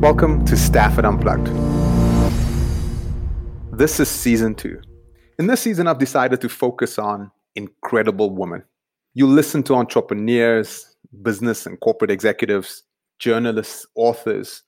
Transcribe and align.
Welcome 0.00 0.44
to 0.44 0.58
Stafford 0.58 1.06
Unplugged. 1.06 1.46
This 3.72 3.98
is 3.98 4.10
season 4.10 4.54
two. 4.54 4.78
In 5.38 5.46
this 5.46 5.62
season, 5.62 5.86
I've 5.86 5.98
decided 5.98 6.42
to 6.42 6.50
focus 6.50 6.98
on 6.98 7.30
incredible 7.54 8.28
women. 8.28 8.62
You 9.14 9.26
listen 9.26 9.62
to 9.64 9.74
entrepreneurs, 9.74 10.94
business 11.22 11.64
and 11.64 11.80
corporate 11.80 12.10
executives, 12.10 12.82
journalists, 13.18 13.86
authors, 13.94 14.62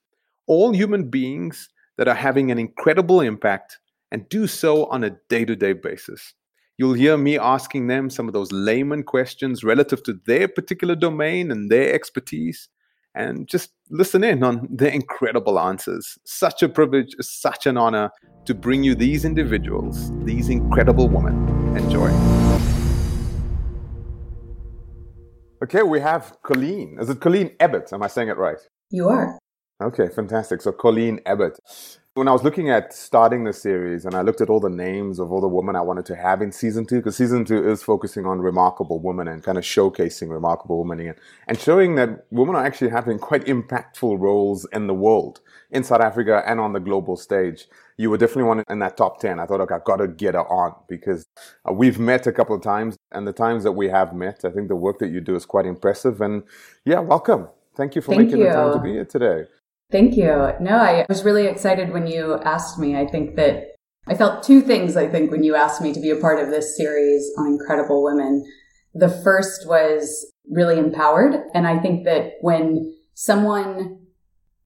all 0.47 0.73
human 0.73 1.11
beings 1.11 1.69
that 1.99 2.07
are 2.07 2.15
having 2.15 2.49
an 2.49 2.57
incredible 2.57 3.21
impact 3.21 3.77
and 4.11 4.27
do 4.29 4.47
so 4.47 4.87
on 4.87 5.03
a 5.03 5.11
day 5.29 5.45
to 5.45 5.55
day 5.55 5.73
basis. 5.73 6.33
You'll 6.79 6.93
hear 6.93 7.17
me 7.17 7.37
asking 7.37 7.85
them 7.85 8.09
some 8.09 8.27
of 8.27 8.33
those 8.33 8.51
layman 8.51 9.03
questions 9.03 9.63
relative 9.63 10.01
to 10.03 10.19
their 10.25 10.47
particular 10.47 10.95
domain 10.95 11.51
and 11.51 11.69
their 11.69 11.93
expertise, 11.93 12.67
and 13.15 13.47
just 13.47 13.71
listen 13.89 14.23
in 14.23 14.43
on 14.43 14.67
their 14.69 14.91
incredible 14.91 15.59
answers. 15.59 16.17
Such 16.23 16.63
a 16.63 16.69
privilege, 16.69 17.15
such 17.19 17.65
an 17.65 17.77
honor 17.77 18.11
to 18.45 18.53
bring 18.53 18.83
you 18.83 18.95
these 18.95 19.25
individuals, 19.25 20.11
these 20.25 20.49
incredible 20.49 21.07
women. 21.07 21.35
Enjoy. 21.77 22.09
Okay, 25.63 25.83
we 25.83 25.99
have 25.99 26.37
Colleen. 26.43 26.97
Is 26.99 27.09
it 27.09 27.19
Colleen 27.19 27.51
Abbott? 27.59 27.91
Am 27.91 28.01
I 28.01 28.07
saying 28.07 28.29
it 28.29 28.37
right? 28.37 28.59
You 28.91 29.09
are. 29.09 29.37
Okay, 29.81 30.07
fantastic. 30.09 30.61
So, 30.61 30.71
Colleen 30.71 31.19
Ebbett 31.25 31.57
when 32.19 32.27
I 32.27 32.33
was 32.33 32.43
looking 32.43 32.69
at 32.69 32.91
starting 32.93 33.45
the 33.45 33.53
series 33.53 34.03
and 34.03 34.13
I 34.13 34.23
looked 34.23 34.41
at 34.41 34.49
all 34.49 34.59
the 34.59 34.69
names 34.69 35.19
of 35.19 35.31
all 35.31 35.39
the 35.39 35.47
women 35.47 35.77
I 35.77 35.81
wanted 35.81 36.05
to 36.07 36.17
have 36.17 36.41
in 36.41 36.51
season 36.51 36.85
two, 36.85 36.97
because 36.97 37.15
season 37.15 37.45
two 37.45 37.65
is 37.69 37.81
focusing 37.81 38.25
on 38.25 38.41
remarkable 38.41 38.99
women 38.99 39.29
and 39.29 39.41
kind 39.41 39.57
of 39.57 39.63
showcasing 39.63 40.29
remarkable 40.29 40.83
women 40.83 40.99
and, 41.07 41.15
and 41.47 41.57
showing 41.57 41.95
that 41.95 42.25
women 42.29 42.55
are 42.55 42.65
actually 42.65 42.89
having 42.89 43.19
quite 43.19 43.45
impactful 43.45 44.19
roles 44.19 44.67
in 44.73 44.87
the 44.87 44.93
world, 44.93 45.39
in 45.71 45.81
South 45.81 46.01
Africa 46.01 46.43
and 46.45 46.59
on 46.59 46.73
the 46.73 46.81
global 46.81 47.15
stage. 47.15 47.67
You 47.95 48.09
were 48.09 48.17
definitely 48.17 48.43
one 48.43 48.65
in 48.69 48.79
that 48.79 48.97
top 48.97 49.21
10. 49.21 49.39
I 49.39 49.45
thought, 49.45 49.61
okay, 49.61 49.75
I've 49.75 49.85
got 49.85 49.97
to 49.97 50.09
get 50.09 50.33
her 50.33 50.45
on 50.45 50.75
because 50.89 51.25
uh, 51.69 51.71
we've 51.71 51.99
met 51.99 52.27
a 52.27 52.33
couple 52.33 52.53
of 52.53 52.61
times 52.61 52.97
and 53.13 53.25
the 53.25 53.31
times 53.31 53.63
that 53.63 53.71
we 53.71 53.87
have 53.87 54.13
met, 54.13 54.43
I 54.43 54.51
think 54.51 54.67
the 54.67 54.75
work 54.75 54.99
that 54.99 55.07
you 55.07 55.21
do 55.21 55.37
is 55.37 55.45
quite 55.45 55.65
impressive. 55.65 56.19
And 56.19 56.43
yeah, 56.83 56.99
welcome. 56.99 57.47
Thank 57.77 57.95
you 57.95 58.01
for 58.01 58.13
Thank 58.13 58.25
making 58.25 58.39
you. 58.39 58.47
the 58.47 58.51
time 58.51 58.73
to 58.73 58.79
be 58.79 58.91
here 58.91 59.05
today. 59.05 59.45
Thank 59.91 60.15
you. 60.15 60.51
No, 60.59 60.77
I 60.77 61.05
was 61.09 61.23
really 61.23 61.47
excited 61.47 61.91
when 61.91 62.05
you 62.05 62.39
asked 62.43 62.77
me. 62.77 62.95
I 62.95 63.07
think 63.07 63.35
that 63.37 63.75
I 64.07 64.15
felt 64.15 64.43
two 64.43 64.61
things, 64.61 64.95
I 64.95 65.07
think, 65.07 65.31
when 65.31 65.43
you 65.43 65.55
asked 65.55 65.81
me 65.81 65.93
to 65.93 65.99
be 65.99 66.11
a 66.11 66.15
part 66.15 66.39
of 66.39 66.49
this 66.49 66.77
series 66.77 67.31
on 67.37 67.47
incredible 67.47 68.03
women. 68.03 68.45
The 68.93 69.09
first 69.09 69.67
was 69.67 70.31
really 70.49 70.77
empowered. 70.77 71.43
And 71.53 71.67
I 71.67 71.79
think 71.79 72.05
that 72.05 72.33
when 72.41 72.95
someone, 73.13 73.99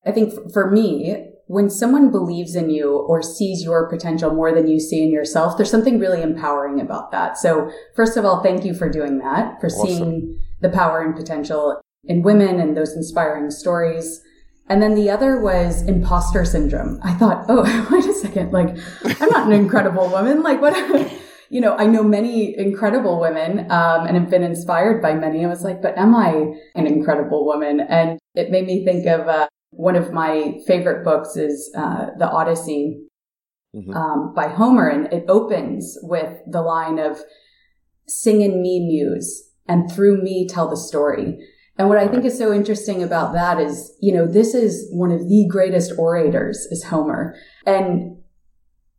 I 0.05 0.11
think 0.11 0.33
for 0.53 0.69
me, 0.69 1.29
when 1.47 1.69
someone 1.69 2.09
believes 2.09 2.55
in 2.55 2.69
you 2.69 2.97
or 2.97 3.21
sees 3.21 3.63
your 3.63 3.89
potential 3.89 4.33
more 4.33 4.53
than 4.53 4.67
you 4.67 4.79
see 4.79 5.03
in 5.03 5.11
yourself, 5.11 5.57
there's 5.57 5.71
something 5.71 5.99
really 5.99 6.21
empowering 6.21 6.79
about 6.79 7.11
that. 7.11 7.37
So 7.37 7.69
first 7.95 8.17
of 8.17 8.25
all, 8.25 8.41
thank 8.41 8.63
you 8.63 8.73
for 8.73 8.89
doing 8.89 9.19
that, 9.19 9.59
for 9.59 9.67
awesome. 9.67 9.87
seeing 9.87 10.39
the 10.61 10.69
power 10.69 11.01
and 11.01 11.15
potential 11.15 11.81
in 12.05 12.23
women 12.23 12.59
and 12.59 12.75
those 12.75 12.95
inspiring 12.95 13.51
stories. 13.51 14.21
And 14.67 14.81
then 14.81 14.95
the 14.95 15.09
other 15.09 15.41
was 15.41 15.81
imposter 15.83 16.45
syndrome. 16.45 16.99
I 17.03 17.13
thought, 17.13 17.45
oh, 17.49 17.87
wait 17.91 18.05
a 18.05 18.13
second. 18.13 18.51
Like, 18.51 18.77
I'm 19.21 19.29
not 19.29 19.47
an 19.47 19.53
incredible 19.53 20.09
woman. 20.09 20.41
Like, 20.41 20.61
what? 20.61 20.73
you 21.49 21.61
know, 21.61 21.75
I 21.75 21.85
know 21.85 22.01
many 22.01 22.57
incredible 22.57 23.19
women 23.19 23.71
um, 23.71 24.07
and 24.07 24.17
have 24.17 24.29
been 24.29 24.41
inspired 24.41 25.01
by 25.01 25.13
many. 25.13 25.45
I 25.45 25.47
was 25.49 25.63
like, 25.63 25.81
but 25.81 25.97
am 25.97 26.15
I 26.15 26.55
an 26.75 26.87
incredible 26.87 27.45
woman? 27.45 27.81
And 27.81 28.19
it 28.33 28.49
made 28.49 28.65
me 28.65 28.83
think 28.83 29.05
of 29.05 29.27
uh, 29.27 29.47
one 29.69 29.95
of 29.95 30.11
my 30.11 30.59
favorite 30.65 31.03
books 31.03 31.35
is 31.35 31.71
uh, 31.77 32.07
The 32.17 32.27
Odyssey 32.27 33.03
mm-hmm. 33.75 33.93
um, 33.93 34.33
by 34.33 34.47
Homer. 34.47 34.87
And 34.87 35.11
it 35.13 35.25
opens 35.27 35.97
with 36.01 36.39
the 36.47 36.61
line 36.61 36.99
of, 36.99 37.19
sing 38.07 38.41
in 38.41 38.61
me, 38.61 38.79
muse, 38.79 39.51
and 39.67 39.91
through 39.91 40.23
me 40.23 40.47
tell 40.47 40.69
the 40.69 40.77
story. 40.77 41.37
And 41.77 41.89
what 41.89 41.97
I 41.97 42.07
think 42.07 42.23
is 42.23 42.37
so 42.37 42.53
interesting 42.53 43.01
about 43.01 43.33
that 43.33 43.59
is, 43.59 43.97
you 43.99 44.13
know, 44.13 44.27
this 44.27 44.53
is 44.53 44.87
one 44.91 45.11
of 45.11 45.27
the 45.27 45.47
greatest 45.49 45.93
orators 45.97 46.67
is 46.69 46.83
Homer. 46.83 47.35
And 47.65 48.17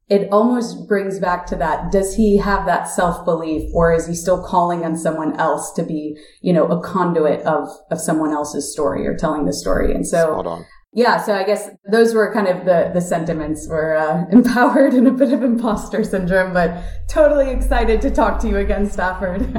it 0.08 0.28
almost 0.30 0.86
brings 0.88 1.18
back 1.18 1.46
to 1.46 1.56
that. 1.56 1.90
Does 1.90 2.16
he 2.16 2.36
have 2.38 2.66
that 2.66 2.88
self 2.88 3.24
belief 3.24 3.70
or 3.72 3.92
is 3.92 4.06
he 4.06 4.14
still 4.14 4.44
calling 4.44 4.84
on 4.84 4.96
someone 4.96 5.38
else 5.38 5.72
to 5.74 5.82
be, 5.82 6.18
you 6.42 6.52
know, 6.52 6.66
a 6.66 6.82
conduit 6.82 7.40
of, 7.42 7.68
of 7.90 8.00
someone 8.00 8.32
else's 8.32 8.72
story 8.72 9.06
or 9.06 9.16
telling 9.16 9.46
the 9.46 9.52
story? 9.52 9.94
And 9.94 10.06
so 10.06 10.62
yeah, 10.96 11.20
so 11.20 11.34
I 11.34 11.42
guess 11.42 11.70
those 11.90 12.14
were 12.14 12.32
kind 12.32 12.46
of 12.46 12.64
the 12.64 12.90
the 12.94 13.00
sentiments 13.00 13.66
were 13.66 13.96
uh, 13.96 14.26
empowered 14.30 14.94
and 14.94 15.08
a 15.08 15.10
bit 15.10 15.32
of 15.32 15.42
imposter 15.42 16.04
syndrome, 16.04 16.52
but 16.52 16.84
totally 17.08 17.50
excited 17.50 18.00
to 18.02 18.10
talk 18.12 18.38
to 18.42 18.48
you 18.48 18.58
again, 18.58 18.88
Stafford. 18.88 19.42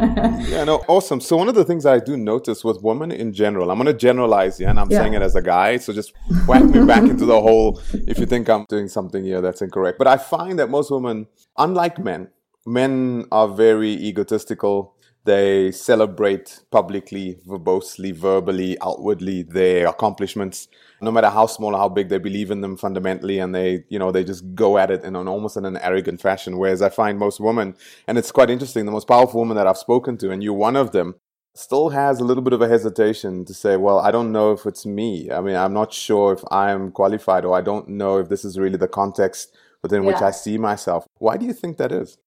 yeah, 0.47 0.63
no, 0.63 0.84
awesome. 0.88 1.19
So 1.19 1.35
one 1.35 1.50
of 1.50 1.56
the 1.56 1.66
things 1.66 1.85
I 1.85 2.00
do 2.00 2.16
notice 2.16 2.63
with 2.63 2.81
women 2.81 3.12
in 3.12 3.34
general, 3.34 3.69
I'm 3.69 3.78
going 3.78 3.88
to 3.88 3.94
generalize, 3.94 4.62
yeah, 4.62 4.69
and 4.69 4.79
I'm 4.79 4.90
yeah. 4.90 5.01
saying 5.01 5.13
it 5.13 5.22
as 5.22 5.35
a 5.35 5.41
guy, 5.41 5.75
so 5.75 5.91
just 5.91 6.13
whack 6.47 6.63
me 6.63 6.85
back 6.85 7.03
into 7.03 7.25
the 7.25 7.41
hole 7.41 7.81
if 7.91 8.18
you 8.18 8.25
think 8.25 8.50
I'm 8.50 8.66
doing 8.69 8.88
something 8.88 9.22
here 9.22 9.41
that's 9.41 9.62
incorrect. 9.62 9.97
But 9.97 10.07
I 10.07 10.18
find 10.18 10.57
that 10.59 10.69
most 10.69 10.90
women, 10.90 11.28
unlike 11.57 12.00
men, 12.00 12.29
men 12.66 13.25
are 13.34 13.50
very 13.50 13.91
egotistical 13.91 14.95
they 15.25 15.72
celebrate 15.72 16.62
publicly, 16.72 17.40
verbosely, 17.47 18.12
verbally, 18.12 18.78
outwardly 18.79 19.41
their 19.41 19.88
accomplishments, 19.88 20.68
no 21.01 21.11
matter 21.11 21.29
how 21.29 21.45
small 21.45 21.75
or 21.75 21.78
how 21.78 21.89
big. 21.89 22.09
They 22.09 22.17
believe 22.17 22.51
in 22.51 22.61
them 22.61 22.78
fundamentally, 22.78 23.39
and 23.39 23.53
they, 23.53 23.83
you 23.89 24.00
know, 24.00 24.11
they 24.11 24.23
just 24.23 24.56
go 24.56 24.78
at 24.78 24.91
it 24.91 25.03
in 25.03 25.16
an 25.16 25.28
almost 25.28 25.57
in 25.57 25.66
an 25.66 25.78
arrogant 25.78 26.22
fashion. 26.22 26.57
Whereas 26.57 26.81
I 26.81 26.89
find 26.89 27.19
most 27.19 27.39
women, 27.39 27.75
and 28.07 28.17
it's 28.17 28.31
quite 28.31 28.50
interesting, 28.50 28.85
the 28.85 28.91
most 28.91 29.07
powerful 29.07 29.39
woman 29.39 29.57
that 29.57 29.67
I've 29.67 29.78
spoken 29.78 30.17
to, 30.17 30.31
and 30.31 30.44
you're 30.44 30.53
one 30.53 30.75
of 30.75 30.91
them, 30.91 31.16
still 31.53 31.89
has 31.89 32.19
a 32.19 32.23
little 32.23 32.44
bit 32.44 32.53
of 32.53 32.61
a 32.61 32.67
hesitation 32.67 33.45
to 33.45 33.53
say, 33.53 33.78
well, 33.78 34.00
I 34.00 34.11
don't 34.11 34.31
know 34.31 34.51
if 34.51 34.66
it's 34.66 34.85
me. 34.85 35.31
I 35.31 35.41
mean, 35.41 35.56
I'm 35.56 35.73
not 35.73 35.94
sure 35.94 36.33
if 36.33 36.44
I'm 36.51 36.91
qualified, 36.91 37.45
or 37.45 37.56
I 37.56 37.62
don't 37.62 37.89
know 37.89 38.17
if 38.17 38.29
this 38.29 38.45
is 38.45 38.59
really 38.59 38.77
the 38.77 38.88
context 38.88 39.56
within 39.81 40.03
yeah. 40.03 40.07
which 40.07 40.22
I 40.22 40.31
see 40.31 40.57
myself. 40.57 41.06
Why 41.19 41.38
do 41.38 41.45
you 41.45 41.53
think 41.53 41.77
that 41.77 41.91
is? 41.91 42.17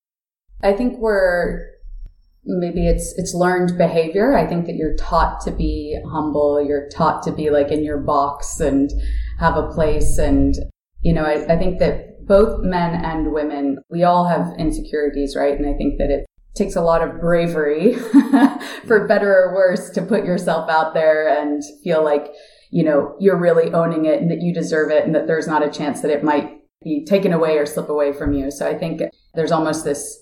I 0.63 0.73
think 0.73 0.99
we're 0.99 1.78
maybe 2.49 2.89
it's 2.89 3.15
it's 3.17 3.35
learned 3.35 3.77
behavior. 3.77 4.37
I 4.37 4.47
think 4.47 4.67
that 4.67 4.77
you're 4.77 4.97
taught 4.97 5.41
to 5.43 5.51
be 5.51 6.01
humble. 6.11 6.65
You're 6.65 6.89
taught 6.89 7.23
to 7.25 7.33
be 7.33 7.51
like 7.51 7.71
in 7.71 7.85
your 7.85 7.99
box 7.99 8.59
and 8.59 8.91
have 9.39 9.57
a 9.57 9.69
place. 9.69 10.19
And 10.19 10.55
you 11.03 11.13
know 11.13 11.25
I, 11.25 11.55
I, 11.55 11.59
think 11.59 11.79
that 11.79 12.27
both 12.27 12.63
men 12.65 13.05
and 13.05 13.33
women 13.33 13.79
we 13.91 14.03
all 14.03 14.27
have 14.27 14.53
insecurities 14.59 15.37
right? 15.37 15.59
And 15.59 15.69
i 15.69 15.75
think 15.75 15.99
that 15.99 16.11
it 16.11 16.27
takes 16.55 16.75
a 16.75 16.81
lot 16.81 17.03
of 17.03 17.21
bravery 17.21 17.95
for 18.87 19.07
better 19.07 19.33
or 19.33 19.55
worse 19.55 19.91
to 19.91 20.03
put 20.03 20.25
yourself 20.25 20.69
out 20.69 20.93
there 20.93 21.29
and 21.29 21.63
feel 21.85 22.03
like 22.03 22.33
you 22.71 22.83
know 22.83 23.15
you're 23.21 23.39
really 23.39 23.73
owning 23.73 24.07
it 24.07 24.21
and 24.21 24.31
that 24.31 24.43
you 24.43 24.53
deserve 24.53 24.91
it 24.91 25.05
and 25.05 25.15
that 25.15 25.27
there's 25.27 25.47
not 25.47 25.67
a 25.67 25.71
chance 25.71 26.01
that 26.01 26.11
it 26.11 26.25
might 26.25 26.51
be 26.83 27.05
taken 27.05 27.33
away 27.33 27.57
or 27.57 27.67
slip 27.67 27.89
away 27.89 28.13
from 28.13 28.33
you. 28.33 28.51
So 28.51 28.69
i 28.69 28.77
think 28.77 29.03
there's 29.35 29.53
almost 29.53 29.85
this 29.85 30.19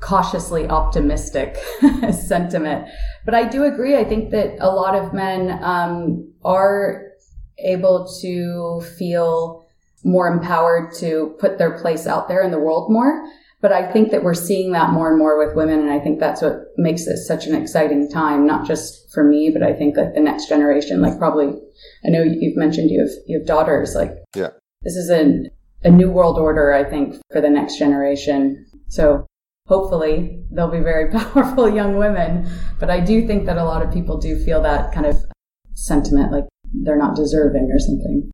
cautiously 0.00 0.68
optimistic 0.68 1.56
sentiment. 2.12 2.88
But 3.24 3.34
I 3.34 3.48
do 3.48 3.64
agree. 3.64 3.96
I 3.96 4.04
think 4.04 4.30
that 4.30 4.56
a 4.60 4.70
lot 4.70 4.94
of 4.94 5.12
men 5.12 5.62
um, 5.62 6.32
are 6.44 7.12
able 7.58 8.06
to 8.20 8.82
feel 8.98 9.66
more 10.04 10.28
empowered 10.28 10.94
to 10.94 11.34
put 11.40 11.58
their 11.58 11.78
place 11.78 12.06
out 12.06 12.28
there 12.28 12.42
in 12.42 12.50
the 12.50 12.60
world 12.60 12.90
more. 12.90 13.26
But 13.62 13.72
I 13.72 13.90
think 13.90 14.10
that 14.10 14.22
we're 14.22 14.34
seeing 14.34 14.72
that 14.72 14.90
more 14.90 15.08
and 15.08 15.18
more 15.18 15.38
with 15.44 15.56
women. 15.56 15.80
And 15.80 15.90
I 15.90 15.98
think 15.98 16.20
that's 16.20 16.42
what 16.42 16.66
makes 16.76 17.06
this 17.06 17.26
such 17.26 17.46
an 17.46 17.54
exciting 17.54 18.10
time, 18.10 18.46
not 18.46 18.66
just 18.66 19.12
for 19.12 19.24
me, 19.24 19.50
but 19.50 19.62
I 19.62 19.72
think 19.72 19.96
like 19.96 20.14
the 20.14 20.20
next 20.20 20.48
generation, 20.48 21.00
like 21.00 21.18
probably, 21.18 21.46
I 22.04 22.10
know 22.10 22.22
you've 22.22 22.56
mentioned 22.56 22.90
you 22.90 23.00
have, 23.00 23.10
you 23.26 23.38
have 23.38 23.46
daughters, 23.46 23.94
like, 23.94 24.12
yeah, 24.36 24.50
this 24.82 24.94
is 24.94 25.10
a, 25.10 25.50
a 25.82 25.90
new 25.90 26.10
world 26.10 26.38
order, 26.38 26.72
I 26.72 26.84
think, 26.84 27.16
for 27.32 27.40
the 27.40 27.48
next 27.48 27.78
generation. 27.78 28.66
So 28.88 29.26
hopefully 29.66 30.42
they'll 30.50 30.70
be 30.70 30.80
very 30.80 31.10
powerful 31.18 31.68
young 31.68 31.96
women. 31.96 32.50
But 32.78 32.90
I 32.90 33.00
do 33.00 33.26
think 33.26 33.46
that 33.46 33.56
a 33.56 33.64
lot 33.64 33.82
of 33.82 33.92
people 33.92 34.18
do 34.18 34.42
feel 34.44 34.62
that 34.62 34.92
kind 34.92 35.06
of 35.06 35.16
sentiment, 35.74 36.32
like 36.32 36.44
they're 36.72 36.98
not 36.98 37.16
deserving 37.16 37.68
or 37.70 37.78
something. 37.78 38.30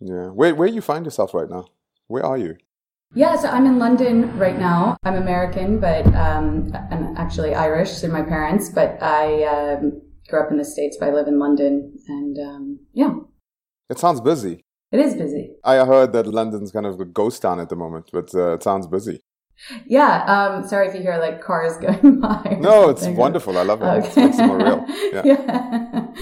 Yeah. 0.00 0.26
Where 0.28 0.54
where 0.54 0.68
you 0.68 0.80
find 0.80 1.04
yourself 1.04 1.34
right 1.34 1.48
now? 1.48 1.66
Where 2.08 2.24
are 2.24 2.38
you? 2.38 2.56
Yeah, 3.14 3.36
so 3.36 3.48
I'm 3.48 3.66
in 3.66 3.78
London 3.78 4.38
right 4.38 4.58
now. 4.58 4.96
I'm 5.02 5.16
American, 5.16 5.80
but 5.80 6.06
um, 6.14 6.72
I'm 6.92 7.16
actually 7.16 7.54
Irish 7.54 7.98
to 8.00 8.08
my 8.08 8.22
parents, 8.22 8.68
but 8.68 9.02
I 9.02 9.42
um, 9.44 10.00
grew 10.28 10.40
up 10.40 10.50
in 10.52 10.58
the 10.58 10.64
States, 10.64 10.96
but 10.98 11.08
I 11.08 11.12
live 11.12 11.26
in 11.26 11.40
London, 11.40 11.92
and 12.06 12.38
um, 12.38 12.78
yeah. 12.92 13.14
It 13.88 13.98
sounds 13.98 14.20
busy. 14.20 14.62
It 14.92 15.00
is 15.00 15.14
busy. 15.14 15.50
I 15.64 15.84
heard 15.84 16.12
that 16.12 16.28
London's 16.28 16.70
kind 16.70 16.86
of 16.86 17.00
a 17.00 17.04
ghost 17.04 17.42
town 17.42 17.58
at 17.58 17.68
the 17.68 17.74
moment, 17.74 18.10
but 18.12 18.32
uh, 18.32 18.54
it 18.54 18.62
sounds 18.62 18.86
busy. 18.86 19.20
Yeah. 19.86 20.24
Um, 20.24 20.66
sorry 20.66 20.88
if 20.88 20.94
you 20.94 21.02
hear 21.02 21.18
like 21.18 21.42
cars 21.42 21.76
going 21.80 22.20
by. 22.20 22.58
No, 22.60 22.88
it's 22.88 23.06
wonderful. 23.06 23.58
I 23.58 23.62
love 23.62 23.82
it. 23.82 23.84
Okay. 23.84 24.08
It 24.08 24.24
makes 24.26 24.38
it 24.38 24.46
more 24.46 24.58
real. 24.58 24.86
Yeah. 25.12 25.22
yeah. 25.24 26.06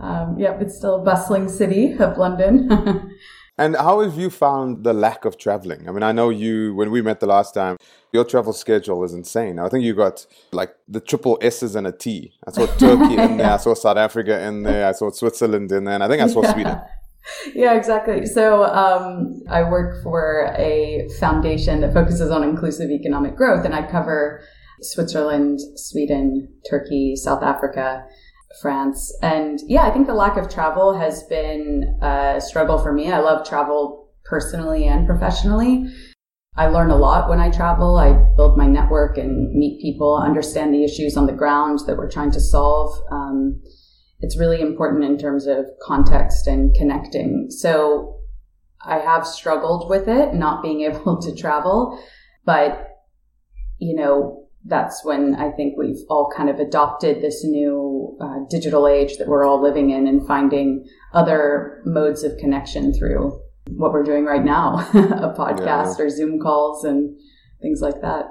Um, 0.00 0.38
yep. 0.38 0.62
It's 0.62 0.76
still 0.76 1.02
a 1.02 1.04
bustling 1.04 1.46
city 1.48 1.92
of 1.98 2.16
London. 2.16 3.10
And 3.60 3.76
how 3.76 4.00
have 4.00 4.16
you 4.16 4.30
found 4.30 4.84
the 4.84 4.94
lack 4.94 5.26
of 5.26 5.36
traveling? 5.36 5.86
I 5.86 5.92
mean, 5.92 6.02
I 6.02 6.12
know 6.12 6.30
you, 6.30 6.74
when 6.74 6.90
we 6.90 7.02
met 7.02 7.20
the 7.20 7.26
last 7.26 7.52
time, 7.52 7.76
your 8.10 8.24
travel 8.24 8.54
schedule 8.54 9.04
is 9.04 9.12
insane. 9.12 9.58
I 9.58 9.68
think 9.68 9.84
you 9.84 9.94
got 9.94 10.24
like 10.50 10.74
the 10.88 10.98
triple 10.98 11.38
S's 11.42 11.74
and 11.74 11.86
a 11.86 11.92
T. 11.92 12.32
I 12.46 12.52
saw 12.52 12.64
Turkey 12.78 13.18
in 13.18 13.36
there, 13.36 13.52
I 13.52 13.58
saw 13.58 13.74
South 13.74 13.98
Africa 13.98 14.40
in 14.42 14.62
there, 14.62 14.88
I 14.88 14.92
saw 14.92 15.10
Switzerland 15.10 15.70
in 15.72 15.84
there, 15.84 15.94
and 15.94 16.02
I 16.02 16.08
think 16.08 16.22
I 16.22 16.28
saw 16.28 16.42
yeah. 16.42 16.52
Sweden. 16.54 16.80
Yeah, 17.54 17.74
exactly. 17.74 18.26
So 18.26 18.64
um, 18.64 19.42
I 19.48 19.62
work 19.62 20.02
for 20.02 20.54
a 20.58 21.08
foundation 21.18 21.80
that 21.82 21.92
focuses 21.92 22.30
on 22.30 22.42
inclusive 22.42 22.90
economic 22.90 23.36
growth, 23.36 23.64
and 23.64 23.74
I 23.74 23.88
cover 23.90 24.42
Switzerland, 24.80 25.60
Sweden, 25.76 26.48
Turkey, 26.68 27.14
South 27.16 27.42
Africa. 27.42 28.04
France. 28.60 29.16
And 29.22 29.60
yeah, 29.68 29.82
I 29.82 29.90
think 29.90 30.08
the 30.08 30.14
lack 30.14 30.36
of 30.36 30.48
travel 30.48 30.98
has 30.98 31.22
been 31.24 31.98
a 32.02 32.40
struggle 32.40 32.78
for 32.78 32.92
me. 32.92 33.10
I 33.12 33.20
love 33.20 33.46
travel 33.46 34.10
personally 34.24 34.86
and 34.86 35.06
professionally. 35.06 35.86
I 36.56 36.66
learn 36.66 36.90
a 36.90 36.96
lot 36.96 37.28
when 37.28 37.40
I 37.40 37.50
travel. 37.50 37.96
I 37.96 38.12
build 38.36 38.58
my 38.58 38.66
network 38.66 39.16
and 39.18 39.54
meet 39.54 39.80
people, 39.80 40.16
understand 40.16 40.74
the 40.74 40.84
issues 40.84 41.16
on 41.16 41.26
the 41.26 41.32
ground 41.32 41.80
that 41.86 41.96
we're 41.96 42.10
trying 42.10 42.32
to 42.32 42.40
solve. 42.40 42.92
Um, 43.12 43.62
it's 44.20 44.38
really 44.38 44.60
important 44.60 45.04
in 45.04 45.18
terms 45.18 45.46
of 45.46 45.66
context 45.82 46.46
and 46.46 46.74
connecting. 46.74 47.46
So 47.50 48.18
I 48.82 48.98
have 48.98 49.26
struggled 49.26 49.88
with 49.88 50.08
it, 50.08 50.34
not 50.34 50.62
being 50.62 50.80
able 50.90 51.20
to 51.20 51.34
travel, 51.34 51.98
but 52.44 52.86
you 53.78 53.94
know, 53.94 54.46
that's 54.66 55.02
when 55.04 55.34
I 55.36 55.50
think 55.50 55.78
we've 55.78 56.04
all 56.10 56.30
kind 56.36 56.50
of 56.50 56.58
adopted 56.58 57.22
this 57.22 57.42
new 57.44 58.16
uh, 58.20 58.40
digital 58.50 58.86
age 58.86 59.16
that 59.16 59.26
we're 59.26 59.46
all 59.46 59.62
living 59.62 59.90
in 59.90 60.06
and 60.06 60.26
finding 60.26 60.86
other 61.14 61.80
modes 61.86 62.22
of 62.22 62.36
connection 62.36 62.92
through 62.92 63.40
what 63.70 63.92
we're 63.92 64.02
doing 64.02 64.24
right 64.24 64.44
now 64.44 64.78
a 64.94 65.34
podcast 65.34 65.98
yeah. 65.98 66.04
or 66.04 66.10
Zoom 66.10 66.38
calls 66.40 66.84
and 66.84 67.18
things 67.62 67.80
like 67.80 68.02
that. 68.02 68.26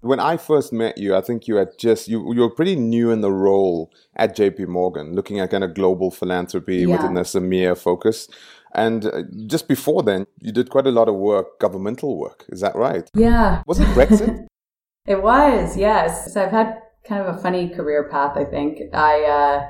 When 0.00 0.20
I 0.20 0.36
first 0.36 0.72
met 0.72 0.98
you, 0.98 1.16
I 1.16 1.20
think 1.20 1.48
you 1.48 1.56
had 1.56 1.76
just 1.78 2.08
you 2.08 2.32
you 2.34 2.40
were 2.40 2.50
pretty 2.50 2.76
new 2.76 3.10
in 3.10 3.20
the 3.20 3.32
role 3.32 3.92
at 4.16 4.36
JP 4.36 4.68
Morgan, 4.68 5.14
looking 5.14 5.40
at 5.40 5.50
kind 5.50 5.64
of 5.64 5.74
global 5.74 6.10
philanthropy 6.10 6.78
yeah. 6.78 6.96
within 6.96 7.14
the 7.14 7.22
EMEA 7.22 7.76
focus. 7.76 8.28
And 8.74 9.06
uh, 9.06 9.22
just 9.46 9.66
before 9.66 10.02
then, 10.02 10.26
you 10.40 10.52
did 10.52 10.70
quite 10.70 10.86
a 10.86 10.90
lot 10.90 11.08
of 11.08 11.14
work, 11.14 11.58
governmental 11.58 12.18
work. 12.18 12.44
Is 12.50 12.60
that 12.60 12.76
right? 12.76 13.10
Yeah. 13.14 13.62
Was 13.66 13.80
it 13.80 13.88
Brexit? 13.88 14.46
It 15.06 15.22
was, 15.22 15.74
yes. 15.74 16.34
So 16.34 16.44
I've 16.44 16.50
had 16.50 16.82
kind 17.02 17.26
of 17.26 17.34
a 17.34 17.38
funny 17.38 17.70
career 17.70 18.10
path, 18.10 18.36
I 18.36 18.44
think. 18.44 18.92
I 18.92 19.22
uh, 19.24 19.68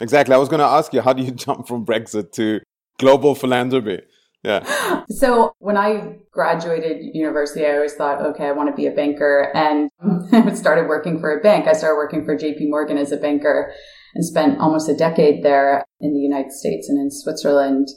Exactly. 0.00 0.34
I 0.34 0.38
was 0.38 0.48
going 0.48 0.60
to 0.60 0.66
ask 0.66 0.92
you, 0.92 1.00
how 1.00 1.12
do 1.12 1.22
you 1.22 1.30
jump 1.46 1.68
from 1.68 1.84
Brexit 1.84 2.32
to 2.32 2.60
global 2.98 3.34
philanthropy? 3.34 4.02
Yeah. 4.44 5.00
So 5.10 5.54
when 5.58 5.76
I 5.76 6.16
graduated 6.32 7.14
university, 7.14 7.64
I 7.64 7.74
always 7.74 7.94
thought, 7.94 8.20
okay, 8.20 8.46
I 8.46 8.52
want 8.52 8.68
to 8.68 8.74
be 8.74 8.86
a 8.86 8.90
banker. 8.90 9.50
And 9.54 9.90
I 10.32 10.54
started 10.54 10.88
working 10.88 11.20
for 11.20 11.38
a 11.38 11.42
bank. 11.42 11.68
I 11.68 11.72
started 11.72 11.96
working 11.96 12.24
for 12.24 12.36
JP 12.36 12.68
Morgan 12.68 12.98
as 12.98 13.12
a 13.12 13.16
banker 13.16 13.72
and 14.14 14.24
spent 14.24 14.58
almost 14.58 14.88
a 14.88 14.96
decade 14.96 15.44
there 15.44 15.84
in 16.00 16.14
the 16.14 16.20
United 16.20 16.52
States 16.52 16.88
and 16.88 16.98
in 16.98 17.10
Switzerland, 17.10 17.88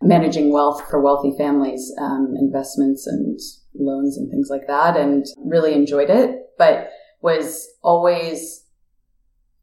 managing 0.00 0.52
wealth 0.52 0.82
for 0.88 1.00
wealthy 1.00 1.36
families, 1.36 1.92
um, 2.00 2.34
investments 2.38 3.06
and 3.06 3.38
loans 3.74 4.16
and 4.16 4.30
things 4.30 4.48
like 4.50 4.66
that 4.66 4.96
and 4.96 5.26
really 5.44 5.74
enjoyed 5.74 6.10
it, 6.10 6.36
but 6.58 6.88
was 7.20 7.68
always, 7.82 8.64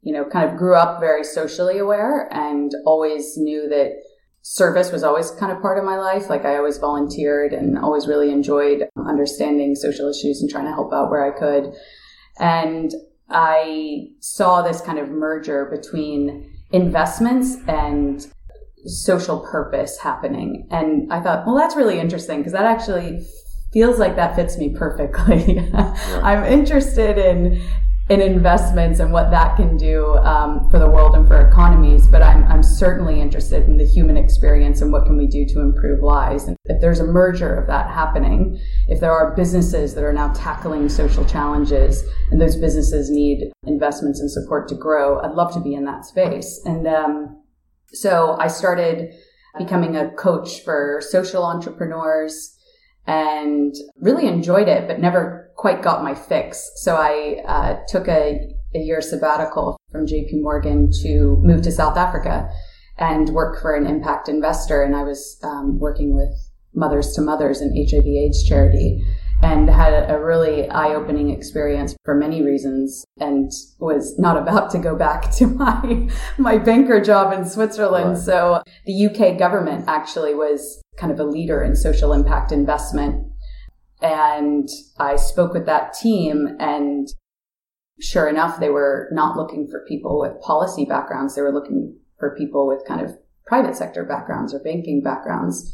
you 0.01 0.13
know, 0.13 0.25
kind 0.25 0.49
of 0.49 0.57
grew 0.57 0.75
up 0.75 0.99
very 0.99 1.23
socially 1.23 1.79
aware 1.79 2.29
and 2.31 2.71
always 2.85 3.35
knew 3.37 3.67
that 3.69 3.93
service 4.41 4.91
was 4.91 5.03
always 5.03 5.31
kind 5.31 5.51
of 5.51 5.61
part 5.61 5.77
of 5.77 5.83
my 5.83 5.97
life. 5.97 6.29
Like 6.29 6.45
I 6.45 6.57
always 6.57 6.77
volunteered 6.77 7.53
and 7.53 7.77
always 7.77 8.07
really 8.07 8.31
enjoyed 8.31 8.87
um, 8.95 9.07
understanding 9.07 9.75
social 9.75 10.09
issues 10.09 10.41
and 10.41 10.49
trying 10.49 10.65
to 10.65 10.71
help 10.71 10.93
out 10.93 11.09
where 11.09 11.25
I 11.25 11.37
could. 11.37 11.73
And 12.39 12.91
I 13.29 14.07
saw 14.21 14.61
this 14.61 14.81
kind 14.81 14.97
of 14.97 15.09
merger 15.09 15.65
between 15.65 16.51
investments 16.71 17.57
and 17.67 18.25
social 18.85 19.39
purpose 19.39 19.99
happening. 19.99 20.67
And 20.71 21.11
I 21.11 21.21
thought, 21.21 21.45
well, 21.45 21.55
that's 21.55 21.75
really 21.75 21.99
interesting 21.99 22.37
because 22.37 22.53
that 22.53 22.65
actually 22.65 23.25
feels 23.73 23.99
like 23.99 24.15
that 24.15 24.35
fits 24.35 24.57
me 24.57 24.75
perfectly. 24.75 25.59
I'm 25.73 26.43
interested 26.45 27.17
in 27.17 27.61
in 28.09 28.21
investments 28.21 28.99
and 28.99 29.11
what 29.11 29.29
that 29.29 29.55
can 29.55 29.77
do 29.77 30.17
um, 30.17 30.67
for 30.71 30.79
the 30.79 30.89
world 30.89 31.13
and 31.13 31.27
for 31.27 31.47
economies, 31.47 32.07
but 32.07 32.23
I'm, 32.23 32.43
I'm 32.45 32.63
certainly 32.63 33.21
interested 33.21 33.65
in 33.67 33.77
the 33.77 33.85
human 33.85 34.17
experience 34.17 34.81
and 34.81 34.91
what 34.91 35.05
can 35.05 35.15
we 35.15 35.27
do 35.27 35.45
to 35.45 35.59
improve 35.59 36.01
lives. 36.01 36.45
And 36.45 36.57
if 36.65 36.81
there's 36.81 36.99
a 36.99 37.05
merger 37.05 37.53
of 37.53 37.67
that 37.67 37.87
happening, 37.91 38.59
if 38.87 38.99
there 38.99 39.11
are 39.11 39.35
businesses 39.35 39.93
that 39.93 40.03
are 40.03 40.11
now 40.11 40.33
tackling 40.33 40.89
social 40.89 41.23
challenges 41.23 42.03
and 42.31 42.41
those 42.41 42.55
businesses 42.55 43.11
need 43.11 43.51
investments 43.67 44.19
and 44.19 44.31
support 44.31 44.67
to 44.69 44.75
grow, 44.75 45.19
I'd 45.19 45.35
love 45.35 45.53
to 45.53 45.59
be 45.59 45.75
in 45.75 45.85
that 45.85 46.03
space. 46.03 46.59
And 46.65 46.87
um, 46.87 47.43
so 47.89 48.37
I 48.39 48.47
started 48.47 49.13
becoming 49.55 49.95
a 49.95 50.09
coach 50.11 50.63
for 50.63 50.99
social 51.07 51.43
entrepreneurs 51.43 52.55
and 53.05 53.75
really 54.01 54.27
enjoyed 54.27 54.67
it, 54.67 54.87
but 54.87 54.99
never 54.99 55.48
quite 55.59 55.81
got 55.81 56.03
my 56.03 56.15
fix. 56.15 56.71
So 56.77 56.95
I 56.95 57.43
uh, 57.45 57.79
took 57.89 58.07
a, 58.07 58.39
a 58.73 58.79
year 58.79 59.01
sabbatical 59.01 59.77
from 59.91 60.07
JP 60.07 60.41
Morgan 60.41 60.89
to 61.03 61.37
move 61.41 61.61
to 61.63 61.71
South 61.71 61.97
Africa 61.97 62.49
and 62.97 63.29
work 63.29 63.61
for 63.61 63.75
an 63.75 63.85
impact 63.85 64.29
investor. 64.29 64.81
And 64.81 64.95
I 64.95 65.03
was 65.03 65.37
um, 65.43 65.77
working 65.77 66.15
with 66.15 66.29
Mothers 66.73 67.11
to 67.15 67.21
Mothers, 67.21 67.59
an 67.59 67.75
HIV 67.75 68.05
AIDS 68.05 68.47
charity, 68.47 69.03
and 69.41 69.69
had 69.69 70.09
a 70.09 70.17
really 70.17 70.69
eye 70.69 70.95
opening 70.95 71.29
experience 71.29 71.93
for 72.05 72.15
many 72.15 72.41
reasons 72.41 73.03
and 73.19 73.51
was 73.79 74.17
not 74.17 74.37
about 74.37 74.71
to 74.71 74.79
go 74.79 74.95
back 74.95 75.29
to 75.31 75.45
my, 75.47 76.07
my 76.37 76.57
banker 76.57 77.01
job 77.01 77.33
in 77.33 77.43
Switzerland. 77.43 78.11
Right. 78.11 78.17
So 78.17 78.63
the 78.85 79.07
UK 79.07 79.37
government 79.37 79.85
actually 79.89 80.35
was 80.35 80.81
kind 80.97 81.11
of 81.11 81.19
a 81.19 81.25
leader 81.25 81.61
in 81.63 81.75
social 81.75 82.13
impact 82.13 82.53
investment. 82.53 83.25
And 84.01 84.67
I 84.97 85.15
spoke 85.15 85.53
with 85.53 85.65
that 85.65 85.93
team 85.93 86.55
and 86.59 87.07
sure 87.99 88.27
enough, 88.27 88.59
they 88.59 88.69
were 88.69 89.09
not 89.11 89.35
looking 89.35 89.67
for 89.69 89.85
people 89.87 90.19
with 90.19 90.39
policy 90.41 90.85
backgrounds. 90.85 91.35
They 91.35 91.41
were 91.41 91.53
looking 91.53 91.97
for 92.17 92.35
people 92.37 92.67
with 92.67 92.85
kind 92.87 93.01
of 93.01 93.11
private 93.45 93.75
sector 93.75 94.05
backgrounds 94.05 94.53
or 94.53 94.59
banking 94.59 95.01
backgrounds. 95.03 95.73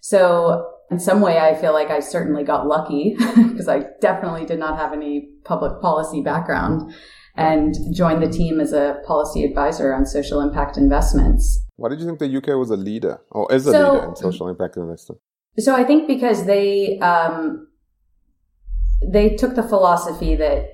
So 0.00 0.66
in 0.90 0.98
some 0.98 1.20
way, 1.20 1.38
I 1.38 1.54
feel 1.54 1.72
like 1.72 1.90
I 1.90 2.00
certainly 2.00 2.42
got 2.42 2.66
lucky 2.66 3.14
because 3.36 3.68
I 3.68 3.84
definitely 4.00 4.46
did 4.46 4.58
not 4.58 4.78
have 4.78 4.92
any 4.92 5.28
public 5.44 5.80
policy 5.80 6.22
background 6.22 6.92
and 7.36 7.74
joined 7.94 8.22
the 8.22 8.28
team 8.28 8.60
as 8.60 8.72
a 8.72 8.96
policy 9.06 9.44
advisor 9.44 9.94
on 9.94 10.04
social 10.04 10.40
impact 10.40 10.76
investments. 10.76 11.64
Why 11.76 11.88
did 11.88 12.00
you 12.00 12.06
think 12.06 12.18
the 12.18 12.36
UK 12.36 12.58
was 12.58 12.70
a 12.70 12.76
leader 12.76 13.20
or 13.30 13.52
is 13.52 13.66
a 13.66 13.72
so, 13.72 13.92
leader 13.92 14.04
in 14.06 14.16
social 14.16 14.48
impact 14.48 14.76
investing? 14.76 15.16
So 15.58 15.74
I 15.74 15.84
think 15.84 16.06
because 16.06 16.46
they 16.46 16.98
um, 17.00 17.68
they 19.06 19.36
took 19.36 19.54
the 19.54 19.62
philosophy 19.62 20.36
that 20.36 20.66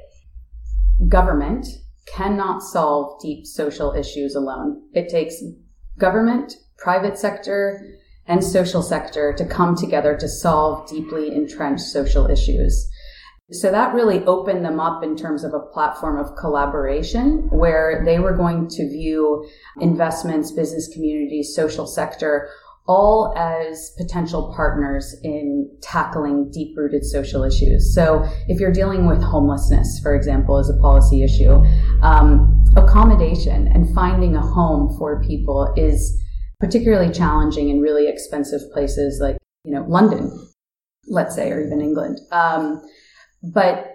government 1.09 1.67
cannot 2.07 2.63
solve 2.63 3.21
deep 3.21 3.47
social 3.47 3.93
issues 3.93 4.35
alone. 4.35 4.83
It 4.93 5.09
takes 5.09 5.43
government, 5.99 6.55
private 6.79 7.19
sector, 7.19 7.83
and 8.27 8.43
social 8.43 8.83
sector 8.83 9.33
to 9.35 9.45
come 9.45 9.77
together 9.77 10.17
to 10.17 10.29
solve 10.29 10.89
deeply 10.89 11.35
entrenched 11.35 11.85
social 11.85 12.27
issues. 12.27 12.91
So 13.53 13.71
that 13.71 13.95
really 13.95 14.25
opened 14.25 14.65
them 14.65 14.81
up 14.81 15.05
in 15.05 15.17
terms 15.17 15.45
of 15.45 15.55
a 15.55 15.61
platform 15.61 16.19
of 16.19 16.37
collaboration 16.37 17.49
where 17.51 18.03
they 18.05 18.19
were 18.19 18.37
going 18.37 18.67
to 18.69 18.89
view 18.89 19.49
investments, 19.81 20.51
business 20.51 20.89
communities, 20.93 21.55
social 21.55 21.87
sector 21.87 22.49
all 22.89 23.35
as 23.37 23.93
potential 23.99 24.53
partners 24.55 25.15
in 25.23 25.69
tackling 25.83 26.51
deep 26.53 26.77
rooted 26.77 27.05
social 27.05 27.43
issues. 27.43 27.95
So 27.95 28.25
if 28.49 28.61
you're 28.61 28.73
dealing 28.73 29.07
with 29.07 29.21
homelessness, 29.23 30.01
for 30.03 30.15
example, 30.15 30.59
as 30.59 30.69
a 30.69 30.81
policy 30.81 31.25
issue, 31.25 31.55
um, 32.03 32.65
accommodation 32.77 33.69
and 33.69 33.93
finding 33.95 34.37
a 34.37 34.41
home 34.41 34.97
for 34.99 35.23
people 35.23 35.73
is 35.77 36.17
particularly 36.61 37.13
challenging 37.13 37.71
in 37.71 37.81
really 37.81 38.09
expensive 38.09 38.61
places 38.73 39.19
like, 39.21 39.37
you 39.65 39.73
know, 39.73 39.85
London, 39.89 40.31
let's 41.09 41.35
say, 41.35 41.51
or 41.51 41.61
even 41.61 41.81
England. 41.81 42.19
Um, 42.31 42.83
but 43.43 43.93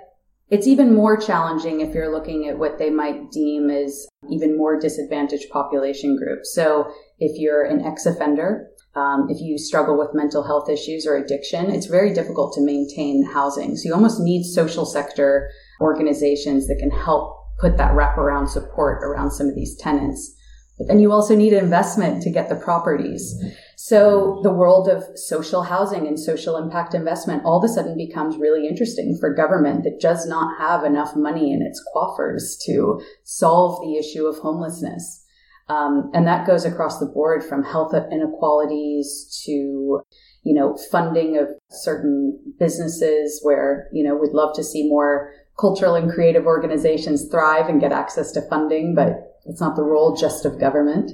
it's 0.49 0.67
even 0.67 0.93
more 0.93 1.15
challenging 1.15 1.79
if 1.79 1.95
you're 1.95 2.11
looking 2.11 2.49
at 2.49 2.59
what 2.59 2.77
they 2.77 2.89
might 2.89 3.31
deem 3.31 3.69
as 3.69 4.05
even 4.29 4.57
more 4.57 4.77
disadvantaged 4.77 5.49
population 5.49 6.17
groups. 6.17 6.53
So 6.53 6.91
if 7.19 7.39
you're 7.39 7.63
an 7.63 7.85
ex-offender, 7.85 8.67
um, 8.95 9.27
if 9.29 9.39
you 9.39 9.57
struggle 9.57 9.97
with 9.97 10.13
mental 10.13 10.43
health 10.43 10.69
issues 10.69 11.05
or 11.05 11.15
addiction, 11.15 11.71
it's 11.71 11.85
very 11.85 12.13
difficult 12.13 12.53
to 12.53 12.65
maintain 12.65 13.23
housing. 13.23 13.77
So 13.77 13.87
you 13.87 13.93
almost 13.93 14.19
need 14.19 14.43
social 14.43 14.85
sector 14.85 15.49
organizations 15.79 16.67
that 16.67 16.77
can 16.79 16.91
help 16.91 17.37
put 17.59 17.77
that 17.77 17.93
wraparound 17.95 18.49
support 18.49 19.03
around 19.03 19.31
some 19.31 19.47
of 19.47 19.55
these 19.55 19.77
tenants. 19.77 20.35
But 20.77 20.87
then 20.87 20.99
you 20.99 21.11
also 21.11 21.35
need 21.35 21.53
investment 21.53 22.23
to 22.23 22.31
get 22.31 22.49
the 22.49 22.55
properties. 22.55 23.35
So 23.77 24.39
the 24.43 24.51
world 24.53 24.87
of 24.89 25.03
social 25.15 25.61
housing 25.61 26.07
and 26.07 26.19
social 26.19 26.57
impact 26.57 26.95
investment 26.95 27.43
all 27.45 27.63
of 27.63 27.69
a 27.69 27.73
sudden 27.73 27.95
becomes 27.95 28.37
really 28.37 28.67
interesting 28.67 29.15
for 29.19 29.33
government 29.33 29.83
that 29.83 30.01
does 30.01 30.25
not 30.25 30.57
have 30.59 30.83
enough 30.83 31.15
money 31.15 31.53
in 31.53 31.61
its 31.61 31.83
coffers 31.93 32.57
to 32.65 32.99
solve 33.23 33.79
the 33.81 33.95
issue 33.95 34.25
of 34.25 34.39
homelessness. 34.39 35.20
Um, 35.69 36.11
and 36.13 36.27
that 36.27 36.45
goes 36.45 36.65
across 36.65 36.99
the 36.99 37.05
board 37.05 37.43
from 37.43 37.63
health 37.63 37.93
inequalities 38.11 39.41
to, 39.45 40.01
you 40.43 40.53
know, 40.53 40.77
funding 40.91 41.37
of 41.37 41.47
certain 41.69 42.37
businesses 42.59 43.39
where, 43.43 43.87
you 43.93 44.03
know, 44.03 44.15
we'd 44.15 44.33
love 44.33 44.53
to 44.55 44.63
see 44.63 44.89
more 44.89 45.31
cultural 45.59 45.95
and 45.95 46.11
creative 46.11 46.45
organizations 46.45 47.29
thrive 47.29 47.69
and 47.69 47.79
get 47.79 47.91
access 47.91 48.31
to 48.31 48.47
funding, 48.49 48.95
but 48.95 49.37
it's 49.45 49.61
not 49.61 49.75
the 49.75 49.83
role 49.83 50.15
just 50.15 50.45
of 50.45 50.59
government. 50.59 51.11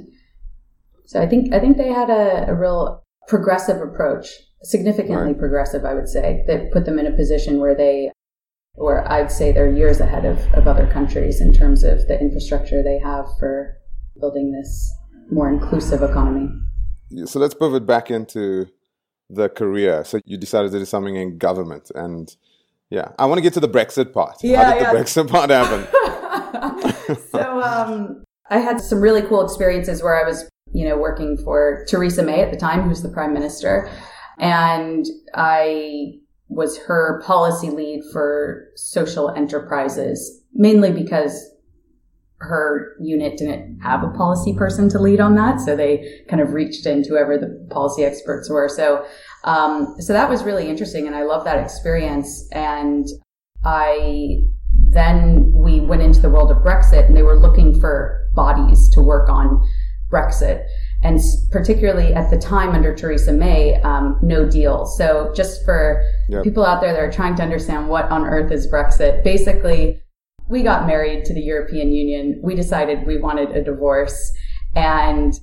So 1.05 1.21
I 1.21 1.27
think 1.27 1.53
I 1.53 1.59
think 1.59 1.77
they 1.77 1.91
had 1.91 2.09
a, 2.09 2.49
a 2.49 2.55
real 2.55 3.03
progressive 3.27 3.81
approach, 3.81 4.27
significantly 4.63 5.33
right. 5.33 5.37
progressive, 5.37 5.85
I 5.85 5.93
would 5.93 6.07
say, 6.07 6.43
that 6.47 6.71
put 6.71 6.85
them 6.85 6.99
in 6.99 7.07
a 7.07 7.15
position 7.15 7.59
where 7.59 7.75
they 7.75 8.11
where 8.73 9.09
I'd 9.11 9.31
say 9.31 9.51
they're 9.51 9.71
years 9.71 9.99
ahead 9.99 10.23
of, 10.23 10.37
of 10.53 10.67
other 10.67 10.85
countries 10.87 11.41
in 11.41 11.51
terms 11.51 11.83
of 11.83 12.07
the 12.07 12.19
infrastructure 12.19 12.83
they 12.83 12.99
have 12.99 13.25
for 13.39 13.77
building 14.19 14.51
this 14.51 14.91
more 15.31 15.49
inclusive 15.49 16.01
economy. 16.01 16.49
So 17.25 17.39
let's 17.39 17.53
pivot 17.53 17.85
back 17.85 18.11
into 18.11 18.67
the 19.29 19.49
career. 19.49 20.03
So 20.03 20.19
you 20.25 20.37
decided 20.37 20.71
to 20.71 20.79
do 20.79 20.85
something 20.85 21.15
in 21.15 21.37
government 21.37 21.91
and 21.95 22.35
yeah, 22.89 23.09
I 23.19 23.25
want 23.25 23.37
to 23.37 23.41
get 23.41 23.53
to 23.53 23.59
the 23.59 23.67
Brexit 23.67 24.13
part. 24.13 24.37
Yeah, 24.41 24.63
How 24.63 24.73
did 24.73 24.81
yeah. 24.81 24.93
the 24.93 24.99
Brexit 24.99 25.29
part 25.29 25.49
happen? 25.49 27.15
so 27.31 27.61
um, 27.61 28.23
I 28.49 28.59
had 28.59 28.79
some 28.79 29.01
really 29.01 29.21
cool 29.23 29.43
experiences 29.43 30.01
where 30.01 30.15
I 30.15 30.25
was 30.25 30.49
you 30.73 30.87
know, 30.87 30.97
working 30.97 31.37
for 31.37 31.85
Theresa 31.87 32.23
May 32.23 32.41
at 32.41 32.51
the 32.51 32.57
time, 32.57 32.83
who 32.83 32.89
was 32.89 33.03
the 33.03 33.09
prime 33.09 33.33
minister. 33.33 33.89
And 34.37 35.05
I 35.33 36.19
was 36.49 36.77
her 36.79 37.21
policy 37.25 37.69
lead 37.69 38.03
for 38.11 38.67
social 38.75 39.29
enterprises, 39.31 40.43
mainly 40.53 40.91
because 40.91 41.49
her 42.39 42.95
unit 42.99 43.37
didn't 43.37 43.79
have 43.79 44.03
a 44.03 44.09
policy 44.09 44.53
person 44.53 44.89
to 44.89 44.99
lead 44.99 45.19
on 45.19 45.35
that. 45.35 45.59
So 45.59 45.75
they 45.75 46.23
kind 46.29 46.41
of 46.41 46.53
reached 46.53 46.85
into 46.85 47.09
whoever 47.09 47.37
the 47.37 47.67
policy 47.71 48.03
experts 48.03 48.49
were. 48.49 48.69
So, 48.69 49.05
um, 49.43 49.95
so 49.99 50.13
that 50.13 50.29
was 50.29 50.43
really 50.43 50.69
interesting. 50.69 51.07
And 51.07 51.15
I 51.15 51.23
love 51.23 51.43
that 51.45 51.63
experience. 51.63 52.47
And 52.51 53.07
I 53.63 54.43
then 54.89 55.51
we 55.53 55.79
went 55.79 56.01
into 56.01 56.21
the 56.21 56.29
world 56.29 56.51
of 56.51 56.57
Brexit 56.57 57.07
and 57.07 57.17
they 57.17 57.23
were 57.23 57.39
looking 57.39 57.79
for 57.79 58.21
bodies 58.35 58.89
to 58.89 59.01
work 59.01 59.29
on 59.29 59.67
Brexit. 60.11 60.65
And 61.03 61.19
particularly 61.51 62.13
at 62.13 62.29
the 62.29 62.37
time 62.37 62.69
under 62.69 62.95
Theresa 62.95 63.31
May, 63.31 63.79
um, 63.81 64.19
no 64.21 64.49
deal. 64.49 64.85
So 64.85 65.31
just 65.35 65.63
for 65.65 66.03
yep. 66.29 66.43
people 66.43 66.65
out 66.65 66.81
there 66.81 66.93
that 66.93 66.99
are 66.99 67.11
trying 67.11 67.35
to 67.35 67.43
understand 67.43 67.89
what 67.89 68.05
on 68.05 68.25
earth 68.25 68.51
is 68.51 68.67
Brexit, 68.67 69.23
basically, 69.23 70.01
we 70.49 70.63
got 70.63 70.87
married 70.87 71.25
to 71.25 71.33
the 71.33 71.41
European 71.41 71.91
Union. 71.91 72.39
We 72.43 72.55
decided 72.55 73.05
we 73.05 73.19
wanted 73.19 73.51
a 73.51 73.63
divorce 73.63 74.33
and 74.75 75.33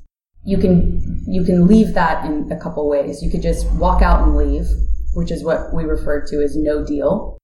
you 0.45 0.59
can, 0.59 1.23
you 1.27 1.45
can 1.45 1.67
leave 1.67 1.95
that 1.95 2.25
in 2.25 2.51
a 2.53 2.59
couple 2.59 2.89
ways. 2.89 3.23
You 3.23 3.31
could 3.31 3.43
just 3.43 3.71
walk 3.73 4.03
out 4.03 4.23
and 4.23 4.37
leave, 4.37 4.67
which 5.15 5.31
is 5.31 5.43
what 5.43 5.75
we 5.75 5.85
refer 5.85 6.25
to 6.27 6.43
as 6.43 6.57
no 6.57 6.85
deal. 6.85 7.39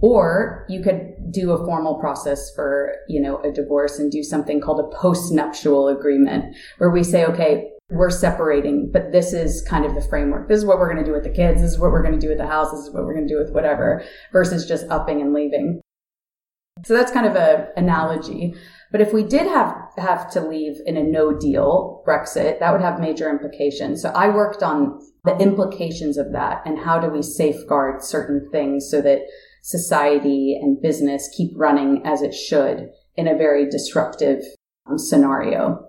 Or 0.00 0.66
you 0.68 0.82
could 0.82 1.14
do 1.30 1.52
a 1.52 1.64
formal 1.64 1.94
process 1.98 2.52
for, 2.54 2.94
you 3.08 3.20
know, 3.20 3.38
a 3.42 3.50
divorce 3.50 3.98
and 3.98 4.10
do 4.10 4.22
something 4.22 4.60
called 4.60 4.80
a 4.80 4.96
post-nuptial 4.96 5.88
agreement 5.88 6.56
where 6.78 6.90
we 6.90 7.02
say, 7.02 7.24
okay, 7.24 7.70
we're 7.90 8.10
separating, 8.10 8.90
but 8.92 9.12
this 9.12 9.32
is 9.32 9.62
kind 9.62 9.84
of 9.84 9.94
the 9.94 10.00
framework. 10.00 10.48
This 10.48 10.58
is 10.58 10.64
what 10.64 10.78
we're 10.78 10.92
going 10.92 11.04
to 11.04 11.08
do 11.08 11.14
with 11.14 11.24
the 11.24 11.30
kids. 11.30 11.60
This 11.60 11.72
is 11.72 11.78
what 11.78 11.90
we're 11.90 12.02
going 12.02 12.18
to 12.18 12.20
do 12.20 12.28
with 12.28 12.38
the 12.38 12.46
house. 12.46 12.70
This 12.70 12.80
is 12.80 12.90
what 12.92 13.04
we're 13.04 13.14
going 13.14 13.28
to 13.28 13.34
do 13.34 13.38
with 13.38 13.52
whatever 13.52 14.04
versus 14.32 14.66
just 14.66 14.88
upping 14.90 15.20
and 15.20 15.32
leaving. 15.32 15.80
So 16.84 16.94
that's 16.94 17.12
kind 17.12 17.26
of 17.26 17.36
a 17.36 17.68
analogy. 17.76 18.54
But 18.92 19.00
if 19.00 19.12
we 19.12 19.24
did 19.24 19.46
have, 19.46 19.74
have 19.96 20.30
to 20.32 20.40
leave 20.40 20.76
in 20.86 20.96
a 20.96 21.02
no 21.02 21.36
deal 21.36 22.04
Brexit, 22.06 22.60
that 22.60 22.72
would 22.72 22.80
have 22.80 23.00
major 23.00 23.28
implications. 23.28 24.00
So 24.00 24.10
I 24.10 24.28
worked 24.28 24.62
on 24.62 25.00
the 25.24 25.36
implications 25.38 26.16
of 26.16 26.32
that 26.32 26.62
and 26.64 26.78
how 26.78 27.00
do 27.00 27.08
we 27.08 27.22
safeguard 27.22 28.02
certain 28.02 28.48
things 28.52 28.88
so 28.90 29.00
that 29.00 29.22
society 29.62 30.58
and 30.60 30.80
business 30.80 31.28
keep 31.36 31.50
running 31.56 32.02
as 32.04 32.22
it 32.22 32.34
should 32.34 32.90
in 33.16 33.26
a 33.26 33.36
very 33.36 33.68
disruptive 33.68 34.42
um, 34.86 34.98
scenario. 34.98 35.88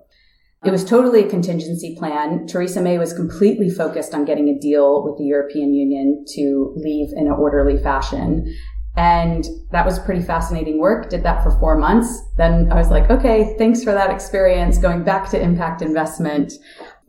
It 0.63 0.71
was 0.71 0.83
totally 0.83 1.23
a 1.23 1.29
contingency 1.29 1.95
plan. 1.95 2.47
Theresa 2.47 2.81
May 2.81 2.97
was 2.97 3.13
completely 3.13 3.69
focused 3.69 4.15
on 4.15 4.25
getting 4.25 4.49
a 4.49 4.57
deal 4.57 5.03
with 5.03 5.17
the 5.19 5.25
European 5.25 5.75
Union 5.75 6.25
to 6.29 6.73
leave 6.75 7.09
in 7.15 7.27
an 7.27 7.33
orderly 7.33 7.77
fashion. 7.77 8.51
And 8.97 9.45
that 9.71 9.85
was 9.85 9.99
pretty 9.99 10.21
fascinating 10.21 10.79
work. 10.79 11.09
Did 11.09 11.23
that 11.23 11.43
for 11.43 11.51
four 11.59 11.77
months. 11.77 12.21
Then 12.37 12.71
I 12.71 12.75
was 12.75 12.89
like, 12.89 13.09
okay, 13.09 13.55
thanks 13.57 13.83
for 13.83 13.91
that 13.91 14.09
experience. 14.09 14.77
Going 14.77 15.03
back 15.03 15.29
to 15.31 15.41
impact 15.41 15.81
investment. 15.81 16.53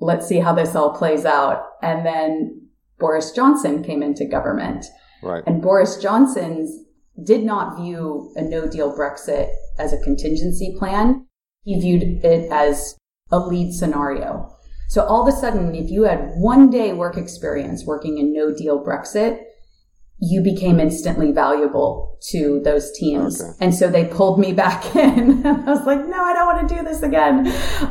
Let's 0.00 0.26
see 0.26 0.40
how 0.40 0.52
this 0.52 0.74
all 0.74 0.96
plays 0.96 1.24
out. 1.24 1.64
And 1.82 2.04
then 2.04 2.68
Boris 2.98 3.30
Johnson 3.32 3.84
came 3.84 4.02
into 4.02 4.24
government. 4.24 4.84
Right. 5.22 5.44
And 5.46 5.62
Boris 5.62 5.96
Johnson's 5.98 6.84
did 7.22 7.44
not 7.44 7.76
view 7.76 8.32
a 8.36 8.42
no 8.42 8.68
deal 8.68 8.96
Brexit 8.96 9.48
as 9.78 9.92
a 9.92 10.02
contingency 10.02 10.74
plan. 10.78 11.26
He 11.62 11.80
viewed 11.80 12.24
it 12.24 12.50
as 12.50 12.96
a 13.30 13.38
lead 13.38 13.72
scenario. 13.72 14.52
So 14.88 15.04
all 15.04 15.26
of 15.26 15.34
a 15.34 15.36
sudden, 15.36 15.74
if 15.74 15.90
you 15.90 16.04
had 16.04 16.32
one 16.36 16.70
day 16.70 16.92
work 16.92 17.16
experience 17.16 17.84
working 17.84 18.18
in 18.18 18.32
no 18.32 18.54
deal 18.54 18.84
Brexit, 18.84 19.42
you 20.18 20.40
became 20.40 20.80
instantly 20.80 21.30
valuable 21.30 22.16
to 22.30 22.60
those 22.64 22.90
teams. 22.92 23.42
Okay. 23.42 23.52
And 23.60 23.74
so 23.74 23.90
they 23.90 24.06
pulled 24.06 24.38
me 24.38 24.52
back 24.52 24.96
in. 24.96 25.46
I 25.46 25.70
was 25.70 25.84
like, 25.84 26.06
no, 26.06 26.24
I 26.24 26.32
don't 26.32 26.46
want 26.46 26.68
to 26.68 26.74
do 26.74 26.82
this 26.82 27.02
again. 27.02 27.46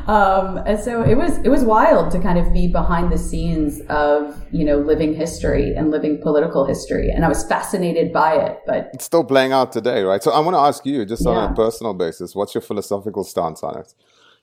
Um, 0.07 0.57
and 0.65 0.79
so 0.79 1.03
it 1.03 1.15
was, 1.15 1.37
it 1.39 1.49
was 1.49 1.63
wild 1.63 2.11
to 2.11 2.19
kind 2.19 2.39
of 2.39 2.51
be 2.51 2.67
behind 2.67 3.11
the 3.11 3.17
scenes 3.19 3.79
of, 3.89 4.35
you 4.51 4.65
know, 4.65 4.77
living 4.77 5.13
history 5.13 5.75
and 5.75 5.91
living 5.91 6.19
political 6.19 6.65
history. 6.65 7.11
And 7.11 7.23
I 7.23 7.27
was 7.27 7.43
fascinated 7.47 8.11
by 8.11 8.35
it, 8.35 8.59
but 8.65 8.89
it's 8.93 9.05
still 9.05 9.23
playing 9.23 9.51
out 9.51 9.71
today, 9.71 10.01
right? 10.01 10.23
So 10.23 10.31
I 10.31 10.39
want 10.39 10.55
to 10.55 10.61
ask 10.61 10.83
you 10.85 11.05
just 11.05 11.27
on 11.27 11.35
yeah. 11.35 11.51
a 11.51 11.55
personal 11.55 11.93
basis, 11.93 12.33
what's 12.33 12.55
your 12.55 12.63
philosophical 12.63 13.23
stance 13.23 13.61
on 13.61 13.77
it? 13.77 13.93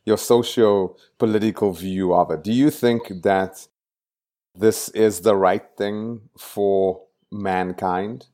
Your 0.05 0.19
socio 0.19 0.97
political 1.19 1.73
view 1.73 2.15
of 2.15 2.31
it. 2.31 2.45
Do 2.45 2.53
you 2.53 2.71
think 2.71 3.23
that 3.23 3.67
this 4.55 4.89
is 4.91 5.21
the 5.21 5.35
right 5.35 5.65
thing 5.77 6.21
for 6.39 7.01
mankind 7.33 8.27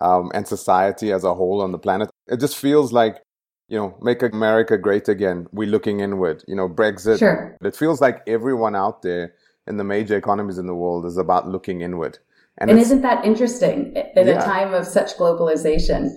um, 0.00 0.30
and 0.34 0.48
society 0.48 1.12
as 1.12 1.24
a 1.24 1.34
whole 1.34 1.60
on 1.60 1.72
the 1.72 1.78
planet. 1.78 2.10
It 2.28 2.40
just 2.40 2.56
feels 2.56 2.92
like, 2.92 3.18
you 3.68 3.78
know, 3.78 3.96
make 4.00 4.22
America 4.22 4.76
great 4.78 5.08
again. 5.08 5.46
We're 5.52 5.68
looking 5.68 6.00
inward. 6.00 6.42
You 6.48 6.56
know, 6.56 6.68
Brexit. 6.68 7.18
Sure. 7.18 7.56
It 7.62 7.76
feels 7.76 8.00
like 8.00 8.22
everyone 8.26 8.74
out 8.74 9.02
there 9.02 9.34
in 9.66 9.76
the 9.76 9.84
major 9.84 10.16
economies 10.16 10.58
in 10.58 10.66
the 10.66 10.74
world 10.74 11.06
is 11.06 11.16
about 11.16 11.48
looking 11.48 11.82
inward. 11.82 12.18
And, 12.58 12.70
and 12.70 12.78
isn't 12.78 13.02
that 13.02 13.24
interesting 13.24 13.94
in 14.16 14.26
yeah. 14.26 14.38
a 14.38 14.44
time 14.44 14.74
of 14.74 14.86
such 14.86 15.16
globalization? 15.16 16.10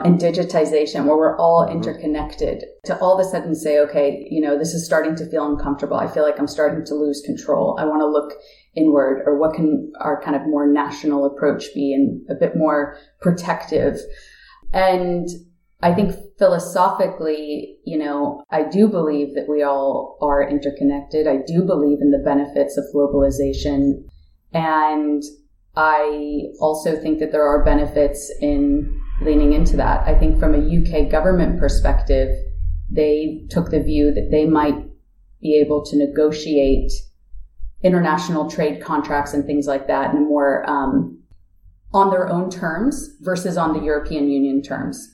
and 0.00 0.18
digitization 0.18 1.04
where 1.04 1.16
we're 1.16 1.38
all 1.38 1.64
mm-hmm. 1.64 1.76
interconnected 1.76 2.64
to 2.84 2.98
all 2.98 3.18
of 3.18 3.24
a 3.24 3.28
sudden 3.28 3.54
say, 3.54 3.78
okay, 3.78 4.26
you 4.28 4.40
know, 4.40 4.58
this 4.58 4.74
is 4.74 4.84
starting 4.84 5.14
to 5.14 5.26
feel 5.30 5.48
uncomfortable. 5.48 5.96
I 5.96 6.08
feel 6.08 6.24
like 6.24 6.38
I'm 6.38 6.48
starting 6.48 6.84
to 6.86 6.94
lose 6.94 7.22
control. 7.24 7.76
I 7.78 7.84
want 7.84 8.00
to 8.00 8.06
look 8.06 8.32
inward 8.76 9.22
or 9.26 9.38
what 9.38 9.54
can 9.54 9.92
our 10.00 10.20
kind 10.22 10.36
of 10.36 10.42
more 10.42 10.66
national 10.66 11.24
approach 11.24 11.66
be 11.74 11.92
and 11.94 12.20
a 12.30 12.34
bit 12.34 12.56
more 12.56 12.96
protective. 13.20 13.98
And 14.72 15.28
I 15.82 15.92
think 15.94 16.14
philosophically, 16.38 17.76
you 17.84 17.98
know, 17.98 18.42
I 18.50 18.62
do 18.62 18.88
believe 18.88 19.34
that 19.34 19.48
we 19.48 19.62
all 19.62 20.18
are 20.22 20.48
interconnected. 20.48 21.26
I 21.26 21.38
do 21.46 21.62
believe 21.62 21.98
in 22.00 22.10
the 22.10 22.22
benefits 22.24 22.76
of 22.76 22.84
globalization. 22.94 24.04
And 24.52 25.22
I 25.76 26.44
also 26.60 26.96
think 26.96 27.18
that 27.18 27.32
there 27.32 27.46
are 27.46 27.64
benefits 27.64 28.32
in 28.40 29.00
leaning 29.22 29.52
into 29.52 29.76
that. 29.76 30.06
I 30.06 30.18
think 30.18 30.38
from 30.38 30.54
a 30.54 30.58
UK 30.58 31.10
government 31.10 31.58
perspective, 31.58 32.28
they 32.90 33.44
took 33.50 33.70
the 33.70 33.82
view 33.82 34.12
that 34.14 34.30
they 34.30 34.46
might 34.46 34.86
be 35.40 35.54
able 35.54 35.84
to 35.84 35.96
negotiate 35.96 36.92
international 37.84 38.50
trade 38.50 38.82
contracts 38.82 39.34
and 39.34 39.44
things 39.44 39.66
like 39.66 39.86
that 39.86 40.14
and 40.14 40.26
more 40.26 40.68
um, 40.68 41.22
on 41.92 42.10
their 42.10 42.28
own 42.28 42.50
terms 42.50 43.10
versus 43.20 43.56
on 43.56 43.72
the 43.72 43.84
European 43.84 44.28
Union 44.28 44.62
terms. 44.62 45.08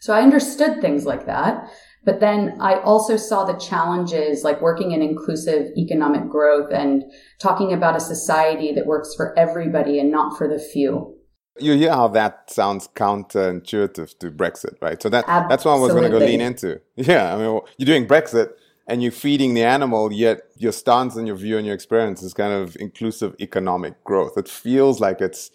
So 0.00 0.14
I 0.14 0.22
understood 0.22 0.80
things 0.80 1.04
like 1.04 1.26
that. 1.26 1.68
But 2.04 2.20
then 2.20 2.56
I 2.60 2.80
also 2.80 3.16
saw 3.16 3.44
the 3.44 3.58
challenges 3.58 4.42
like 4.42 4.62
working 4.62 4.92
in 4.92 5.02
inclusive 5.02 5.66
economic 5.76 6.30
growth 6.30 6.72
and 6.72 7.04
talking 7.38 7.74
about 7.74 7.96
a 7.96 8.00
society 8.00 8.72
that 8.72 8.86
works 8.86 9.14
for 9.14 9.38
everybody 9.38 9.98
and 9.98 10.10
not 10.10 10.38
for 10.38 10.48
the 10.48 10.58
few. 10.58 11.16
You 11.58 11.74
hear 11.74 11.90
how 11.90 12.08
that 12.08 12.50
sounds 12.50 12.88
counterintuitive 12.88 14.16
to 14.20 14.30
Brexit, 14.30 14.80
right? 14.80 15.02
So 15.02 15.10
that 15.10 15.26
that's 15.26 15.66
what 15.66 15.72
I 15.72 15.78
was 15.78 15.92
going 15.92 16.04
to 16.04 16.08
go 16.08 16.18
lean 16.18 16.40
into. 16.40 16.80
Yeah, 16.96 17.34
I 17.34 17.36
mean, 17.36 17.60
you're 17.76 17.86
doing 17.86 18.06
Brexit, 18.06 18.52
and 18.86 19.02
you're 19.02 19.12
feeding 19.12 19.54
the 19.54 19.64
animal, 19.64 20.12
yet 20.12 20.42
your 20.56 20.72
stance 20.72 21.16
and 21.16 21.26
your 21.26 21.36
view 21.36 21.56
and 21.56 21.66
your 21.66 21.74
experience 21.74 22.22
is 22.22 22.34
kind 22.34 22.52
of 22.52 22.76
inclusive 22.80 23.34
economic 23.40 24.02
growth. 24.04 24.36
It 24.36 24.48
feels 24.48 25.00
like 25.00 25.20
it's 25.20 25.50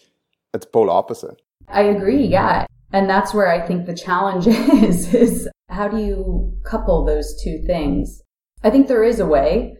it's 0.53 0.65
polar 0.65 0.91
opposite. 0.91 1.41
I 1.67 1.83
agree, 1.83 2.25
yeah. 2.25 2.65
And 2.93 3.09
that's 3.09 3.33
where 3.33 3.51
I 3.51 3.65
think 3.65 3.85
the 3.85 3.95
challenge 3.95 4.47
is 4.47 5.13
is 5.13 5.49
how 5.69 5.87
do 5.87 5.97
you 5.97 6.57
couple 6.63 7.03
those 7.03 7.35
two 7.43 7.61
things? 7.65 8.21
I 8.63 8.69
think 8.69 8.87
there 8.87 9.03
is 9.03 9.19
a 9.19 9.25
way. 9.25 9.77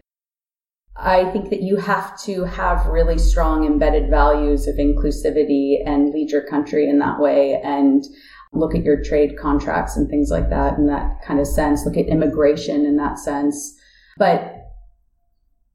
I 0.98 1.30
think 1.30 1.50
that 1.50 1.62
you 1.62 1.76
have 1.76 2.18
to 2.22 2.44
have 2.44 2.86
really 2.86 3.18
strong 3.18 3.66
embedded 3.66 4.08
values 4.08 4.66
of 4.66 4.76
inclusivity 4.76 5.76
and 5.84 6.10
lead 6.10 6.30
your 6.30 6.46
country 6.46 6.88
in 6.88 6.98
that 7.00 7.20
way 7.20 7.60
and 7.62 8.04
look 8.52 8.74
at 8.74 8.84
your 8.84 9.02
trade 9.02 9.38
contracts 9.38 9.96
and 9.96 10.08
things 10.08 10.30
like 10.30 10.50
that 10.50 10.78
in 10.78 10.86
that 10.86 11.22
kind 11.24 11.40
of 11.40 11.46
sense, 11.46 11.84
look 11.84 11.96
at 11.96 12.06
immigration 12.06 12.86
in 12.86 12.96
that 12.96 13.18
sense. 13.18 13.74
But 14.16 14.52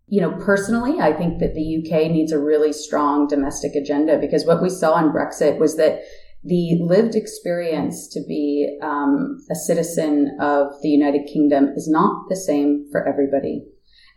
you 0.07 0.19
know, 0.19 0.31
personally, 0.43 0.99
I 0.99 1.13
think 1.13 1.39
that 1.39 1.55
the 1.55 1.77
UK 1.77 2.11
needs 2.11 2.33
a 2.33 2.39
really 2.39 2.73
strong 2.73 3.27
domestic 3.27 3.75
agenda 3.75 4.17
because 4.17 4.45
what 4.45 4.61
we 4.61 4.69
saw 4.69 4.99
in 4.99 5.13
Brexit 5.13 5.57
was 5.57 5.77
that 5.77 6.01
the 6.43 6.77
lived 6.81 7.15
experience 7.15 8.09
to 8.09 8.21
be 8.27 8.77
um, 8.81 9.37
a 9.49 9.55
citizen 9.55 10.37
of 10.41 10.73
the 10.81 10.89
United 10.89 11.27
Kingdom 11.31 11.69
is 11.77 11.87
not 11.87 12.27
the 12.27 12.35
same 12.35 12.87
for 12.91 13.07
everybody. 13.07 13.63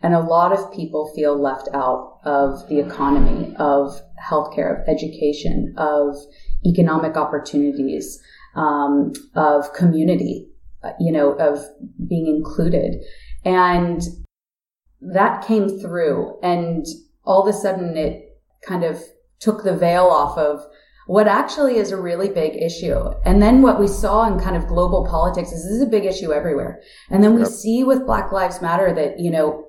And 0.01 0.13
a 0.13 0.19
lot 0.19 0.51
of 0.51 0.73
people 0.73 1.13
feel 1.15 1.41
left 1.41 1.69
out 1.73 2.19
of 2.25 2.67
the 2.67 2.79
economy, 2.79 3.55
of 3.57 4.01
healthcare, 4.21 4.81
of 4.81 4.89
education, 4.89 5.73
of 5.77 6.15
economic 6.65 7.15
opportunities, 7.15 8.21
um, 8.55 9.13
of 9.35 9.73
community, 9.73 10.47
uh, 10.83 10.91
you 10.99 11.11
know, 11.11 11.33
of 11.33 11.63
being 12.07 12.27
included. 12.27 13.01
And 13.43 14.01
that 15.01 15.45
came 15.45 15.79
through. 15.79 16.39
And 16.41 16.85
all 17.23 17.47
of 17.47 17.53
a 17.53 17.57
sudden 17.57 17.97
it 17.97 18.39
kind 18.65 18.83
of 18.83 19.01
took 19.39 19.63
the 19.63 19.75
veil 19.75 20.05
off 20.05 20.37
of 20.37 20.65
what 21.07 21.27
actually 21.27 21.77
is 21.77 21.91
a 21.91 22.01
really 22.01 22.29
big 22.29 22.55
issue. 22.55 23.11
And 23.25 23.41
then 23.41 23.61
what 23.61 23.79
we 23.79 23.87
saw 23.87 24.25
in 24.25 24.39
kind 24.39 24.55
of 24.55 24.67
global 24.67 25.05
politics 25.05 25.51
is 25.51 25.63
this 25.63 25.73
is 25.73 25.81
a 25.83 25.87
big 25.87 26.05
issue 26.05 26.33
everywhere. 26.33 26.81
And 27.11 27.23
then 27.23 27.35
we 27.35 27.41
yep. 27.41 27.49
see 27.49 27.83
with 27.83 28.07
Black 28.07 28.31
Lives 28.31 28.61
Matter 28.61 28.93
that, 28.93 29.19
you 29.19 29.29
know, 29.29 29.65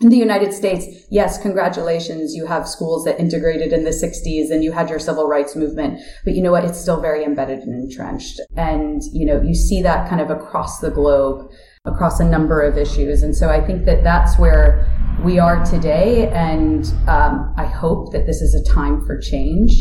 in 0.00 0.08
the 0.08 0.16
United 0.16 0.52
States, 0.52 0.86
yes, 1.10 1.40
congratulations, 1.40 2.34
you 2.34 2.46
have 2.46 2.68
schools 2.68 3.04
that 3.04 3.20
integrated 3.20 3.72
in 3.72 3.84
the 3.84 3.90
60s 3.90 4.50
and 4.50 4.64
you 4.64 4.72
had 4.72 4.90
your 4.90 4.98
civil 4.98 5.28
rights 5.28 5.54
movement. 5.54 6.00
But 6.24 6.34
you 6.34 6.42
know 6.42 6.50
what? 6.50 6.64
It's 6.64 6.80
still 6.80 7.00
very 7.00 7.24
embedded 7.24 7.60
and 7.60 7.74
entrenched. 7.74 8.40
And, 8.56 9.02
you 9.12 9.24
know, 9.24 9.40
you 9.40 9.54
see 9.54 9.82
that 9.82 10.08
kind 10.08 10.20
of 10.20 10.30
across 10.30 10.80
the 10.80 10.90
globe, 10.90 11.48
across 11.84 12.18
a 12.18 12.24
number 12.24 12.60
of 12.60 12.76
issues. 12.76 13.22
And 13.22 13.36
so 13.36 13.48
I 13.48 13.64
think 13.64 13.84
that 13.84 14.02
that's 14.02 14.38
where 14.38 14.90
we 15.22 15.38
are 15.38 15.64
today. 15.64 16.28
And 16.30 16.84
um, 17.06 17.54
I 17.56 17.66
hope 17.66 18.12
that 18.12 18.26
this 18.26 18.40
is 18.40 18.54
a 18.54 18.74
time 18.74 19.06
for 19.06 19.18
change 19.18 19.72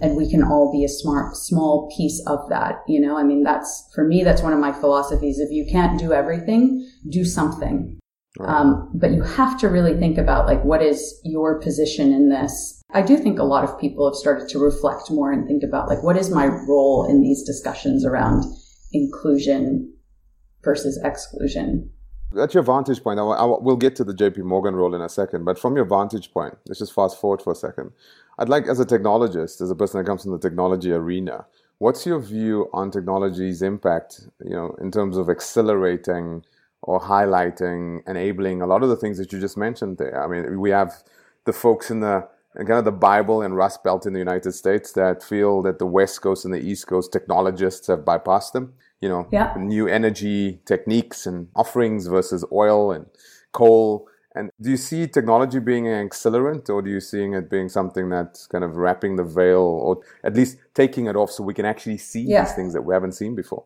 and 0.00 0.16
we 0.16 0.28
can 0.28 0.42
all 0.42 0.72
be 0.72 0.84
a 0.84 0.88
smart 0.88 1.36
small 1.36 1.88
piece 1.96 2.20
of 2.26 2.40
that 2.48 2.82
you 2.88 3.00
know 3.00 3.16
i 3.16 3.22
mean 3.22 3.44
that's 3.44 3.88
for 3.94 4.04
me 4.04 4.24
that's 4.24 4.42
one 4.42 4.52
of 4.52 4.58
my 4.58 4.72
philosophies 4.72 5.38
if 5.38 5.52
you 5.52 5.64
can't 5.70 6.00
do 6.00 6.12
everything 6.12 6.84
do 7.08 7.24
something. 7.24 8.00
Um, 8.40 8.90
but 8.94 9.12
you 9.12 9.22
have 9.22 9.58
to 9.60 9.68
really 9.68 9.96
think 9.98 10.18
about 10.18 10.46
like 10.46 10.62
what 10.64 10.82
is 10.82 11.20
your 11.24 11.60
position 11.60 12.12
in 12.12 12.28
this 12.28 12.82
i 12.92 13.00
do 13.00 13.16
think 13.16 13.38
a 13.38 13.44
lot 13.44 13.64
of 13.64 13.78
people 13.80 14.08
have 14.08 14.16
started 14.16 14.48
to 14.48 14.58
reflect 14.58 15.10
more 15.10 15.32
and 15.32 15.46
think 15.46 15.62
about 15.62 15.88
like 15.88 16.02
what 16.02 16.16
is 16.16 16.30
my 16.30 16.46
role 16.46 17.06
in 17.08 17.20
these 17.20 17.42
discussions 17.44 18.04
around 18.04 18.44
inclusion 18.92 19.92
versus 20.62 21.00
exclusion 21.04 21.90
that's 22.34 22.54
your 22.54 22.62
vantage 22.62 23.02
point. 23.02 23.20
I, 23.20 23.22
I, 23.22 23.44
we'll 23.44 23.76
get 23.76 23.96
to 23.96 24.04
the 24.04 24.12
JP 24.12 24.38
Morgan 24.38 24.74
role 24.74 24.94
in 24.94 25.00
a 25.00 25.08
second, 25.08 25.44
but 25.44 25.58
from 25.58 25.76
your 25.76 25.84
vantage 25.84 26.32
point, 26.32 26.54
let's 26.66 26.80
just 26.80 26.92
fast 26.92 27.20
forward 27.20 27.40
for 27.40 27.52
a 27.52 27.56
second. 27.56 27.92
I'd 28.38 28.48
like, 28.48 28.66
as 28.66 28.80
a 28.80 28.84
technologist, 28.84 29.60
as 29.60 29.70
a 29.70 29.76
person 29.76 29.98
that 29.98 30.06
comes 30.06 30.22
from 30.22 30.32
the 30.32 30.38
technology 30.38 30.90
arena, 30.90 31.46
what's 31.78 32.04
your 32.04 32.18
view 32.18 32.68
on 32.72 32.90
technology's 32.90 33.62
impact, 33.62 34.22
you 34.44 34.50
know, 34.50 34.74
in 34.80 34.90
terms 34.90 35.16
of 35.16 35.30
accelerating 35.30 36.44
or 36.84 37.00
highlighting, 37.00 38.00
enabling 38.06 38.62
a 38.62 38.66
lot 38.66 38.82
of 38.82 38.88
the 38.88 38.96
things 38.96 39.18
that 39.18 39.32
you 39.32 39.40
just 39.40 39.56
mentioned 39.56 39.98
there? 39.98 40.22
I 40.22 40.26
mean, 40.26 40.60
we 40.60 40.70
have 40.70 41.02
the 41.44 41.52
folks 41.52 41.90
in 41.90 42.00
the 42.00 42.28
kind 42.56 42.70
of 42.70 42.84
the 42.84 42.92
Bible 42.92 43.42
and 43.42 43.56
Rust 43.56 43.82
Belt 43.82 44.06
in 44.06 44.12
the 44.12 44.18
United 44.20 44.52
States 44.52 44.92
that 44.92 45.22
feel 45.22 45.60
that 45.62 45.78
the 45.78 45.86
West 45.86 46.22
Coast 46.22 46.44
and 46.44 46.54
the 46.54 46.60
East 46.60 46.86
Coast 46.86 47.12
technologists 47.12 47.88
have 47.88 48.00
bypassed 48.00 48.52
them. 48.52 48.74
You 49.00 49.08
know, 49.08 49.28
yeah. 49.30 49.52
new 49.58 49.86
energy 49.88 50.60
techniques 50.64 51.26
and 51.26 51.48
offerings 51.54 52.06
versus 52.06 52.44
oil 52.52 52.92
and 52.92 53.06
coal 53.52 54.08
and 54.34 54.50
do 54.60 54.70
you 54.70 54.76
see 54.76 55.06
technology 55.06 55.60
being 55.60 55.86
an 55.86 56.08
accelerant, 56.08 56.68
or 56.68 56.82
do 56.82 56.90
you 56.90 57.00
seeing 57.00 57.34
it 57.34 57.48
being 57.48 57.68
something 57.68 58.08
that's 58.08 58.46
kind 58.48 58.64
of 58.64 58.76
wrapping 58.76 59.14
the 59.14 59.22
veil, 59.22 59.60
or 59.60 60.00
at 60.24 60.34
least 60.34 60.58
taking 60.74 61.06
it 61.06 61.14
off 61.14 61.30
so 61.30 61.44
we 61.44 61.54
can 61.54 61.64
actually 61.64 61.98
see 61.98 62.22
yeah. 62.22 62.42
these 62.42 62.52
things 62.52 62.72
that 62.72 62.82
we 62.82 62.92
haven't 62.92 63.12
seen 63.12 63.36
before? 63.36 63.64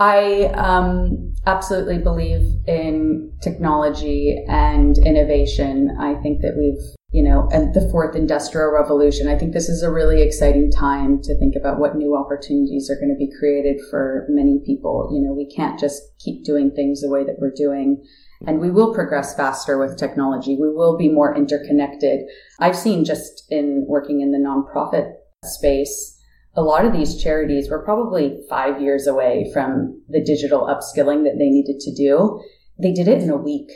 I 0.00 0.44
um, 0.54 1.34
absolutely 1.46 1.98
believe 1.98 2.40
in 2.66 3.32
technology 3.42 4.42
and 4.48 4.96
innovation. 5.04 5.94
I 6.00 6.14
think 6.22 6.40
that 6.40 6.56
we've, 6.56 6.82
you 7.12 7.22
know, 7.22 7.48
and 7.52 7.74
the 7.74 7.86
fourth 7.90 8.16
industrial 8.16 8.72
revolution. 8.72 9.28
I 9.28 9.36
think 9.36 9.52
this 9.52 9.68
is 9.68 9.82
a 9.82 9.90
really 9.90 10.22
exciting 10.22 10.70
time 10.70 11.20
to 11.22 11.38
think 11.38 11.54
about 11.54 11.78
what 11.78 11.96
new 11.96 12.16
opportunities 12.16 12.88
are 12.90 12.96
going 12.96 13.14
to 13.14 13.18
be 13.18 13.30
created 13.38 13.78
for 13.90 14.26
many 14.30 14.60
people. 14.64 15.10
You 15.12 15.20
know, 15.20 15.34
we 15.34 15.54
can't 15.54 15.78
just 15.78 16.00
keep 16.18 16.44
doing 16.44 16.70
things 16.70 17.02
the 17.02 17.10
way 17.10 17.22
that 17.24 17.36
we're 17.38 17.52
doing 17.54 18.02
and 18.46 18.58
we 18.58 18.70
will 18.70 18.94
progress 18.94 19.34
faster 19.36 19.78
with 19.78 19.98
technology. 19.98 20.56
We 20.58 20.70
will 20.70 20.96
be 20.96 21.08
more 21.08 21.36
interconnected. 21.36 22.20
I've 22.58 22.76
seen 22.76 23.04
just 23.04 23.44
in 23.50 23.84
working 23.86 24.22
in 24.22 24.32
the 24.32 24.38
nonprofit 24.38 25.12
space, 25.44 26.18
a 26.60 26.62
lot 26.62 26.84
of 26.84 26.92
these 26.92 27.20
charities 27.20 27.70
were 27.70 27.84
probably 27.84 28.38
five 28.48 28.80
years 28.80 29.06
away 29.06 29.50
from 29.52 30.02
the 30.08 30.22
digital 30.22 30.66
upskilling 30.66 31.24
that 31.24 31.36
they 31.38 31.48
needed 31.48 31.80
to 31.80 31.94
do. 31.94 32.42
They 32.80 32.92
did 32.92 33.08
it 33.08 33.22
in 33.22 33.30
a 33.30 33.36
week 33.36 33.70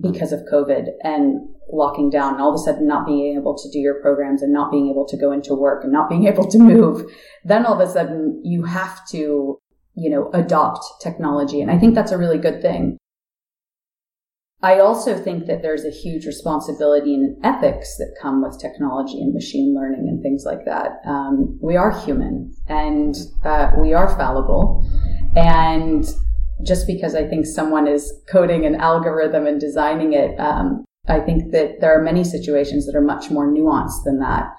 because 0.00 0.32
of 0.32 0.40
COVID 0.52 0.86
and 1.02 1.48
locking 1.72 2.10
down 2.10 2.34
and 2.34 2.42
all 2.42 2.54
of 2.54 2.54
a 2.54 2.64
sudden 2.64 2.86
not 2.86 3.06
being 3.06 3.36
able 3.36 3.56
to 3.56 3.70
do 3.70 3.78
your 3.78 4.00
programs 4.00 4.42
and 4.42 4.52
not 4.52 4.70
being 4.70 4.88
able 4.88 5.06
to 5.06 5.16
go 5.16 5.32
into 5.32 5.54
work 5.54 5.84
and 5.84 5.92
not 5.92 6.08
being 6.08 6.26
able 6.26 6.48
to 6.48 6.58
move. 6.58 7.10
Then 7.44 7.66
all 7.66 7.80
of 7.80 7.88
a 7.88 7.92
sudden 7.92 8.40
you 8.44 8.64
have 8.64 9.06
to, 9.08 9.58
you 9.94 10.10
know, 10.10 10.30
adopt 10.32 10.84
technology. 11.02 11.60
And 11.60 11.70
I 11.70 11.78
think 11.78 11.94
that's 11.94 12.12
a 12.12 12.18
really 12.18 12.38
good 12.38 12.62
thing. 12.62 12.99
I 14.62 14.78
also 14.78 15.16
think 15.16 15.46
that 15.46 15.62
there's 15.62 15.86
a 15.86 15.90
huge 15.90 16.26
responsibility 16.26 17.14
and 17.14 17.36
ethics 17.42 17.96
that 17.96 18.14
come 18.20 18.42
with 18.42 18.60
technology 18.60 19.20
and 19.20 19.32
machine 19.32 19.74
learning 19.74 20.06
and 20.06 20.22
things 20.22 20.44
like 20.44 20.66
that. 20.66 21.00
Um, 21.06 21.58
we 21.62 21.76
are 21.76 21.98
human 22.04 22.54
and 22.68 23.14
uh, 23.42 23.70
we 23.78 23.94
are 23.94 24.14
fallible. 24.18 24.86
And 25.34 26.04
just 26.62 26.86
because 26.86 27.14
I 27.14 27.26
think 27.26 27.46
someone 27.46 27.86
is 27.86 28.12
coding 28.30 28.66
an 28.66 28.74
algorithm 28.74 29.46
and 29.46 29.58
designing 29.58 30.12
it, 30.12 30.38
um, 30.38 30.84
I 31.08 31.20
think 31.20 31.52
that 31.52 31.80
there 31.80 31.98
are 31.98 32.02
many 32.02 32.22
situations 32.22 32.84
that 32.84 32.94
are 32.94 33.04
much 33.04 33.30
more 33.30 33.50
nuanced 33.50 34.04
than 34.04 34.18
that. 34.20 34.50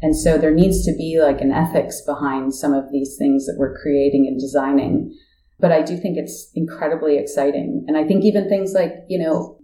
And 0.00 0.16
so 0.16 0.38
there 0.38 0.54
needs 0.54 0.84
to 0.84 0.92
be 0.92 1.18
like 1.20 1.40
an 1.40 1.50
ethics 1.50 2.00
behind 2.06 2.54
some 2.54 2.72
of 2.72 2.92
these 2.92 3.16
things 3.18 3.46
that 3.46 3.56
we're 3.58 3.76
creating 3.76 4.26
and 4.28 4.38
designing 4.38 5.12
but 5.60 5.72
I 5.72 5.82
do 5.82 5.96
think 5.96 6.16
it's 6.16 6.50
incredibly 6.54 7.18
exciting. 7.18 7.84
And 7.88 7.96
I 7.96 8.04
think 8.04 8.24
even 8.24 8.48
things 8.48 8.72
like, 8.72 8.92
you 9.08 9.18
know, 9.18 9.58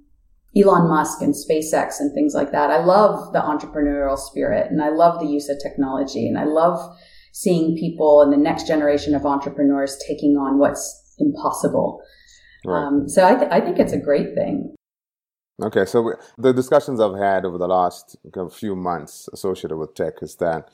Elon 0.56 0.88
Musk 0.88 1.20
and 1.20 1.34
SpaceX 1.34 1.98
and 1.98 2.12
things 2.14 2.34
like 2.34 2.52
that. 2.52 2.70
I 2.70 2.84
love 2.84 3.32
the 3.32 3.40
entrepreneurial 3.40 4.18
spirit 4.18 4.70
and 4.70 4.82
I 4.82 4.90
love 4.90 5.20
the 5.20 5.26
use 5.26 5.48
of 5.48 5.58
technology 5.60 6.28
and 6.28 6.38
I 6.38 6.44
love 6.44 6.78
seeing 7.32 7.76
people 7.76 8.22
and 8.22 8.32
the 8.32 8.36
next 8.36 8.66
generation 8.66 9.14
of 9.14 9.26
entrepreneurs 9.26 9.98
taking 10.06 10.36
on 10.36 10.58
what's 10.58 11.16
impossible. 11.18 12.00
Right. 12.64 12.84
Um, 12.84 13.08
so 13.08 13.26
I, 13.26 13.34
th- 13.34 13.50
I 13.50 13.60
think 13.60 13.78
it's 13.78 13.92
a 13.92 13.98
great 13.98 14.34
thing. 14.34 14.74
Okay, 15.62 15.84
so 15.84 16.14
the 16.36 16.52
discussions 16.52 17.00
I've 17.00 17.18
had 17.18 17.44
over 17.44 17.58
the 17.58 17.68
last 17.68 18.16
few 18.52 18.74
months 18.74 19.28
associated 19.32 19.76
with 19.76 19.94
tech 19.94 20.14
is 20.20 20.36
that 20.36 20.68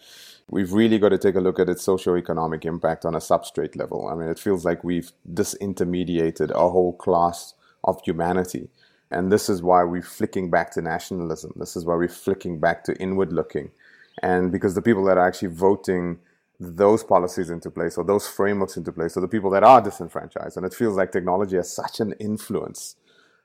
we've 0.51 0.73
really 0.73 0.99
got 0.99 1.11
to 1.11 1.19
take 1.19 1.37
a 1.37 1.41
look 1.41 1.61
at 1.61 1.69
its 1.69 1.83
socio-economic 1.83 2.65
impact 2.65 3.05
on 3.05 3.15
a 3.15 3.19
substrate 3.19 3.77
level. 3.77 4.09
I 4.09 4.17
mean, 4.17 4.29
it 4.29 4.39
feels 4.39 4.65
like 4.65 4.83
we've 4.83 5.13
disintermediated 5.33 6.51
a 6.51 6.69
whole 6.69 6.93
class 6.93 7.55
of 7.85 8.01
humanity. 8.03 8.69
And 9.13 9.33
this 9.33 9.49
is 9.49 9.63
why 9.63 9.85
we're 9.85 10.03
flicking 10.03 10.51
back 10.51 10.73
to 10.73 10.83
nationalism. 10.83 11.53
This 11.57 11.77
is 11.77 11.85
why 11.85 11.95
we're 11.95 12.09
flicking 12.09 12.59
back 12.59 12.85
to 12.85 12.97
inward 12.97 13.33
looking. 13.33 13.71
And 14.23 14.51
because 14.51 14.75
the 14.75 14.83
people 14.83 15.05
that 15.05 15.19
are 15.19 15.27
actually 15.27 15.49
voting 15.49 16.19
those 16.59 17.03
policies 17.03 17.49
into 17.49 17.71
place 17.71 17.97
or 17.97 18.05
those 18.05 18.29
frameworks 18.29 18.77
into 18.77 18.93
place 18.93 19.17
are 19.17 19.21
the 19.21 19.29
people 19.29 19.51
that 19.51 19.63
are 19.63 19.81
disenfranchised. 19.81 20.57
And 20.57 20.67
it 20.67 20.75
feels 20.75 20.97
like 20.97 21.13
technology 21.13 21.57
has 21.57 21.73
such 21.73 22.01
an 22.01 22.13
influence 22.15 22.97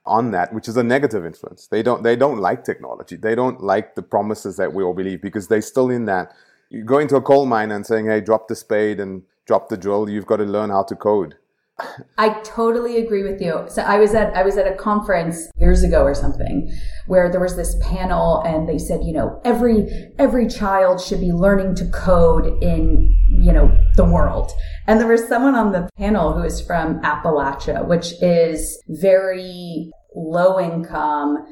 on 0.04 0.32
that, 0.32 0.52
which 0.52 0.68
is 0.68 0.76
a 0.76 0.82
negative 0.82 1.24
influence. 1.24 1.68
They 1.68 1.82
don't, 1.82 2.02
they 2.02 2.14
don't 2.14 2.38
like 2.38 2.64
technology. 2.64 3.16
They 3.16 3.34
don't 3.34 3.60
like 3.60 3.94
the 3.94 4.02
promises 4.02 4.56
that 4.56 4.72
we 4.72 4.84
all 4.84 4.94
believe 4.94 5.22
because 5.22 5.48
they're 5.48 5.62
still 5.62 5.90
in 5.90 6.04
that 6.04 6.34
you 6.70 6.84
go 6.84 6.98
into 6.98 7.16
a 7.16 7.22
coal 7.22 7.46
mine 7.46 7.70
and 7.70 7.86
saying, 7.86 8.06
hey, 8.06 8.20
drop 8.20 8.48
the 8.48 8.56
spade 8.56 9.00
and 9.00 9.22
drop 9.46 9.68
the 9.68 9.76
drill, 9.76 10.08
you've 10.08 10.26
got 10.26 10.36
to 10.36 10.44
learn 10.44 10.70
how 10.70 10.82
to 10.84 10.96
code. 10.96 11.36
I 12.18 12.40
totally 12.40 12.98
agree 12.98 13.22
with 13.22 13.40
you. 13.40 13.66
So 13.68 13.82
I 13.82 13.98
was 13.98 14.14
at 14.14 14.34
I 14.34 14.42
was 14.42 14.56
at 14.56 14.66
a 14.66 14.74
conference 14.74 15.48
years 15.58 15.82
ago 15.82 16.02
or 16.02 16.14
something 16.14 16.72
where 17.06 17.30
there 17.30 17.40
was 17.40 17.54
this 17.54 17.76
panel 17.82 18.42
and 18.46 18.68
they 18.68 18.78
said, 18.78 19.04
you 19.04 19.12
know, 19.12 19.40
every 19.44 19.86
every 20.18 20.46
child 20.46 21.00
should 21.00 21.20
be 21.20 21.32
learning 21.32 21.74
to 21.76 21.86
code 21.90 22.62
in, 22.62 23.14
you 23.30 23.52
know, 23.52 23.76
the 23.96 24.04
world. 24.04 24.52
And 24.86 24.98
there 24.98 25.08
was 25.08 25.28
someone 25.28 25.54
on 25.54 25.72
the 25.72 25.88
panel 25.98 26.32
who 26.32 26.42
is 26.42 26.60
from 26.60 27.00
Appalachia, 27.02 27.86
which 27.86 28.14
is 28.22 28.82
very 28.88 29.90
low 30.14 30.58
income, 30.58 31.44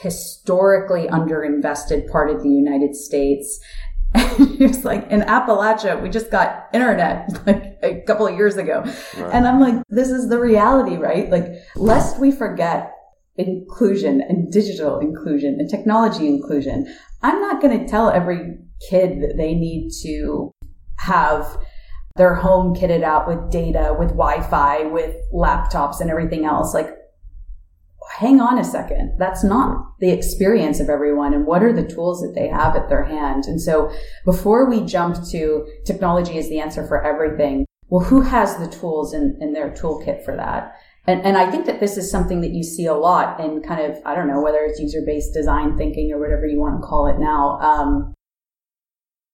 historically 0.00 1.06
underinvested 1.06 2.10
part 2.10 2.30
of 2.30 2.42
the 2.42 2.50
United 2.50 2.94
States. 2.94 3.58
And 4.14 4.48
he 4.58 4.66
was 4.66 4.84
like, 4.84 5.08
in 5.10 5.20
Appalachia, 5.22 6.00
we 6.02 6.08
just 6.08 6.30
got 6.30 6.68
internet 6.72 7.28
like 7.46 7.78
a 7.82 8.02
couple 8.06 8.26
of 8.26 8.36
years 8.36 8.56
ago. 8.56 8.82
Right. 8.82 9.30
And 9.32 9.46
I'm 9.46 9.60
like, 9.60 9.82
this 9.88 10.10
is 10.10 10.28
the 10.28 10.38
reality, 10.38 10.96
right? 10.96 11.30
Like, 11.30 11.46
lest 11.76 12.18
we 12.18 12.30
forget 12.30 12.92
inclusion 13.36 14.20
and 14.20 14.52
digital 14.52 14.98
inclusion 14.98 15.56
and 15.58 15.68
technology 15.68 16.26
inclusion, 16.26 16.94
I'm 17.22 17.40
not 17.40 17.62
going 17.62 17.78
to 17.78 17.86
tell 17.86 18.10
every 18.10 18.58
kid 18.88 19.22
that 19.22 19.34
they 19.36 19.54
need 19.54 19.90
to 20.02 20.52
have 20.98 21.58
their 22.16 22.34
home 22.34 22.74
kitted 22.74 23.02
out 23.02 23.26
with 23.26 23.50
data, 23.50 23.96
with 23.98 24.10
Wi-Fi, 24.10 24.84
with 24.84 25.16
laptops 25.32 26.00
and 26.00 26.10
everything 26.10 26.44
else. 26.44 26.74
Like, 26.74 26.90
hang 28.18 28.40
on 28.40 28.58
a 28.58 28.64
second. 28.64 29.14
That's 29.18 29.42
not 29.42 29.98
the 30.00 30.10
experience 30.10 30.80
of 30.80 30.88
everyone. 30.88 31.32
And 31.34 31.46
what 31.46 31.62
are 31.62 31.72
the 31.72 31.86
tools 31.86 32.20
that 32.20 32.34
they 32.34 32.48
have 32.48 32.76
at 32.76 32.88
their 32.88 33.04
hand? 33.04 33.44
And 33.46 33.60
so 33.60 33.92
before 34.24 34.68
we 34.68 34.84
jump 34.84 35.16
to 35.30 35.66
technology 35.86 36.36
is 36.36 36.48
the 36.48 36.60
answer 36.60 36.86
for 36.86 37.02
everything, 37.02 37.66
well, 37.88 38.04
who 38.04 38.20
has 38.22 38.56
the 38.56 38.68
tools 38.68 39.12
in, 39.14 39.36
in 39.40 39.52
their 39.52 39.70
toolkit 39.70 40.24
for 40.24 40.36
that? 40.36 40.74
And, 41.06 41.20
and 41.22 41.36
I 41.36 41.50
think 41.50 41.66
that 41.66 41.80
this 41.80 41.96
is 41.96 42.10
something 42.10 42.40
that 42.42 42.52
you 42.52 42.62
see 42.62 42.86
a 42.86 42.94
lot 42.94 43.40
in 43.40 43.62
kind 43.62 43.80
of, 43.80 43.98
I 44.06 44.14
don't 44.14 44.28
know, 44.28 44.40
whether 44.40 44.60
it's 44.60 44.78
user 44.78 45.02
based 45.04 45.34
design 45.34 45.76
thinking 45.76 46.12
or 46.12 46.20
whatever 46.20 46.46
you 46.46 46.60
want 46.60 46.80
to 46.80 46.86
call 46.86 47.06
it 47.06 47.18
now. 47.18 47.58
Um, 47.60 48.14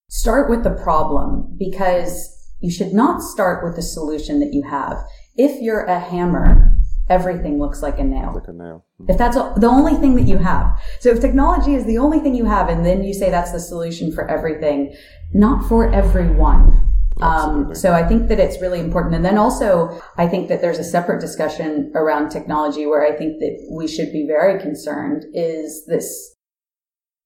start 0.08 0.48
with 0.48 0.64
the 0.64 0.70
problem 0.82 1.54
because 1.58 2.34
you 2.60 2.70
should 2.70 2.92
not 2.92 3.22
start 3.22 3.64
with 3.64 3.76
the 3.76 3.82
solution 3.82 4.40
that 4.40 4.52
you 4.52 4.62
have. 4.68 4.96
If 5.36 5.60
you're 5.60 5.84
a 5.84 6.00
hammer, 6.00 6.67
everything 7.08 7.58
looks 7.58 7.82
like 7.82 7.98
a 7.98 8.04
nail. 8.04 8.32
Like 8.34 8.48
a 8.48 8.52
nail. 8.52 8.84
Mm-hmm. 9.00 9.10
If 9.10 9.18
that's 9.18 9.36
the 9.36 9.68
only 9.68 9.94
thing 9.94 10.16
that 10.16 10.26
you 10.26 10.38
have. 10.38 10.80
So 11.00 11.10
if 11.10 11.20
technology 11.20 11.74
is 11.74 11.84
the 11.84 11.98
only 11.98 12.20
thing 12.20 12.34
you 12.34 12.44
have 12.44 12.68
and 12.68 12.84
then 12.84 13.02
you 13.02 13.14
say 13.14 13.30
that's 13.30 13.52
the 13.52 13.60
solution 13.60 14.12
for 14.12 14.28
everything, 14.28 14.94
not 15.32 15.68
for 15.68 15.92
everyone. 15.92 16.84
Um, 17.20 17.74
so 17.74 17.94
I 17.94 18.06
think 18.06 18.28
that 18.28 18.38
it's 18.38 18.60
really 18.60 18.78
important. 18.78 19.14
And 19.14 19.24
then 19.24 19.38
also, 19.38 20.00
I 20.16 20.28
think 20.28 20.48
that 20.48 20.60
there's 20.60 20.78
a 20.78 20.84
separate 20.84 21.20
discussion 21.20 21.90
around 21.94 22.30
technology 22.30 22.86
where 22.86 23.04
I 23.04 23.16
think 23.16 23.40
that 23.40 23.68
we 23.72 23.88
should 23.88 24.12
be 24.12 24.24
very 24.26 24.60
concerned 24.60 25.24
is 25.34 25.84
this 25.86 26.36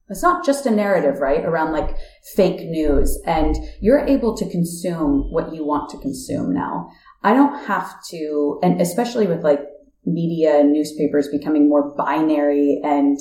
it's 0.08 0.22
not 0.22 0.44
just 0.44 0.66
a 0.66 0.70
narrative, 0.70 1.20
right? 1.20 1.42
Around 1.42 1.72
like 1.72 1.96
fake 2.36 2.68
news 2.68 3.18
and 3.26 3.56
you're 3.80 4.06
able 4.06 4.36
to 4.36 4.48
consume 4.50 5.32
what 5.32 5.54
you 5.54 5.64
want 5.64 5.88
to 5.90 5.98
consume 5.98 6.52
now. 6.52 6.90
I 7.22 7.32
don't 7.32 7.64
have 7.66 7.94
to, 8.10 8.58
and 8.62 8.80
especially 8.80 9.26
with 9.26 9.42
like 9.42 9.60
media 10.04 10.58
and 10.58 10.72
newspapers 10.72 11.28
becoming 11.28 11.68
more 11.68 11.94
binary 11.96 12.80
and 12.84 13.18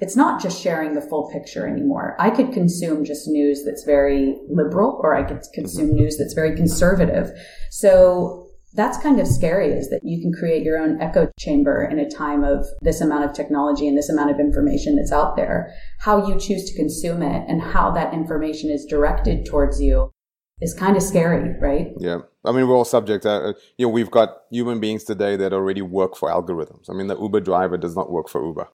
it's 0.00 0.16
not 0.16 0.40
just 0.40 0.60
sharing 0.62 0.94
the 0.94 1.00
full 1.00 1.28
picture 1.32 1.66
anymore. 1.66 2.14
I 2.20 2.30
could 2.30 2.52
consume 2.52 3.04
just 3.04 3.26
news 3.26 3.64
that's 3.64 3.84
very 3.84 4.36
liberal 4.48 5.00
or 5.02 5.16
I 5.16 5.24
could 5.24 5.42
consume 5.52 5.88
mm-hmm. 5.88 5.96
news 5.96 6.16
that's 6.16 6.34
very 6.34 6.54
conservative. 6.54 7.30
So 7.70 8.46
that's 8.74 8.98
kind 8.98 9.18
of 9.18 9.26
scary 9.26 9.72
is 9.72 9.90
that 9.90 10.02
you 10.04 10.20
can 10.20 10.32
create 10.32 10.62
your 10.62 10.78
own 10.78 11.00
echo 11.00 11.28
chamber 11.38 11.82
in 11.90 11.98
a 11.98 12.08
time 12.08 12.44
of 12.44 12.64
this 12.82 13.00
amount 13.00 13.24
of 13.24 13.32
technology 13.32 13.88
and 13.88 13.98
this 13.98 14.10
amount 14.10 14.30
of 14.30 14.38
information 14.38 14.94
that's 14.94 15.10
out 15.10 15.36
there. 15.36 15.74
How 16.00 16.28
you 16.28 16.38
choose 16.38 16.70
to 16.70 16.76
consume 16.76 17.22
it 17.22 17.44
and 17.48 17.60
how 17.60 17.90
that 17.92 18.14
information 18.14 18.70
is 18.70 18.86
directed 18.88 19.46
towards 19.46 19.80
you 19.80 20.12
is 20.60 20.74
kind 20.74 20.96
of 20.96 21.02
scary, 21.02 21.58
right? 21.60 21.92
Yeah. 21.98 22.20
I 22.44 22.52
mean, 22.52 22.66
we're 22.68 22.76
all 22.76 22.84
subject. 22.84 23.26
Uh, 23.26 23.54
you 23.76 23.86
know, 23.86 23.90
we've 23.90 24.10
got 24.10 24.42
human 24.50 24.80
beings 24.80 25.04
today 25.04 25.36
that 25.36 25.52
already 25.52 25.82
work 25.82 26.16
for 26.16 26.28
algorithms. 26.28 26.90
I 26.90 26.94
mean, 26.94 27.06
the 27.06 27.18
Uber 27.18 27.40
driver 27.40 27.76
does 27.76 27.94
not 27.94 28.10
work 28.10 28.28
for 28.28 28.44
Uber 28.44 28.68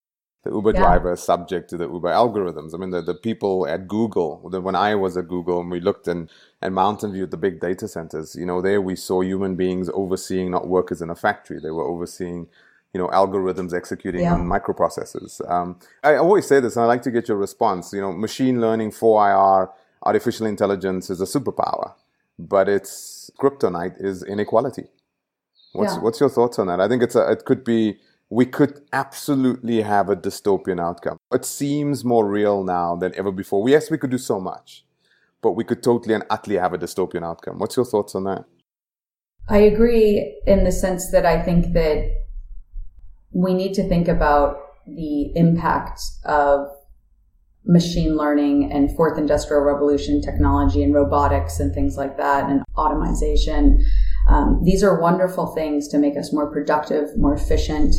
the 0.45 0.51
Uber 0.51 0.73
yeah. 0.73 0.81
driver 0.81 1.13
is 1.13 1.23
subject 1.23 1.71
to 1.71 1.79
the 1.79 1.89
Uber 1.91 2.11
algorithms. 2.11 2.75
I 2.75 2.77
mean, 2.77 2.91
the, 2.91 3.01
the 3.01 3.15
people 3.15 3.67
at 3.67 3.89
Google, 3.89 4.49
the, 4.51 4.61
when 4.61 4.75
I 4.75 4.95
was 4.95 5.17
at 5.17 5.27
Google 5.27 5.61
and 5.61 5.71
we 5.71 5.81
looked 5.81 6.07
in, 6.07 6.29
and 6.61 6.75
Mountain 6.75 7.13
View 7.13 7.25
at 7.25 7.31
the 7.31 7.39
big 7.39 7.61
data 7.61 7.89
centers, 7.89 8.37
you 8.37 8.45
know, 8.45 8.61
there 8.61 8.81
we 8.81 8.95
saw 8.95 9.23
human 9.23 9.57
beings 9.57 9.89
overseeing 9.93 10.51
not 10.51 10.69
workers 10.69 11.01
in 11.01 11.09
a 11.09 11.15
factory. 11.15 11.61
They 11.61 11.71
were 11.71 11.85
overseeing, 11.85 12.47
you 12.93 13.01
know, 13.01 13.09
algorithms 13.09 13.75
executing 13.75 14.23
yeah. 14.23 14.35
on 14.35 14.47
microprocessors. 14.47 15.41
Um, 15.51 15.79
I 16.03 16.17
always 16.17 16.47
say 16.47 16.61
this, 16.61 16.77
and 16.77 16.85
I 16.85 16.87
like 16.87 17.03
to 17.03 17.11
get 17.11 17.27
your 17.27 17.39
response. 17.39 17.93
You 17.95 18.03
know, 18.03 18.13
machine 18.13 18.61
learning, 18.61 18.91
4IR, 18.91 19.71
artificial 20.05 20.47
intelligence 20.47 21.11
is 21.11 21.21
a 21.21 21.25
superpower, 21.25 21.95
but 22.39 22.69
its 22.69 23.31
kryptonite 23.39 24.03
is 24.03 24.23
inequality. 24.23 24.85
What's, 25.73 25.95
yeah. 25.95 26.01
what's 26.01 26.21
your 26.21 26.29
thoughts 26.29 26.59
on 26.59 26.69
that? 26.69 26.81
I 26.81 26.89
think 26.89 27.03
it's 27.03 27.17
a, 27.17 27.31
it 27.33 27.45
could 27.45 27.65
be, 27.65 27.97
we 28.31 28.47
could 28.47 28.81
absolutely 28.93 29.83
have 29.83 30.09
a 30.09 30.17
dystopian 30.17 30.81
outcome. 30.81 31.19
It 31.33 31.45
seems 31.45 32.05
more 32.05 32.27
real 32.27 32.63
now 32.63 32.97
than 32.97 33.15
ever 33.17 33.33
before. 33.33 33.69
Yes, 33.69 33.91
we 33.91 33.99
could 33.99 34.11
do 34.11 34.19
so 34.19 34.41
much, 34.41 34.85
but 35.43 35.53
we 35.53 35.65
could 35.65 35.83
totally 35.83 36.15
and 36.15 36.25
utterly 36.31 36.57
have 36.57 36.73
a 36.73 36.79
dystopian 36.79 37.25
outcome. 37.25 37.59
What's 37.59 37.77
your 37.77 37.85
thoughts 37.85 38.15
on 38.15 38.25
that? 38.25 38.45
I 39.49 39.59
agree 39.59 40.41
in 40.47 40.65
the 40.65 40.73
sense 40.73 41.11
that 41.11 41.27
I 41.27 41.43
think 41.43 41.73
that 41.75 42.11
we 43.33 43.53
need 43.53 43.75
to 43.75 43.87
think 43.89 44.09
about 44.09 44.59
the 44.87 45.37
impact 45.37 46.01
of 46.25 46.69
machine 47.67 48.17
learning 48.17 48.71
and 48.73 48.95
fourth 48.95 49.19
industrial 49.19 49.63
revolution 49.63 50.21
technology 50.21 50.83
and 50.83 50.95
robotics 50.95 51.61
and 51.61 51.75
things 51.75 51.97
like 51.97 52.17
that 52.17 52.49
and 52.51 52.63
automation. 52.77 53.85
Um, 54.29 54.61
these 54.65 54.83
are 54.83 55.01
wonderful 55.01 55.55
things 55.55 55.89
to 55.89 55.99
make 55.99 56.17
us 56.17 56.33
more 56.33 56.51
productive, 56.53 57.09
more 57.17 57.35
efficient, 57.35 57.95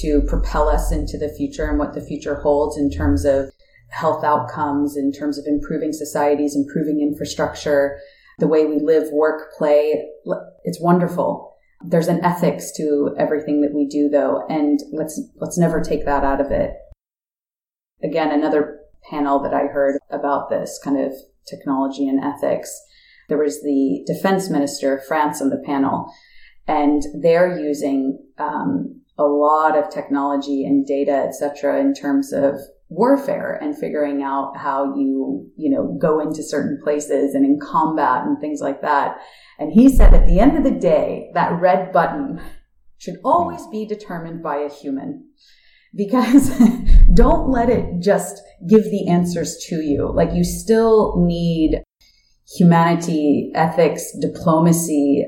to 0.00 0.22
propel 0.28 0.68
us 0.68 0.90
into 0.90 1.16
the 1.18 1.28
future 1.28 1.68
and 1.68 1.78
what 1.78 1.94
the 1.94 2.00
future 2.00 2.36
holds 2.36 2.76
in 2.76 2.90
terms 2.90 3.24
of 3.24 3.50
health 3.90 4.24
outcomes, 4.24 4.96
in 4.96 5.12
terms 5.12 5.38
of 5.38 5.46
improving 5.46 5.92
societies, 5.92 6.56
improving 6.56 7.00
infrastructure, 7.00 7.98
the 8.38 8.48
way 8.48 8.64
we 8.64 8.80
live, 8.80 9.12
work, 9.12 9.52
play. 9.56 10.04
It's 10.64 10.80
wonderful. 10.80 11.54
There's 11.86 12.08
an 12.08 12.24
ethics 12.24 12.72
to 12.76 13.14
everything 13.18 13.60
that 13.60 13.74
we 13.74 13.86
do 13.86 14.08
though, 14.08 14.44
and 14.48 14.80
let's, 14.92 15.20
let's 15.36 15.58
never 15.58 15.80
take 15.80 16.04
that 16.06 16.24
out 16.24 16.40
of 16.40 16.50
it. 16.50 16.72
Again, 18.02 18.32
another 18.32 18.80
panel 19.10 19.42
that 19.42 19.54
I 19.54 19.66
heard 19.66 19.98
about 20.10 20.50
this 20.50 20.80
kind 20.82 20.98
of 20.98 21.12
technology 21.48 22.08
and 22.08 22.22
ethics. 22.22 22.70
There 23.28 23.38
was 23.38 23.62
the 23.62 24.04
defense 24.06 24.50
minister 24.50 24.96
of 24.96 25.04
France 25.06 25.40
on 25.40 25.50
the 25.50 25.62
panel, 25.64 26.12
and 26.66 27.02
they're 27.20 27.58
using 27.58 28.18
um, 28.38 29.00
a 29.18 29.24
lot 29.24 29.76
of 29.76 29.90
technology 29.90 30.64
and 30.64 30.86
data, 30.86 31.12
etc., 31.12 31.80
in 31.80 31.94
terms 31.94 32.32
of 32.32 32.56
warfare 32.88 33.58
and 33.60 33.76
figuring 33.76 34.22
out 34.22 34.56
how 34.56 34.94
you, 34.94 35.50
you 35.56 35.70
know, 35.70 35.96
go 36.00 36.20
into 36.20 36.42
certain 36.42 36.78
places 36.82 37.34
and 37.34 37.44
in 37.44 37.58
combat 37.60 38.24
and 38.24 38.38
things 38.40 38.60
like 38.60 38.82
that. 38.82 39.16
And 39.58 39.72
he 39.72 39.88
said 39.88 40.14
at 40.14 40.26
the 40.26 40.38
end 40.38 40.56
of 40.56 40.64
the 40.64 40.78
day, 40.78 41.30
that 41.34 41.60
red 41.60 41.92
button 41.92 42.40
should 42.98 43.16
always 43.24 43.66
be 43.68 43.86
determined 43.86 44.42
by 44.42 44.58
a 44.58 44.70
human 44.70 45.28
because 45.96 46.50
don't 47.14 47.50
let 47.50 47.70
it 47.70 48.00
just 48.00 48.42
give 48.68 48.84
the 48.84 49.08
answers 49.08 49.56
to 49.68 49.76
you. 49.76 50.10
Like 50.12 50.32
you 50.32 50.44
still 50.44 51.14
need 51.24 51.82
humanity, 52.56 53.50
ethics, 53.54 54.12
diplomacy, 54.20 55.26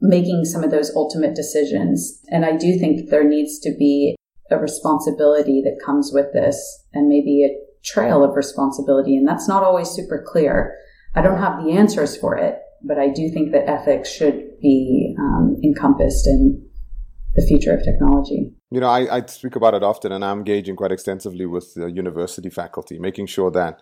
making 0.00 0.44
some 0.44 0.62
of 0.62 0.70
those 0.70 0.94
ultimate 0.94 1.34
decisions. 1.34 2.20
And 2.28 2.44
I 2.44 2.56
do 2.56 2.78
think 2.78 3.10
there 3.10 3.28
needs 3.28 3.58
to 3.60 3.74
be 3.78 4.16
a 4.50 4.58
responsibility 4.58 5.62
that 5.64 5.80
comes 5.84 6.10
with 6.12 6.32
this 6.32 6.84
and 6.92 7.08
maybe 7.08 7.44
a 7.44 7.56
trail 7.84 8.24
of 8.24 8.36
responsibility. 8.36 9.16
And 9.16 9.26
that's 9.26 9.48
not 9.48 9.62
always 9.62 9.88
super 9.88 10.24
clear. 10.26 10.74
I 11.14 11.22
don't 11.22 11.38
have 11.38 11.62
the 11.62 11.72
answers 11.72 12.16
for 12.16 12.36
it, 12.36 12.58
but 12.82 12.98
I 12.98 13.08
do 13.08 13.30
think 13.30 13.52
that 13.52 13.68
ethics 13.68 14.10
should 14.10 14.60
be 14.60 15.14
um, 15.18 15.56
encompassed 15.64 16.26
in 16.26 16.64
the 17.34 17.46
future 17.46 17.74
of 17.74 17.82
technology. 17.82 18.57
You 18.70 18.80
know, 18.80 18.88
I, 18.88 19.16
I, 19.16 19.26
speak 19.26 19.56
about 19.56 19.72
it 19.72 19.82
often, 19.82 20.12
and 20.12 20.22
I'm 20.22 20.38
engaging 20.38 20.76
quite 20.76 20.92
extensively 20.92 21.46
with 21.46 21.72
the 21.72 21.90
university 21.90 22.50
faculty, 22.50 22.98
making 22.98 23.26
sure 23.26 23.50
that 23.52 23.80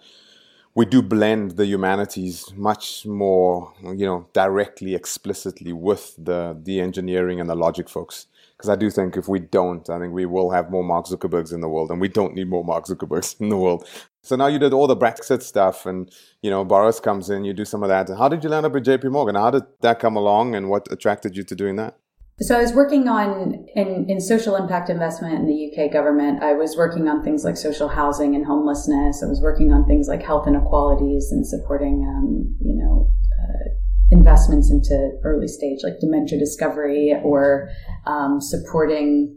we 0.77 0.85
do 0.85 1.03
blend 1.03 1.53
the 1.53 1.66
humanities 1.66 2.53
much 2.55 3.05
more, 3.05 3.72
you 3.83 4.07
know, 4.07 4.29
directly, 4.33 4.94
explicitly 4.94 5.72
with 5.72 6.14
the 6.16 6.57
the 6.62 6.81
engineering 6.81 7.40
and 7.40 7.51
the 7.51 7.57
logic 7.57 7.88
folks. 7.88 8.27
Because 8.57 8.68
I 8.68 8.77
do 8.77 8.90
think 8.90 9.16
if 9.16 9.27
we 9.27 9.40
don't, 9.40 9.90
I 9.90 9.99
think 9.99 10.12
we 10.12 10.25
will 10.25 10.51
have 10.51 10.70
more 10.70 10.85
Mark 10.85 11.07
Zuckerbergs 11.07 11.53
in 11.53 11.62
the 11.62 11.68
world, 11.68 11.90
and 11.90 12.01
we 12.01 12.09
don't 12.09 12.35
need 12.35 12.49
more 12.49 12.64
Mark 12.64 12.85
Zuckerbergs 12.87 13.40
in 13.40 13.49
the 13.49 13.57
world. 13.57 13.88
So 14.22 14.37
now 14.37 14.46
you 14.46 14.59
did 14.59 14.72
all 14.72 14.87
the 14.87 14.96
Brexit 14.96 15.42
stuff, 15.42 15.85
and 15.85 16.12
you 16.42 16.51
know 16.51 16.64
Boris 16.64 17.01
comes 17.01 17.29
in, 17.29 17.44
you 17.44 17.55
do 17.55 17.64
some 17.64 17.83
of 17.83 17.88
that. 17.88 18.09
How 18.16 18.29
did 18.29 18.44
you 18.44 18.51
land 18.51 18.66
up 18.66 18.77
at 18.77 18.85
J.P. 18.85 19.09
Morgan? 19.09 19.35
How 19.35 19.51
did 19.51 19.64
that 19.81 19.99
come 19.99 20.14
along, 20.16 20.55
and 20.55 20.68
what 20.68 20.92
attracted 20.92 21.37
you 21.37 21.42
to 21.42 21.57
doing 21.57 21.77
that? 21.77 21.99
So 22.40 22.55
I 22.55 22.61
was 22.61 22.75
working 22.75 23.09
on 23.09 23.64
in, 23.75 24.11
in 24.11 24.20
social 24.20 24.57
impact 24.57 24.90
investment 24.90 25.37
in 25.37 25.46
the 25.46 25.72
UK 25.72 25.90
government. 25.90 26.42
I 26.42 26.53
was 26.53 26.77
working 26.77 27.09
on 27.09 27.22
things 27.22 27.44
like 27.44 27.57
social 27.57 27.88
housing 27.88 28.35
and 28.35 28.44
homelessness. 28.44 29.22
I 29.22 29.27
was 29.27 29.40
working 29.40 29.72
on 29.72 29.87
things 29.87 30.07
like 30.07 30.22
health 30.22 30.46
inequalities 30.46 31.33
and 31.33 31.46
supporting, 31.46 32.05
um, 32.07 32.55
you 32.61 32.75
know, 32.77 33.11
uh, 33.40 33.70
investments 34.11 34.70
into 34.70 35.12
early 35.25 35.49
stage 35.49 35.79
like 35.83 35.99
dementia 35.99 36.38
discovery 36.38 37.14
or 37.25 37.70
um, 38.05 38.38
supporting 38.38 39.35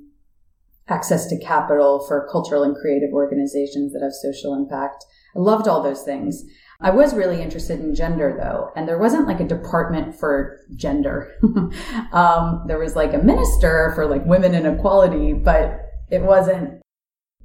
access 0.89 1.27
to 1.27 1.39
capital 1.39 2.05
for 2.05 2.27
cultural 2.29 2.63
and 2.63 2.75
creative 2.75 3.13
organizations 3.13 3.93
that 3.93 4.01
have 4.03 4.11
social 4.11 4.53
impact. 4.53 5.05
I 5.37 5.39
loved 5.39 5.69
all 5.69 5.81
those 5.81 6.03
things. 6.03 6.43
I 6.81 6.91
was 6.91 7.13
really 7.13 7.41
interested 7.41 7.79
in 7.81 7.93
gender 7.93 8.37
though, 8.39 8.71
and 8.75 8.87
there 8.87 8.97
wasn't 8.97 9.27
like 9.27 9.41
a 9.41 9.47
department 9.47 10.17
for 10.17 10.61
gender. 10.75 11.33
um, 12.13 12.63
there 12.67 12.79
was 12.79 12.95
like 12.95 13.13
a 13.13 13.17
minister 13.17 13.91
for 13.95 14.05
like 14.05 14.25
women 14.25 14.55
and 14.55 14.65
equality, 14.65 15.33
but 15.33 15.81
it 16.09 16.21
wasn't, 16.21 16.81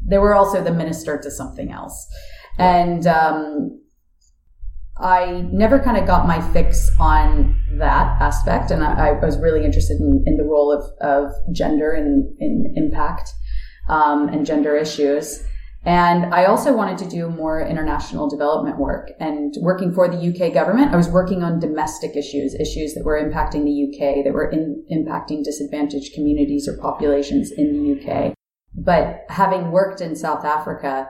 there 0.00 0.20
were 0.20 0.34
also 0.34 0.62
the 0.62 0.72
minister 0.72 1.18
to 1.20 1.30
something 1.30 1.72
else. 1.72 2.06
And, 2.58 3.06
um, 3.08 3.80
I 4.96 5.48
never 5.52 5.80
kind 5.80 5.96
of 5.96 6.06
got 6.06 6.28
my 6.28 6.40
fix 6.52 6.88
on 7.00 7.56
that 7.78 8.22
aspect, 8.22 8.70
and 8.70 8.84
I, 8.84 9.08
I 9.08 9.12
was 9.12 9.36
really 9.38 9.64
interested 9.64 9.98
in, 9.98 10.22
in, 10.24 10.36
the 10.36 10.44
role 10.44 10.70
of, 10.70 10.84
of 11.00 11.32
gender 11.52 11.92
in, 11.92 12.36
in 12.38 12.72
impact 12.76 13.30
um, 13.88 14.28
and 14.28 14.46
gender 14.46 14.76
issues. 14.76 15.42
And 15.86 16.34
I 16.34 16.46
also 16.46 16.74
wanted 16.74 16.96
to 16.98 17.08
do 17.08 17.28
more 17.28 17.60
international 17.60 18.28
development 18.30 18.78
work. 18.78 19.10
And 19.20 19.54
working 19.60 19.92
for 19.92 20.08
the 20.08 20.16
UK 20.16 20.52
government, 20.54 20.94
I 20.94 20.96
was 20.96 21.08
working 21.08 21.42
on 21.42 21.60
domestic 21.60 22.16
issues, 22.16 22.54
issues 22.54 22.94
that 22.94 23.04
were 23.04 23.20
impacting 23.20 23.64
the 23.64 23.84
UK, 23.88 24.24
that 24.24 24.32
were 24.32 24.50
in, 24.50 24.82
impacting 24.90 25.44
disadvantaged 25.44 26.14
communities 26.14 26.66
or 26.66 26.78
populations 26.78 27.52
in 27.52 27.72
the 27.72 28.00
UK. 28.00 28.34
But 28.74 29.24
having 29.28 29.70
worked 29.72 30.00
in 30.00 30.16
South 30.16 30.44
Africa, 30.44 31.06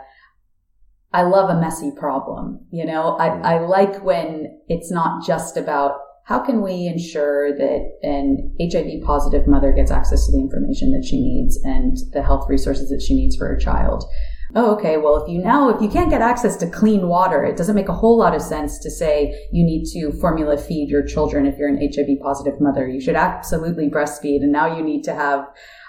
I 1.12 1.22
love 1.22 1.48
a 1.48 1.60
messy 1.60 1.92
problem. 1.96 2.66
You 2.72 2.84
know, 2.84 3.16
I, 3.18 3.28
mm. 3.28 3.44
I 3.44 3.60
like 3.60 4.02
when 4.02 4.60
it's 4.66 4.90
not 4.90 5.24
just 5.24 5.56
about 5.56 6.00
how 6.24 6.40
can 6.40 6.62
we 6.62 6.86
ensure 6.86 7.56
that 7.56 7.98
an 8.02 8.56
HIV 8.60 9.04
positive 9.04 9.46
mother 9.46 9.72
gets 9.72 9.92
access 9.92 10.26
to 10.26 10.32
the 10.32 10.40
information 10.40 10.90
that 10.90 11.06
she 11.08 11.20
needs 11.20 11.60
and 11.62 11.96
the 12.12 12.22
health 12.22 12.46
resources 12.48 12.88
that 12.88 13.02
she 13.02 13.14
needs 13.14 13.36
for 13.36 13.46
her 13.46 13.56
child. 13.56 14.04
Oh, 14.56 14.74
okay. 14.76 14.96
Well, 14.96 15.22
if 15.22 15.28
you 15.28 15.42
now, 15.42 15.68
if 15.68 15.82
you 15.82 15.88
can't 15.88 16.10
get 16.10 16.22
access 16.22 16.56
to 16.58 16.70
clean 16.70 17.08
water, 17.08 17.44
it 17.44 17.56
doesn't 17.56 17.74
make 17.74 17.88
a 17.88 17.94
whole 17.94 18.16
lot 18.16 18.34
of 18.34 18.42
sense 18.42 18.78
to 18.80 18.90
say 18.90 19.48
you 19.52 19.64
need 19.64 19.84
to 19.92 20.12
formula 20.20 20.56
feed 20.56 20.88
your 20.88 21.04
children 21.04 21.44
if 21.44 21.58
you're 21.58 21.68
an 21.68 21.78
HIV 21.78 22.20
positive 22.22 22.60
mother. 22.60 22.88
You 22.88 23.00
should 23.00 23.16
absolutely 23.16 23.88
breastfeed. 23.90 24.42
And 24.42 24.52
now 24.52 24.76
you 24.76 24.82
need 24.82 25.02
to 25.04 25.14
have 25.14 25.44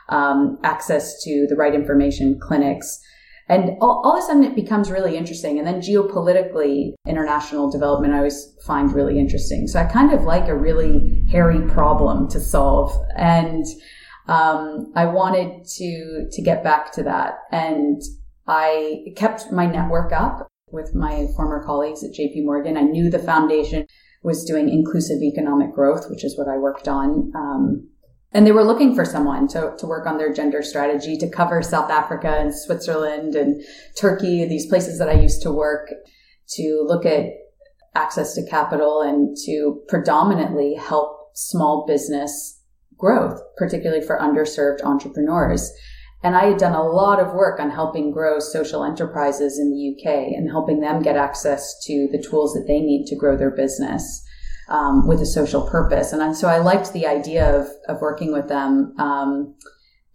um, 0.09 0.57
access 0.63 1.21
to 1.23 1.45
the 1.47 1.55
right 1.55 1.75
information 1.75 2.39
clinics 2.41 2.99
and 3.47 3.71
all, 3.79 4.01
all, 4.03 4.17
of 4.17 4.23
a 4.23 4.25
sudden 4.25 4.43
it 4.43 4.55
becomes 4.55 4.89
really 4.89 5.15
interesting. 5.15 5.59
And 5.59 5.67
then 5.67 5.79
geopolitically, 5.79 6.93
international 7.07 7.69
development 7.69 8.13
I 8.13 8.17
always 8.17 8.55
find 8.65 8.91
really 8.91 9.19
interesting. 9.19 9.67
So 9.67 9.79
I 9.79 9.83
kind 9.83 10.11
of 10.11 10.23
like 10.23 10.47
a 10.47 10.57
really 10.57 11.23
hairy 11.29 11.61
problem 11.69 12.27
to 12.29 12.39
solve. 12.39 12.91
And 13.15 13.63
um, 14.27 14.91
I 14.95 15.05
wanted 15.05 15.65
to 15.77 16.27
to 16.31 16.41
get 16.41 16.63
back 16.63 16.91
to 16.93 17.03
that. 17.03 17.35
And 17.51 18.01
I 18.47 19.05
kept 19.15 19.51
my 19.51 19.65
network 19.65 20.11
up 20.11 20.47
with 20.71 20.93
my 20.93 21.27
former 21.35 21.63
colleagues 21.63 22.03
at 22.03 22.11
JP 22.11 22.45
Morgan. 22.45 22.77
I 22.77 22.81
knew 22.81 23.09
the 23.09 23.19
foundation 23.19 23.87
was 24.23 24.43
doing 24.43 24.69
inclusive 24.69 25.21
economic 25.21 25.73
growth, 25.73 26.09
which 26.09 26.23
is 26.23 26.37
what 26.37 26.47
I 26.47 26.57
worked 26.57 26.87
on. 26.87 27.31
Um, 27.35 27.89
and 28.31 28.45
they 28.45 28.51
were 28.51 28.63
looking 28.63 28.95
for 28.95 29.05
someone 29.05 29.47
to, 29.49 29.75
to 29.77 29.85
work 29.85 30.05
on 30.05 30.17
their 30.17 30.33
gender 30.33 30.61
strategy 30.61 31.15
to 31.17 31.29
cover 31.29 31.61
South 31.61 31.89
Africa 31.89 32.35
and 32.37 32.53
Switzerland 32.53 33.35
and 33.35 33.63
Turkey, 33.97 34.45
these 34.45 34.65
places 34.65 34.99
that 34.99 35.09
I 35.09 35.13
used 35.13 35.41
to 35.43 35.51
work 35.51 35.89
to 36.55 36.83
look 36.85 37.05
at 37.05 37.27
access 37.95 38.33
to 38.35 38.45
capital 38.45 39.01
and 39.01 39.37
to 39.45 39.81
predominantly 39.87 40.73
help 40.73 41.29
small 41.33 41.85
business 41.87 42.61
growth, 42.97 43.39
particularly 43.57 44.05
for 44.05 44.19
underserved 44.19 44.83
entrepreneurs. 44.83 45.71
And 46.25 46.35
I 46.35 46.45
had 46.45 46.57
done 46.57 46.73
a 46.73 46.81
lot 46.81 47.19
of 47.19 47.35
work 47.35 47.59
on 47.59 47.69
helping 47.69 48.09
grow 48.09 48.39
social 48.39 48.83
enterprises 48.83 49.59
in 49.59 49.69
the 49.69 49.93
UK 49.93 50.33
and 50.35 50.49
helping 50.49 50.79
them 50.79 51.03
get 51.03 51.15
access 51.15 51.79
to 51.85 52.09
the 52.11 52.17
tools 52.17 52.55
that 52.55 52.65
they 52.65 52.79
need 52.79 53.05
to 53.09 53.15
grow 53.15 53.37
their 53.37 53.51
business 53.51 54.25
um, 54.67 55.07
with 55.07 55.21
a 55.21 55.25
social 55.27 55.69
purpose. 55.69 56.13
And 56.13 56.35
so 56.35 56.47
I 56.47 56.57
liked 56.57 56.93
the 56.93 57.05
idea 57.05 57.55
of, 57.55 57.67
of 57.87 58.01
working 58.01 58.33
with 58.33 58.47
them. 58.47 58.95
Um, 58.97 59.55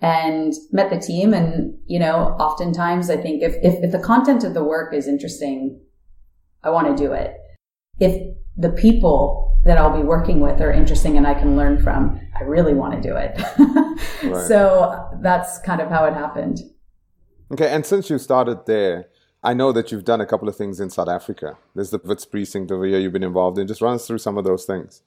and 0.03 0.55
met 0.73 0.90
the 0.90 0.99
team. 0.99 1.33
And, 1.33 1.79
you 1.87 2.01
know, 2.01 2.35
oftentimes 2.40 3.09
I 3.11 3.16
think 3.18 3.42
if, 3.42 3.55
if, 3.62 3.85
if 3.85 3.92
the 3.92 3.99
content 3.99 4.44
of 4.44 4.55
the 4.55 4.64
work 4.64 4.94
is 4.94 5.07
interesting, 5.07 5.79
I 6.64 6.70
want 6.70 6.88
to 6.88 7.01
do 7.01 7.12
it. 7.12 7.37
If 8.01 8.35
the 8.57 8.70
people 8.70 9.49
that 9.64 9.77
I'll 9.77 9.96
be 9.96 10.03
working 10.03 10.40
with 10.40 10.61
are 10.61 10.73
interesting 10.73 11.16
and 11.16 11.27
I 11.27 11.35
can 11.35 11.57
learn 11.57 11.83
from, 11.83 12.20
I 12.38 12.44
really 12.44 12.75
want 12.75 12.94
to 12.94 13.09
do 13.09 13.16
it. 13.16 13.38
right. 14.25 14.46
So 14.46 15.09
that's 15.20 15.59
kind 15.59 15.81
of 15.81 15.90
how 15.90 16.05
it 16.07 16.14
happened. 16.14 16.61
Okay. 17.53 17.68
And 17.68 17.85
since 17.85 18.09
you 18.09 18.18
started 18.18 18.66
there, 18.66 19.07
I 19.42 19.55
know 19.55 19.73
that 19.73 19.90
you've 19.90 20.05
done 20.05 20.20
a 20.20 20.27
couple 20.27 20.49
of 20.49 20.57
things 20.57 20.81
in 20.81 20.90
South 20.90 21.09
Africa. 21.09 21.57
There's 21.75 21.90
the 21.90 22.01
Wits 22.05 22.25
precinct 22.25 22.70
over 22.70 22.85
here 22.85 22.99
you've 22.99 23.12
been 23.12 23.23
involved 23.23 23.59
in. 23.59 23.66
Just 23.66 23.81
run 23.81 23.94
us 23.94 24.07
through 24.07 24.18
some 24.18 24.38
of 24.38 24.44
those 24.44 24.64
things. 24.64 25.03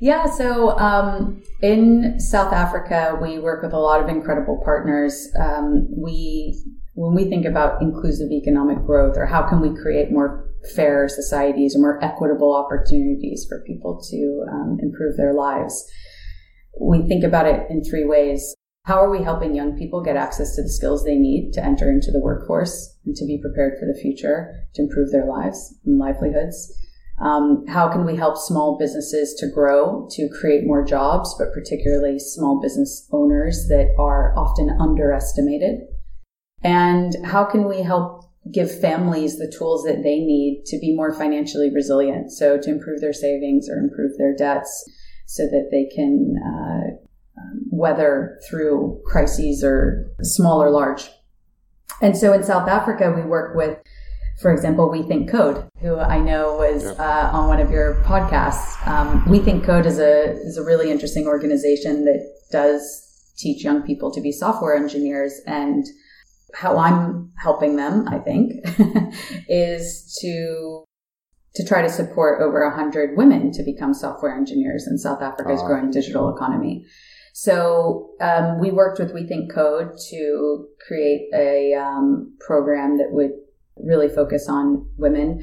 Yeah, 0.00 0.26
so 0.26 0.76
um, 0.78 1.42
in 1.62 2.18
South 2.20 2.52
Africa, 2.52 3.18
we 3.20 3.38
work 3.38 3.62
with 3.62 3.72
a 3.72 3.78
lot 3.78 4.02
of 4.02 4.08
incredible 4.08 4.60
partners. 4.64 5.28
Um, 5.40 5.88
we, 5.96 6.60
when 6.94 7.14
we 7.14 7.28
think 7.28 7.46
about 7.46 7.80
inclusive 7.80 8.30
economic 8.30 8.84
growth, 8.84 9.16
or 9.16 9.26
how 9.26 9.48
can 9.48 9.60
we 9.60 9.80
create 9.80 10.10
more 10.10 10.47
fair 10.74 11.08
societies 11.08 11.74
or 11.76 11.80
more 11.80 12.04
equitable 12.04 12.54
opportunities 12.54 13.46
for 13.48 13.64
people 13.66 14.00
to 14.10 14.44
um, 14.50 14.78
improve 14.82 15.16
their 15.16 15.34
lives, 15.34 15.84
we 16.80 17.06
think 17.08 17.24
about 17.24 17.46
it 17.46 17.66
in 17.70 17.82
three 17.82 18.04
ways. 18.04 18.54
How 18.84 19.02
are 19.02 19.10
we 19.10 19.22
helping 19.22 19.54
young 19.54 19.76
people 19.76 20.02
get 20.02 20.16
access 20.16 20.56
to 20.56 20.62
the 20.62 20.68
skills 20.68 21.04
they 21.04 21.16
need 21.16 21.52
to 21.52 21.64
enter 21.64 21.90
into 21.90 22.10
the 22.10 22.20
workforce 22.20 22.96
and 23.04 23.14
to 23.16 23.26
be 23.26 23.40
prepared 23.40 23.74
for 23.78 23.86
the 23.86 23.98
future 24.00 24.54
to 24.74 24.82
improve 24.82 25.10
their 25.10 25.26
lives 25.26 25.74
and 25.84 25.98
livelihoods? 25.98 26.72
Um, 27.20 27.66
how 27.66 27.88
can 27.88 28.06
we 28.06 28.16
help 28.16 28.36
small 28.36 28.78
businesses 28.78 29.34
to 29.40 29.50
grow, 29.50 30.08
to 30.12 30.28
create 30.40 30.64
more 30.64 30.84
jobs, 30.84 31.34
but 31.38 31.52
particularly 31.52 32.18
small 32.18 32.60
business 32.62 33.08
owners 33.12 33.66
that 33.68 33.92
are 33.98 34.34
often 34.38 34.70
underestimated? 34.80 35.80
And 36.62 37.14
how 37.24 37.44
can 37.44 37.68
we 37.68 37.82
help 37.82 38.27
give 38.52 38.80
families 38.80 39.38
the 39.38 39.52
tools 39.56 39.84
that 39.84 40.02
they 40.02 40.20
need 40.20 40.64
to 40.66 40.78
be 40.78 40.94
more 40.94 41.12
financially 41.12 41.70
resilient? 41.74 42.32
So 42.32 42.58
to 42.58 42.70
improve 42.70 43.00
their 43.00 43.12
savings 43.12 43.68
or 43.68 43.78
improve 43.78 44.16
their 44.18 44.34
debts 44.34 44.84
so 45.26 45.44
that 45.44 45.68
they 45.70 45.84
can 45.94 46.34
uh, 46.42 47.08
um, 47.38 47.60
weather 47.70 48.40
through 48.48 49.00
crises 49.04 49.62
or 49.62 50.10
small 50.22 50.62
or 50.62 50.70
large. 50.70 51.10
And 52.00 52.16
so 52.16 52.32
in 52.32 52.42
South 52.42 52.68
Africa, 52.68 53.12
we 53.14 53.22
work 53.22 53.56
with, 53.56 53.78
for 54.40 54.52
example, 54.52 54.90
We 54.90 55.02
Think 55.02 55.30
Code, 55.30 55.68
who 55.80 55.98
I 55.98 56.18
know 56.18 56.56
was 56.56 56.86
uh, 56.86 57.30
on 57.32 57.48
one 57.48 57.60
of 57.60 57.70
your 57.70 58.02
podcasts. 58.04 58.86
Um, 58.86 59.28
we 59.28 59.40
Think 59.40 59.64
Code 59.64 59.84
is 59.86 59.98
a 59.98 60.32
is 60.32 60.56
a 60.56 60.64
really 60.64 60.90
interesting 60.90 61.26
organization 61.26 62.04
that 62.04 62.24
does 62.50 63.32
teach 63.36 63.64
young 63.64 63.82
people 63.82 64.12
to 64.12 64.20
be 64.20 64.32
software 64.32 64.76
engineers 64.76 65.40
and 65.46 65.84
how 66.54 66.78
I'm 66.78 67.32
helping 67.36 67.76
them, 67.76 68.08
I 68.08 68.18
think, 68.18 68.52
is 69.48 70.18
to 70.20 70.84
to 71.54 71.64
try 71.64 71.82
to 71.82 71.88
support 71.88 72.40
over 72.40 72.64
100 72.68 73.16
women 73.16 73.50
to 73.52 73.62
become 73.64 73.92
software 73.92 74.36
engineers 74.36 74.86
in 74.86 74.96
South 74.96 75.22
Africa's 75.22 75.60
oh. 75.62 75.66
growing 75.66 75.90
digital 75.90 76.34
economy. 76.34 76.86
So 77.32 78.10
um, 78.20 78.60
we 78.60 78.70
worked 78.70 78.98
with 78.98 79.12
We 79.12 79.26
Think 79.26 79.52
Code 79.52 79.92
to 80.10 80.66
create 80.86 81.28
a 81.34 81.74
um, 81.74 82.36
program 82.40 82.98
that 82.98 83.08
would 83.10 83.32
really 83.76 84.08
focus 84.08 84.48
on 84.48 84.88
women. 84.96 85.40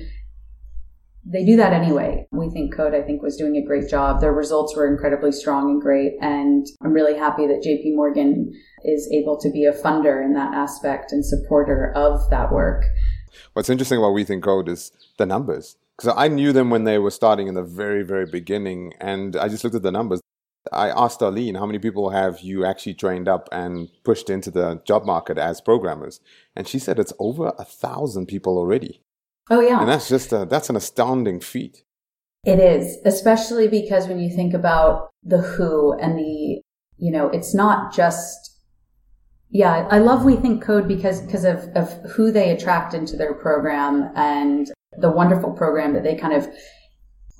They 1.28 1.44
do 1.44 1.58
that 1.58 1.74
anyway. 1.74 2.28
We 2.32 2.50
Think 2.50 2.76
Code, 2.76 2.94
I 2.94 3.02
think, 3.02 3.24
was 3.24 3.36
doing 3.36 3.56
a 3.58 3.66
great 3.66 3.90
job. 3.90 4.22
Their 4.22 4.32
results 4.32 4.76
were 4.76 4.88
incredibly 4.88 5.32
strong 5.32 5.72
and 5.72 5.82
great. 5.82 6.14
And 6.22 6.68
I'm 6.84 6.94
really 6.94 7.18
happy 7.18 7.48
that 7.48 7.64
JP 7.66 7.96
Morgan 7.96 8.54
is 8.84 9.10
able 9.12 9.40
to 9.40 9.50
be 9.50 9.66
a 9.66 9.74
funder 9.74 10.24
in 10.24 10.34
that 10.34 10.54
aspect 10.54 11.12
and 11.12 11.26
supporter 11.26 11.92
of 11.96 12.30
that 12.30 12.52
work. 12.52 12.86
What's 13.54 13.72
interesting 13.72 13.98
about 13.98 14.12
We 14.12 14.24
Think 14.24 14.44
Code 14.44 14.70
is 14.70 14.92
the 15.18 15.26
numbers. 15.26 15.78
Because 15.98 16.14
I 16.16 16.28
knew 16.28 16.52
them 16.52 16.70
when 16.70 16.84
they 16.84 17.00
were 17.00 17.10
starting 17.10 17.48
in 17.48 17.56
the 17.56 17.64
very, 17.64 18.04
very 18.04 18.28
beginning. 18.28 18.94
And 19.02 19.36
I 19.36 19.48
just 19.48 19.64
looked 19.64 19.76
at 19.76 19.82
the 19.82 19.92
numbers. 19.92 20.22
I 20.72 20.90
asked 20.90 21.24
Arlene, 21.24 21.56
how 21.56 21.66
many 21.66 21.80
people 21.80 22.10
have 22.10 22.42
you 22.42 22.66
actually 22.66 22.96
trained 22.96 23.28
up 23.28 23.50
and 23.52 23.90
pushed 24.04 24.30
into 24.30 24.52
the 24.52 24.82
job 24.86 25.06
market 25.06 25.38
as 25.38 25.62
programmers? 25.62 26.20
And 26.56 26.68
she 26.68 26.78
said 26.78 27.00
it's 27.00 27.14
over 27.18 27.54
a 27.58 27.64
thousand 27.64 28.28
people 28.28 28.58
already. 28.58 29.02
Oh, 29.50 29.60
yeah. 29.60 29.80
And 29.80 29.90
that's 29.90 30.10
just 30.10 30.34
a, 30.34 30.46
that's 30.46 30.70
an 30.70 30.76
astounding 30.76 31.40
feat. 31.40 31.84
It 32.46 32.60
is, 32.60 32.98
especially 33.06 33.68
because 33.68 34.08
when 34.08 34.20
you 34.20 34.30
think 34.30 34.54
about 34.54 35.10
the 35.24 35.40
who 35.40 35.94
and 35.94 36.18
the 36.18 36.62
you 36.98 37.12
know, 37.12 37.28
it's 37.30 37.54
not 37.54 37.94
just 37.94 38.52
yeah, 39.50 39.88
I 39.90 40.00
love 40.00 40.26
We 40.26 40.36
Think 40.36 40.62
Code 40.62 40.88
because 40.88 41.22
because 41.22 41.46
of, 41.46 41.70
of 41.76 41.94
who 42.12 42.32
they 42.32 42.52
attract 42.52 42.94
into 42.94 43.16
their 43.16 43.34
program 43.34 44.12
and 44.16 44.70
the 44.98 45.12
wonderful 45.12 45.52
program 45.52 45.94
that 45.94 46.04
they 46.04 46.16
kind 46.16 46.34
of 46.34 46.48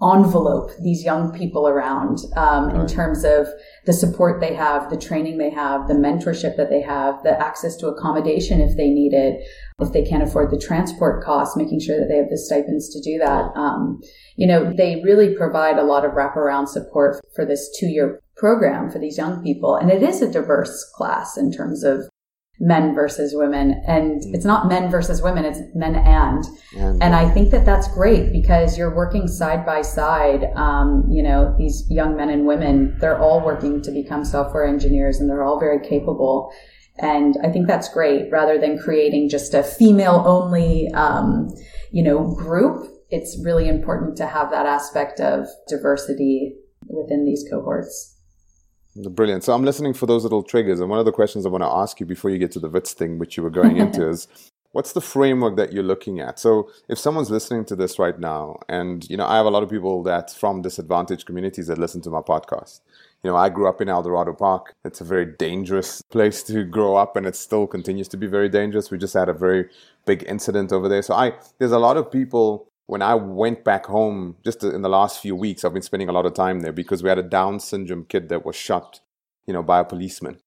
envelope 0.02 0.72
these 0.82 1.06
young 1.06 1.32
people 1.32 1.70
around 1.70 2.20
um, 2.36 2.68
right. 2.68 2.82
in 2.82 2.88
terms 2.88 3.24
of 3.24 3.48
the 3.86 3.94
support 3.94 4.42
they 4.42 4.54
have, 4.54 4.90
the 4.90 4.98
training 4.98 5.38
they 5.38 5.50
have, 5.50 5.88
the 5.88 5.94
mentorship 5.94 6.58
that 6.58 6.70
they 6.70 6.82
have, 6.82 7.24
the 7.24 7.40
access 7.42 7.78
to 7.78 7.88
accommodation 7.88 8.60
if 8.60 8.76
they 8.76 8.90
need 8.90 9.14
it, 9.14 9.48
if 9.80 9.94
they 9.94 10.04
can't 10.04 10.24
afford 10.24 10.52
the 10.52 10.60
transport 10.60 11.24
costs, 11.24 11.56
making 11.56 11.80
sure 11.80 11.98
that 11.98 12.08
they 12.10 12.18
have 12.18 12.30
the 12.30 12.38
stipends 12.38 12.90
to 12.90 13.02
do 13.02 13.18
that. 13.20 13.56
Um, 13.56 14.02
you 14.36 14.46
know, 14.46 14.74
they 14.76 15.02
really 15.04 15.34
provide 15.34 15.78
a 15.78 15.84
lot 15.84 16.04
of 16.04 16.12
wraparound 16.12 16.68
support 16.68 17.22
for 17.34 17.46
this 17.46 17.70
two 17.80 17.88
year 17.88 18.22
program 18.36 18.90
for 18.90 19.00
these 19.00 19.18
young 19.18 19.42
people. 19.42 19.76
And 19.76 19.90
it 19.90 20.04
is 20.04 20.22
a 20.22 20.30
diverse 20.30 20.86
class 20.96 21.38
in 21.38 21.54
terms 21.54 21.86
of 21.86 22.10
men 22.60 22.96
versus 22.96 23.34
women. 23.36 23.82
And 23.88 24.22
mm. 24.22 24.34
it's 24.34 24.46
not 24.46 24.68
men 24.68 24.90
versus 24.90 25.22
women 25.22 25.46
it's 25.46 25.60
men 25.74 25.96
and. 25.96 26.44
And, 26.78 27.04
and 27.04 27.16
i 27.16 27.30
think 27.30 27.52
that 27.52 27.66
that's 27.66 27.88
great 27.90 28.32
because 28.32 28.78
you're 28.78 28.96
working 28.96 29.28
side 29.28 29.66
by 29.66 29.82
side 29.82 30.46
um, 30.56 31.06
you 31.10 31.24
know 31.24 31.56
these 31.58 31.86
young 31.90 32.16
men 32.16 32.30
and 32.30 32.46
women 32.46 32.98
they're 33.00 33.20
all 33.20 33.44
working 33.44 33.82
to 33.82 33.92
become 33.92 34.24
software 34.24 34.66
engineers 34.66 35.20
and 35.20 35.30
they're 35.30 35.44
all 35.44 35.60
very 35.60 35.86
capable. 35.86 36.52
And 36.98 37.36
i 37.44 37.50
think 37.50 37.68
that's 37.68 37.90
great. 37.90 38.32
Rather 38.32 38.58
than 38.58 38.80
creating 38.80 39.30
just 39.30 39.54
a 39.54 39.64
female 39.64 40.24
only 40.26 40.90
um, 40.94 41.50
you 41.92 42.04
know 42.04 42.34
group 42.36 42.92
it's 43.10 43.40
really 43.44 43.68
important 43.68 44.18
to 44.18 44.26
have 44.26 44.50
that 44.50 44.66
aspect 44.66 45.20
of 45.20 45.48
diversity 45.68 46.56
within 46.88 47.24
these 47.24 47.46
cohorts 47.50 48.15
Brilliant. 48.96 49.44
So 49.44 49.54
I'm 49.54 49.66
listening 49.66 49.94
for 49.94 50.06
those 50.06 50.24
little 50.24 50.42
triggers. 50.42 50.80
And 50.80 50.90
one 50.90 51.00
of 51.00 51.06
the 51.06 51.12
questions 51.12 51.46
I 51.46 51.50
want 51.50 51.64
to 51.64 51.70
ask 51.70 52.00
you 52.00 52.06
before 52.06 52.32
you 52.32 52.38
get 52.38 52.52
to 52.52 52.60
the 52.60 52.70
WITS 52.70 52.94
thing, 52.94 53.20
which 53.20 53.36
you 53.36 53.44
were 53.44 53.50
going 53.50 53.76
into, 53.76 54.08
is 54.10 54.28
what's 54.72 54.94
the 54.94 55.02
framework 55.02 55.58
that 55.58 55.74
you're 55.74 55.84
looking 55.84 56.22
at? 56.22 56.40
So 56.40 56.70
if 56.88 56.98
someone's 56.98 57.30
listening 57.30 57.66
to 57.66 57.76
this 57.76 58.00
right 58.00 58.18
now, 58.18 58.60
and 58.70 59.10
you 59.10 59.18
know, 59.18 59.26
I 59.26 59.36
have 59.36 59.46
a 59.46 59.50
lot 59.50 59.64
of 59.64 59.70
people 59.70 60.02
that 60.04 60.32
from 60.32 60.62
disadvantaged 60.62 61.26
communities 61.26 61.68
that 61.68 61.78
listen 61.78 62.02
to 62.02 62.10
my 62.10 62.22
podcast. 62.22 62.80
You 63.22 63.32
know, 63.32 63.38
I 63.38 63.50
grew 63.50 63.68
up 63.68 63.82
in 63.82 63.90
El 63.90 64.04
Dorado 64.04 64.34
Park. 64.34 64.76
It's 64.86 65.02
a 65.02 65.04
very 65.04 65.26
dangerous 65.26 66.02
place 66.04 66.44
to 66.44 66.64
grow 66.64 66.96
up, 66.96 67.18
and 67.18 67.26
it 67.26 67.36
still 67.36 67.68
continues 67.68 68.08
to 68.10 68.18
be 68.18 68.28
very 68.28 68.50
dangerous. 68.50 68.92
We 68.92 68.98
just 68.98 69.14
had 69.14 69.30
a 69.30 69.34
very 69.34 69.68
big 70.06 70.24
incident 70.28 70.72
over 70.72 70.88
there. 70.88 71.02
So 71.02 71.16
I 71.16 71.34
there's 71.58 71.72
a 71.74 71.80
lot 71.80 71.98
of 71.98 72.12
people 72.12 72.70
when 72.88 73.02
I 73.02 73.16
went 73.16 73.64
back 73.64 73.88
home 73.88 74.38
just 74.44 74.64
in 74.64 74.82
the 74.82 74.90
last 74.90 75.22
few 75.22 75.36
weeks, 75.36 75.64
I've 75.64 75.74
been 75.74 75.82
spending 75.82 76.10
a 76.10 76.12
lot 76.12 76.26
of 76.26 76.34
time 76.34 76.60
there 76.60 76.72
because 76.72 77.02
we 77.02 77.10
had 77.10 77.18
a 77.18 77.24
Down 77.24 77.60
syndrome 77.60 78.06
kid 78.06 78.30
that 78.30 78.46
was 78.46 78.56
shot, 78.56 79.02
you 79.48 79.54
know, 79.54 79.64
by 79.64 79.80
a 79.80 79.84
policeman. 79.84 80.40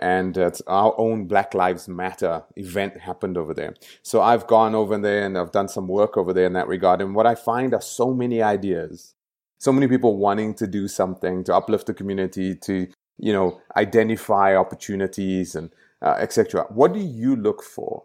And 0.00 0.36
our 0.66 0.94
own 0.98 1.26
Black 1.26 1.54
Lives 1.54 1.86
Matter 1.86 2.42
event 2.56 3.00
happened 3.00 3.38
over 3.38 3.54
there. 3.54 3.74
So 4.02 4.20
I've 4.20 4.48
gone 4.48 4.74
over 4.74 4.98
there 4.98 5.24
and 5.24 5.38
I've 5.38 5.52
done 5.52 5.68
some 5.68 5.86
work 5.86 6.16
over 6.16 6.32
there 6.32 6.46
in 6.46 6.52
that 6.54 6.66
regard. 6.66 7.00
And 7.00 7.14
what 7.14 7.26
I 7.26 7.36
find 7.36 7.72
are 7.74 7.80
so 7.80 8.12
many 8.12 8.42
ideas, 8.42 9.14
so 9.58 9.72
many 9.72 9.86
people 9.86 10.16
wanting 10.16 10.54
to 10.54 10.66
do 10.66 10.88
something 10.88 11.44
to 11.44 11.54
uplift 11.54 11.86
the 11.86 11.94
community, 11.94 12.56
to, 12.56 12.88
you 13.18 13.32
know, 13.32 13.60
identify 13.76 14.56
opportunities 14.56 15.54
and 15.54 15.70
uh, 16.02 16.16
etc. 16.18 16.66
What 16.70 16.92
do 16.92 16.98
you 16.98 17.36
look 17.36 17.62
for 17.62 18.04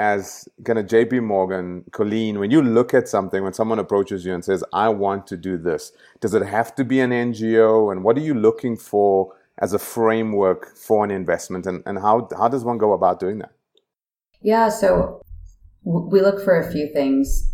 as 0.00 0.48
kind 0.64 0.78
of 0.78 0.86
JP 0.86 1.24
Morgan, 1.24 1.84
Colleen, 1.92 2.38
when 2.38 2.50
you 2.50 2.62
look 2.62 2.94
at 2.94 3.06
something, 3.06 3.42
when 3.42 3.52
someone 3.52 3.78
approaches 3.78 4.24
you 4.24 4.32
and 4.32 4.42
says, 4.42 4.64
I 4.72 4.88
want 4.88 5.26
to 5.26 5.36
do 5.36 5.58
this, 5.58 5.92
does 6.20 6.32
it 6.32 6.40
have 6.42 6.74
to 6.76 6.84
be 6.84 7.00
an 7.00 7.10
NGO? 7.10 7.92
And 7.92 8.02
what 8.02 8.16
are 8.16 8.22
you 8.22 8.32
looking 8.32 8.78
for 8.78 9.34
as 9.58 9.74
a 9.74 9.78
framework 9.78 10.74
for 10.74 11.04
an 11.04 11.10
investment? 11.10 11.66
And, 11.66 11.82
and 11.84 11.98
how, 11.98 12.30
how 12.34 12.48
does 12.48 12.64
one 12.64 12.78
go 12.78 12.94
about 12.94 13.20
doing 13.20 13.40
that? 13.40 13.52
Yeah, 14.40 14.70
so 14.70 15.20
we 15.84 16.22
look 16.22 16.42
for 16.42 16.58
a 16.58 16.72
few 16.72 16.90
things. 16.94 17.52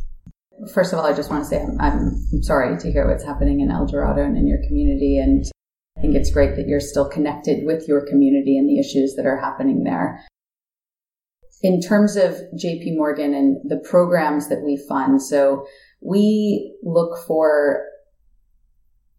First 0.73 0.93
of 0.93 1.01
all, 1.01 1.05
I 1.05 1.15
just 1.15 1.31
want 1.31 1.43
to 1.43 1.51
say 1.51 1.61
I'm, 1.61 1.81
I'm 1.81 2.43
sorry 2.45 2.79
to 2.79 2.93
hear 2.93 3.09
what's 3.09 3.25
happening 3.25 3.59
in 3.59 3.73
El 3.73 3.87
Dorado 3.87 4.23
and 4.23 4.37
in 4.37 4.47
your 4.47 4.63
community. 4.69 5.19
And 5.19 5.45
I 5.99 6.01
think 6.01 6.15
it's 6.15 6.31
great 6.31 6.55
that 6.55 6.69
you're 6.69 6.79
still 6.79 7.09
connected 7.09 7.67
with 7.67 7.89
your 7.89 8.07
community 8.07 8.57
and 8.57 8.69
the 8.69 8.79
issues 8.79 9.15
that 9.17 9.27
are 9.27 9.41
happening 9.41 9.83
there 9.83 10.25
in 11.63 11.81
terms 11.81 12.17
of 12.17 12.35
JP 12.55 12.97
Morgan 12.97 13.35
and 13.35 13.59
the 13.69 13.79
programs 13.79 14.49
that 14.49 14.63
we 14.63 14.77
fund, 14.89 15.23
so 15.23 15.67
we 16.01 16.77
look 16.83 17.19
for 17.27 17.85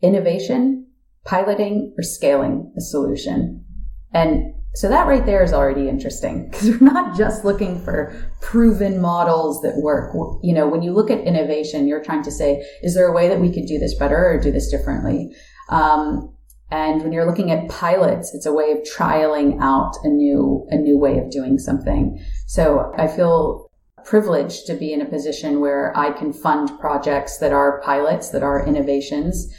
innovation, 0.01 0.87
piloting, 1.25 1.93
or 1.97 2.03
scaling 2.03 2.71
a 2.77 2.81
solution. 2.81 3.65
And 4.13 4.53
so 4.75 4.89
that 4.89 5.07
right 5.07 5.25
there 5.25 5.43
is 5.43 5.53
already 5.53 5.89
interesting 5.89 6.49
because 6.51 6.69
we're 6.69 6.93
not 6.93 7.17
just 7.17 7.43
looking 7.43 7.83
for 7.83 8.13
proven 8.41 9.01
models 9.01 9.61
that 9.61 9.77
work. 9.77 10.13
You 10.43 10.53
know, 10.53 10.67
when 10.67 10.83
you 10.83 10.93
look 10.93 11.09
at 11.09 11.21
innovation, 11.21 11.87
you're 11.87 12.03
trying 12.03 12.23
to 12.23 12.31
say, 12.31 12.63
is 12.83 12.93
there 12.93 13.07
a 13.07 13.11
way 13.11 13.27
that 13.27 13.39
we 13.39 13.51
could 13.51 13.65
do 13.65 13.79
this 13.79 13.95
better 13.97 14.29
or 14.29 14.39
do 14.39 14.51
this 14.51 14.69
differently? 14.69 15.31
Um, 15.69 16.31
and 16.69 17.01
when 17.01 17.13
you're 17.13 17.25
looking 17.25 17.51
at 17.51 17.69
pilots, 17.69 18.33
it's 18.33 18.45
a 18.45 18.53
way 18.53 18.71
of 18.71 18.79
trialing 18.79 19.61
out 19.61 19.93
a 20.03 20.09
new, 20.09 20.67
a 20.69 20.75
new 20.75 20.97
way 20.97 21.17
of 21.17 21.31
doing 21.31 21.57
something. 21.57 22.23
So 22.45 22.91
I 22.97 23.07
feel 23.07 23.71
privileged 24.03 24.67
to 24.67 24.73
be 24.73 24.91
in 24.93 25.01
a 25.01 25.05
position 25.05 25.59
where 25.61 25.97
I 25.97 26.11
can 26.11 26.33
fund 26.33 26.71
projects 26.79 27.37
that 27.39 27.53
are 27.53 27.81
pilots, 27.81 28.29
that 28.29 28.43
are 28.43 28.65
innovations. 28.65 29.53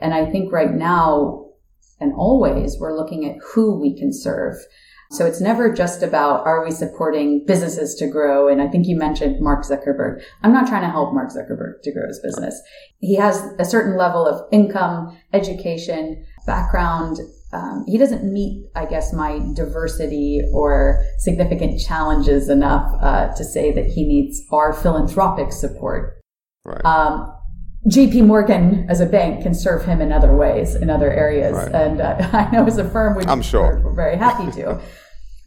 And 0.00 0.14
I 0.14 0.30
think 0.30 0.52
right 0.52 0.72
now 0.72 1.46
and 2.00 2.14
always 2.14 2.78
we're 2.78 2.96
looking 2.96 3.28
at 3.28 3.36
who 3.42 3.78
we 3.78 3.96
can 3.96 4.12
serve. 4.12 4.56
So 5.12 5.26
it's 5.26 5.40
never 5.40 5.72
just 5.72 6.02
about 6.02 6.46
are 6.46 6.64
we 6.64 6.70
supporting 6.70 7.44
businesses 7.44 7.96
to 7.96 8.06
grow? 8.06 8.48
And 8.48 8.62
I 8.62 8.68
think 8.68 8.86
you 8.86 8.96
mentioned 8.96 9.40
Mark 9.40 9.64
Zuckerberg. 9.64 10.22
I'm 10.42 10.52
not 10.52 10.68
trying 10.68 10.82
to 10.82 10.88
help 10.88 11.12
Mark 11.12 11.30
Zuckerberg 11.30 11.82
to 11.82 11.92
grow 11.92 12.06
his 12.06 12.20
business. 12.20 12.60
He 12.98 13.16
has 13.16 13.42
a 13.58 13.64
certain 13.64 13.98
level 13.98 14.24
of 14.24 14.46
income, 14.52 15.18
education, 15.32 16.24
background. 16.50 17.18
Um, 17.52 17.84
he 17.86 17.96
doesn't 17.96 18.24
meet, 18.24 18.66
I 18.74 18.86
guess, 18.86 19.12
my 19.12 19.40
diversity 19.54 20.40
or 20.52 21.04
significant 21.18 21.80
challenges 21.80 22.48
enough 22.48 22.92
uh, 23.00 23.28
to 23.36 23.44
say 23.44 23.72
that 23.72 23.86
he 23.86 24.06
needs 24.06 24.42
our 24.52 24.72
philanthropic 24.72 25.52
support. 25.52 26.20
Right. 26.64 26.84
Um, 26.84 27.32
JP 27.88 28.26
Morgan 28.26 28.86
as 28.88 29.00
a 29.00 29.06
bank 29.06 29.42
can 29.42 29.54
serve 29.54 29.84
him 29.84 30.00
in 30.00 30.12
other 30.12 30.36
ways, 30.36 30.74
in 30.74 30.90
other 30.90 31.10
areas. 31.10 31.54
Right. 31.54 31.74
And 31.74 32.00
uh, 32.00 32.28
I 32.32 32.50
know 32.50 32.66
as 32.66 32.78
a 32.78 32.88
firm, 32.88 33.16
we, 33.16 33.24
I'm 33.24 33.42
sure. 33.42 33.76
we're, 33.76 33.90
we're 33.90 33.94
very 33.94 34.16
happy 34.16 34.50
to. 34.60 34.80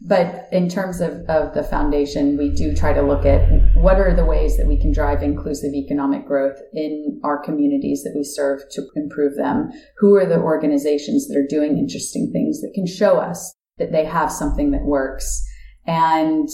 but 0.06 0.50
in 0.52 0.68
terms 0.68 1.00
of, 1.00 1.22
of 1.30 1.54
the 1.54 1.64
foundation, 1.64 2.38
we 2.38 2.50
do 2.50 2.76
try 2.76 2.92
to 2.92 3.02
look 3.02 3.26
at 3.26 3.48
what 3.76 4.00
are 4.00 4.14
the 4.14 4.26
ways 4.26 4.58
that 4.58 4.68
we 4.68 4.78
can 4.78 4.92
drive 4.92 5.24
inclusive 5.24 5.74
economic 5.74 6.28
growth 6.28 6.58
in 6.74 7.22
our 7.24 7.42
communities 7.42 8.04
that 8.04 8.14
we 8.14 8.24
serve 8.24 8.62
to 8.72 8.86
improve 8.98 9.38
them. 9.38 9.72
Who 10.00 10.16
are 10.16 10.26
the 10.26 10.42
organizations 10.42 11.28
that 11.28 11.38
are 11.38 11.48
doing 11.48 11.78
interesting 11.78 12.32
things 12.34 12.60
that 12.60 12.74
can 12.76 12.86
show 12.86 13.18
us 13.18 13.56
that 13.78 13.94
they 13.94 14.04
have 14.04 14.30
something 14.30 14.72
that 14.72 14.84
works? 14.84 15.42
And 15.88 16.50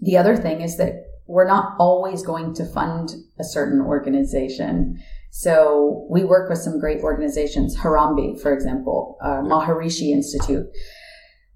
the 0.00 0.18
other 0.18 0.36
thing 0.36 0.60
is 0.60 0.76
that 0.76 1.04
we're 1.26 1.48
not 1.48 1.76
always 1.78 2.22
going 2.22 2.54
to 2.56 2.66
fund 2.66 3.14
a 3.40 3.44
certain 3.44 3.80
organization. 3.80 5.02
So 5.30 6.06
we 6.10 6.22
work 6.22 6.50
with 6.50 6.58
some 6.58 6.78
great 6.78 7.00
organizations, 7.00 7.78
Harambee, 7.78 8.38
for 8.42 8.52
example, 8.52 9.16
uh, 9.22 9.40
Maharishi 9.40 10.10
Institute. 10.10 10.66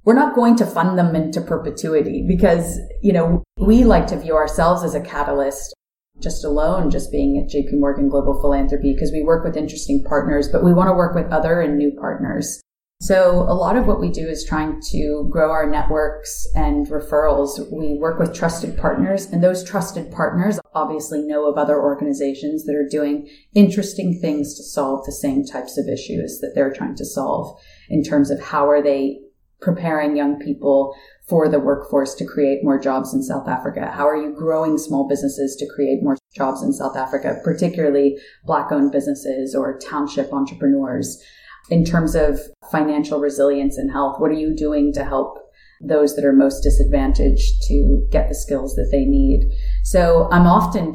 We're 0.08 0.14
not 0.14 0.34
going 0.34 0.56
to 0.56 0.64
fund 0.64 0.98
them 0.98 1.14
into 1.14 1.42
perpetuity 1.42 2.24
because, 2.26 2.80
you 3.02 3.12
know, 3.12 3.44
we 3.58 3.84
like 3.84 4.06
to 4.06 4.16
view 4.16 4.36
ourselves 4.36 4.82
as 4.82 4.94
a 4.94 5.02
catalyst 5.02 5.74
just 6.18 6.46
alone, 6.46 6.88
just 6.88 7.12
being 7.12 7.36
at 7.36 7.54
JP 7.54 7.78
Morgan 7.78 8.08
Global 8.08 8.40
Philanthropy 8.40 8.94
because 8.94 9.12
we 9.12 9.22
work 9.22 9.44
with 9.44 9.54
interesting 9.54 10.02
partners, 10.08 10.48
but 10.48 10.64
we 10.64 10.72
want 10.72 10.88
to 10.88 10.94
work 10.94 11.14
with 11.14 11.30
other 11.30 11.60
and 11.60 11.76
new 11.76 11.92
partners. 12.00 12.58
So 13.02 13.42
a 13.42 13.52
lot 13.52 13.76
of 13.76 13.86
what 13.86 14.00
we 14.00 14.08
do 14.10 14.26
is 14.26 14.46
trying 14.46 14.80
to 14.92 15.28
grow 15.30 15.50
our 15.50 15.68
networks 15.68 16.48
and 16.54 16.86
referrals. 16.86 17.70
We 17.70 17.98
work 17.98 18.18
with 18.18 18.34
trusted 18.34 18.78
partners 18.78 19.26
and 19.26 19.44
those 19.44 19.62
trusted 19.62 20.10
partners 20.10 20.58
obviously 20.74 21.20
know 21.20 21.44
of 21.50 21.58
other 21.58 21.78
organizations 21.78 22.64
that 22.64 22.74
are 22.74 22.88
doing 22.90 23.28
interesting 23.54 24.18
things 24.18 24.56
to 24.56 24.62
solve 24.62 25.04
the 25.04 25.12
same 25.12 25.44
types 25.44 25.76
of 25.76 25.86
issues 25.86 26.38
that 26.40 26.52
they're 26.54 26.72
trying 26.72 26.96
to 26.96 27.04
solve 27.04 27.60
in 27.90 28.02
terms 28.02 28.30
of 28.30 28.40
how 28.40 28.66
are 28.70 28.82
they 28.82 29.18
preparing 29.60 30.16
young 30.16 30.38
people 30.38 30.94
for 31.28 31.48
the 31.48 31.60
workforce 31.60 32.14
to 32.14 32.24
create 32.24 32.64
more 32.64 32.78
jobs 32.78 33.12
in 33.12 33.22
South 33.22 33.48
Africa? 33.48 33.90
How 33.92 34.08
are 34.08 34.16
you 34.16 34.34
growing 34.34 34.78
small 34.78 35.08
businesses 35.08 35.56
to 35.56 35.68
create 35.74 36.02
more 36.02 36.16
jobs 36.34 36.62
in 36.62 36.72
South 36.72 36.96
Africa, 36.96 37.40
particularly 37.44 38.16
black 38.44 38.70
owned 38.72 38.92
businesses 38.92 39.54
or 39.54 39.78
township 39.78 40.32
entrepreneurs? 40.32 41.22
in 41.70 41.84
terms 41.84 42.14
of 42.14 42.40
financial 42.70 43.20
resilience 43.20 43.76
and 43.76 43.90
health? 43.90 44.16
What 44.18 44.30
are 44.30 44.34
you 44.34 44.54
doing 44.54 44.92
to 44.94 45.04
help 45.04 45.38
those 45.80 46.16
that 46.16 46.24
are 46.24 46.32
most 46.32 46.62
disadvantaged 46.62 47.62
to 47.68 48.06
get 48.10 48.28
the 48.28 48.34
skills 48.34 48.74
that 48.74 48.88
they 48.90 49.04
need? 49.04 49.50
So 49.84 50.28
I'm 50.30 50.46
often 50.46 50.94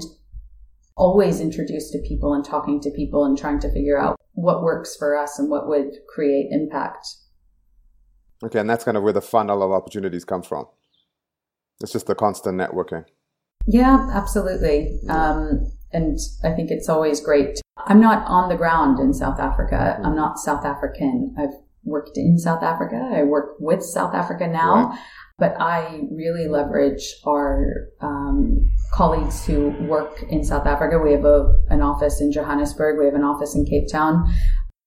always 0.95 1.39
introduced 1.39 1.91
to 1.91 1.99
people 2.07 2.34
and 2.34 2.45
talking 2.45 2.80
to 2.82 2.91
people 2.91 3.26
and 3.26 3.38
trying 3.38 3.59
to 3.59 3.72
figure 3.72 3.99
out 3.99 4.20
what 4.34 4.64
works 4.64 4.95
for 4.95 5.18
us 5.18 5.39
and 5.39 5.49
what 5.49 5.68
would 5.68 5.91
create 6.14 6.47
impact. 6.51 7.07
Okay, 8.44 8.60
and 8.60 8.70
that's 8.70 8.84
kind 8.84 8.98
of 8.98 9.04
where 9.04 9.14
the 9.14 9.22
funnel 9.22 9.64
of 9.64 9.72
opportunities 9.72 10.26
come 10.26 10.44
from. 10.44 10.66
It's 11.82 11.94
just 11.94 12.08
the 12.08 12.16
constant 12.16 12.60
networking. 12.60 13.06
Yeah, 13.68 14.10
absolutely. 14.14 15.00
Um, 15.10 15.72
and 15.91 16.18
I 16.44 16.52
think 16.52 16.70
it's 16.70 16.89
always 16.89 17.22
great. 17.22 17.62
I'm 17.78 18.02
not 18.02 18.26
on 18.28 18.50
the 18.50 18.56
ground 18.56 19.00
in 19.00 19.14
South 19.14 19.39
Africa. 19.39 20.00
I'm 20.04 20.16
not 20.16 20.38
South 20.39 20.66
African. 20.66 21.36
I've 21.38 21.54
worked 21.84 22.18
in 22.18 22.38
South 22.38 22.64
Africa. 22.64 23.12
I 23.14 23.24
work 23.24 23.56
with 23.60 23.84
South 23.84 24.14
Africa 24.14 24.48
now, 24.48 24.89
right. 24.89 25.00
but 25.38 25.56
I 25.60 26.02
really 26.12 26.48
leverage 26.48 27.04
our 27.26 27.88
um, 28.02 28.70
colleagues 28.94 29.46
who 29.46 29.70
work 29.88 30.24
in 30.30 30.44
South 30.44 30.66
Africa. 30.66 31.00
We 31.00 31.12
have 31.12 31.26
a, 31.26 31.54
an 31.70 31.82
office 31.82 32.22
in 32.22 32.32
Johannesburg. 32.32 33.00
We 33.00 33.06
have 33.06 33.16
an 33.16 33.24
office 33.24 33.56
in 33.56 33.66
Cape 33.66 33.88
Town. 33.91 34.34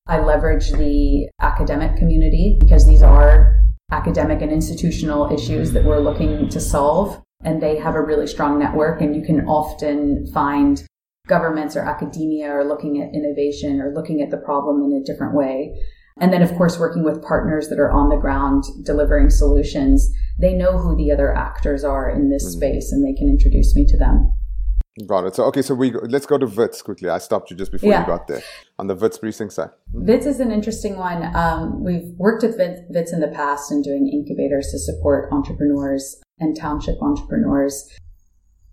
I 0.09 0.21
leverage 0.21 0.71
the 0.71 1.29
academic 1.41 1.97
community 1.97 2.57
because 2.61 2.87
these 2.87 3.03
are 3.03 3.57
academic 3.91 4.41
and 4.41 4.53
institutional 4.53 5.33
issues 5.33 5.73
that 5.73 5.85
we're 5.85 6.01
looking 6.01 6.49
to 6.49 6.61
solve. 6.61 7.21
And 7.43 7.63
they 7.63 7.77
have 7.79 7.95
a 7.95 8.03
really 8.03 8.27
strong 8.27 8.59
network 8.59 9.01
and 9.01 9.15
you 9.15 9.23
can 9.23 9.47
often 9.47 10.27
find 10.33 10.85
governments 11.27 11.77
or 11.77 11.81
academia 11.81 12.49
are 12.49 12.65
looking 12.65 13.03
at 13.03 13.15
innovation 13.15 13.81
or 13.81 13.93
looking 13.93 14.23
at 14.23 14.31
the 14.31 14.37
problem 14.37 14.83
in 14.83 14.93
a 14.93 15.05
different 15.05 15.35
way. 15.35 15.75
And 16.19 16.33
then, 16.33 16.41
of 16.41 16.55
course, 16.55 16.79
working 16.79 17.05
with 17.05 17.23
partners 17.23 17.69
that 17.69 17.79
are 17.79 17.91
on 17.91 18.09
the 18.09 18.17
ground 18.17 18.65
delivering 18.85 19.29
solutions. 19.29 20.11
They 20.39 20.55
know 20.55 20.79
who 20.79 20.97
the 20.97 21.11
other 21.11 21.35
actors 21.35 21.85
are 21.85 22.09
in 22.09 22.31
this 22.31 22.45
mm-hmm. 22.45 22.59
space 22.59 22.93
and 22.93 23.05
they 23.05 23.17
can 23.19 23.29
introduce 23.29 23.75
me 23.75 23.85
to 23.87 23.99
them. 23.99 24.33
Got 25.05 25.27
it. 25.27 25.35
So 25.35 25.45
okay, 25.45 25.61
so 25.61 25.75
we 25.75 25.93
let's 25.93 26.25
go 26.25 26.39
to 26.39 26.47
Wits 26.47 26.81
quickly. 26.81 27.11
I 27.11 27.19
stopped 27.19 27.51
you 27.51 27.57
just 27.57 27.71
before 27.71 27.91
yeah. 27.91 28.01
you 28.01 28.07
got 28.07 28.29
there 28.29 28.43
on 28.79 28.87
the 28.87 28.95
Wits 28.95 29.19
precinct 29.19 29.53
side. 29.53 29.69
Mm-hmm. 29.95 30.07
Wits 30.07 30.25
is 30.25 30.41
an 30.41 30.51
interesting 30.51 30.97
one. 30.97 31.37
Um, 31.37 31.85
we've 31.85 32.15
worked 32.17 32.43
with 32.43 32.57
Wits 32.89 33.13
in 33.13 33.21
the 33.21 33.29
past 33.29 33.71
in 33.71 33.83
doing 33.83 34.09
incubators 34.11 34.71
to 34.71 34.79
support 34.79 35.31
entrepreneurs 35.33 36.19
and 36.39 36.57
township 36.57 36.97
entrepreneurs. 37.03 37.95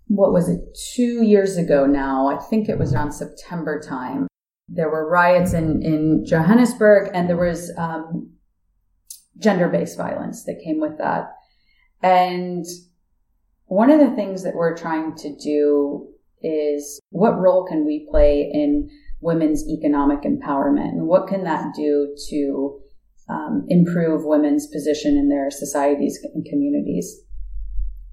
What 0.06 0.32
was 0.32 0.48
it? 0.48 0.60
Two 0.94 1.22
years 1.22 1.58
ago 1.58 1.84
now. 1.84 2.28
I 2.28 2.38
think 2.38 2.70
it 2.70 2.78
was 2.78 2.94
around 2.94 3.12
September 3.12 3.78
time. 3.78 4.26
There 4.66 4.88
were 4.88 5.06
riots 5.06 5.52
in 5.52 5.82
in 5.82 6.24
Johannesburg, 6.24 7.10
and 7.12 7.28
there 7.28 7.36
was 7.36 7.70
um, 7.76 8.30
gender 9.36 9.68
based 9.68 9.98
violence 9.98 10.44
that 10.44 10.62
came 10.64 10.80
with 10.80 10.96
that. 10.96 11.34
And 12.02 12.64
one 13.66 13.90
of 13.90 14.00
the 14.00 14.14
things 14.16 14.42
that 14.44 14.54
we're 14.54 14.74
trying 14.74 15.16
to 15.16 15.36
do 15.36 16.13
is 16.44 17.00
what 17.10 17.38
role 17.38 17.66
can 17.66 17.84
we 17.84 18.06
play 18.10 18.50
in 18.52 18.88
women's 19.20 19.66
economic 19.68 20.22
empowerment? 20.22 20.90
And 20.90 21.06
what 21.06 21.26
can 21.26 21.44
that 21.44 21.74
do 21.74 22.14
to 22.28 22.78
um, 23.28 23.64
improve 23.68 24.24
women's 24.24 24.66
position 24.66 25.16
in 25.16 25.28
their 25.28 25.50
societies 25.50 26.18
and 26.34 26.44
communities? 26.44 27.22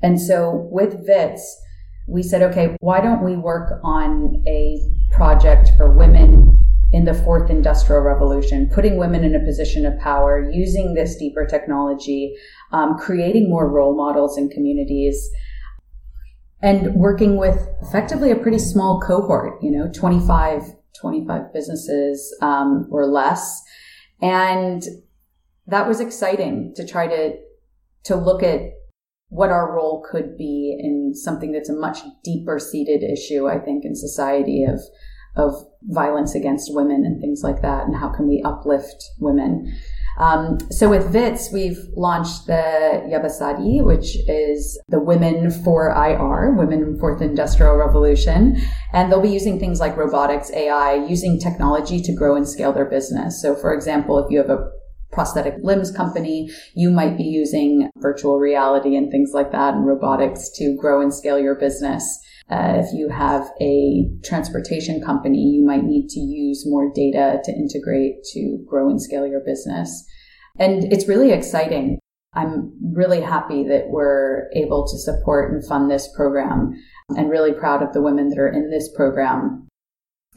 And 0.02 0.20
so 0.20 0.68
with 0.72 0.96
wits 1.08 1.62
we 2.08 2.24
said 2.24 2.42
okay 2.42 2.76
why 2.80 3.00
don't 3.00 3.24
we 3.24 3.36
work 3.36 3.80
on 3.84 4.44
a 4.48 4.78
project 5.12 5.72
for 5.78 5.92
women 5.92 6.48
in 6.92 7.06
the 7.06 7.14
fourth 7.14 7.50
industrial 7.50 8.02
revolution 8.02 8.70
putting 8.74 8.98
women 8.98 9.24
in 9.24 9.36
a 9.36 9.46
position 9.46 9.86
of 9.86 9.98
power 10.00 10.50
using 10.52 10.94
this 10.94 11.16
deeper 11.16 11.46
technology 11.46 12.36
um, 12.72 12.98
creating 12.98 13.50
more 13.50 13.70
role 13.70 13.96
models 13.96 14.38
in 14.38 14.50
communities 14.50 15.30
and 16.62 16.94
working 16.96 17.38
with 17.38 17.68
effectively 17.82 18.32
a 18.32 18.36
pretty 18.36 18.60
small 18.60 19.00
cohort, 19.00 19.62
you 19.62 19.72
know, 19.72 19.90
25, 19.94 20.64
25 21.00 21.54
businesses 21.54 22.36
um, 22.42 22.88
or 22.92 23.06
less. 23.08 23.62
And 24.22 24.84
that 25.68 25.88
was 25.88 26.00
exciting 26.00 26.74
to 26.76 26.86
try 26.86 27.08
to, 27.08 27.34
to 28.06 28.16
look 28.16 28.44
at 28.44 28.62
what 29.30 29.50
our 29.50 29.74
role 29.74 30.06
could 30.12 30.38
be 30.38 30.78
in 30.78 31.14
something 31.16 31.54
that's 31.54 31.70
a 31.70 31.74
much 31.74 32.00
deeper 32.24 32.60
seated 32.60 33.02
issue, 33.02 33.48
I 33.48 33.60
think, 33.60 33.86
in 33.86 33.96
society 33.96 34.66
of, 34.66 34.80
of 35.38 35.54
violence 35.84 36.36
against 36.36 36.76
women 36.76 37.06
and 37.06 37.22
things 37.22 37.42
like 37.42 37.62
that. 37.62 37.86
And 37.86 37.96
how 37.96 38.10
can 38.10 38.28
we 38.28 38.44
uplift 38.46 39.04
women? 39.20 39.74
Um, 40.18 40.60
so 40.72 40.90
with 40.90 41.14
WITS, 41.14 41.52
we've 41.52 41.80
launched 41.96 42.48
the 42.48 43.04
Yabasadi, 43.10 43.84
which 43.84 44.18
is 44.28 44.80
the 44.90 45.00
Women 45.00 45.52
for 45.52 45.90
IR, 45.90 46.54
Women 46.54 46.98
Fourth 47.00 47.22
Industrial 47.22 47.76
Revolution. 47.76 48.62
And 48.94 49.12
they'll 49.12 49.22
be 49.22 49.30
using 49.30 49.60
things 49.60 49.80
like 49.80 49.98
robotics, 49.98 50.52
AI, 50.52 50.96
using 51.06 51.40
technology 51.40 52.02
to 52.02 52.14
grow 52.14 52.36
and 52.36 52.48
scale 52.48 52.74
their 52.74 52.90
business. 52.90 53.42
So 53.42 53.56
for 53.56 53.74
example, 53.74 54.20
if 54.20 54.30
you 54.30 54.38
have 54.38 54.50
a 54.50 54.70
prosthetic 55.12 55.56
limbs 55.62 55.92
company, 55.92 56.50
you 56.76 56.90
might 56.90 57.18
be 57.18 57.24
using 57.24 57.90
virtual 57.98 58.40
reality 58.40 58.96
and 58.96 59.12
things 59.12 59.32
like 59.34 59.52
that 59.52 59.74
and 59.74 59.86
robotics 59.86 60.50
to 60.56 60.76
grow 60.80 61.02
and 61.02 61.14
scale 61.14 61.38
your 61.38 61.56
business. 61.56 62.20
Uh, 62.52 62.84
if 62.84 62.94
you 62.94 63.08
have 63.08 63.50
a 63.62 64.10
transportation 64.26 65.02
company, 65.02 65.38
you 65.38 65.66
might 65.66 65.86
need 65.86 66.10
to 66.10 66.20
use 66.20 66.66
more 66.68 66.92
data 66.94 67.40
to 67.46 67.52
integrate 67.54 68.16
to 68.34 68.62
grow 68.68 68.90
and 68.90 69.02
scale 69.02 69.26
your 69.26 69.40
business. 69.40 70.06
And 70.60 70.92
it's 70.92 71.08
really 71.08 71.32
exciting. 71.32 71.98
I'm 72.34 72.74
really 72.94 73.22
happy 73.22 73.64
that 73.70 73.86
we're 73.88 74.50
able 74.54 74.86
to 74.86 74.98
support 74.98 75.54
and 75.54 75.66
fund 75.66 75.90
this 75.90 76.10
program 76.14 76.74
and 77.10 77.30
really 77.30 77.54
proud 77.54 77.82
of 77.82 77.94
the 77.94 78.02
women 78.02 78.28
that 78.30 78.40
are 78.40 78.50
in 78.50 78.70
this 78.70 78.90
program. 78.94 79.70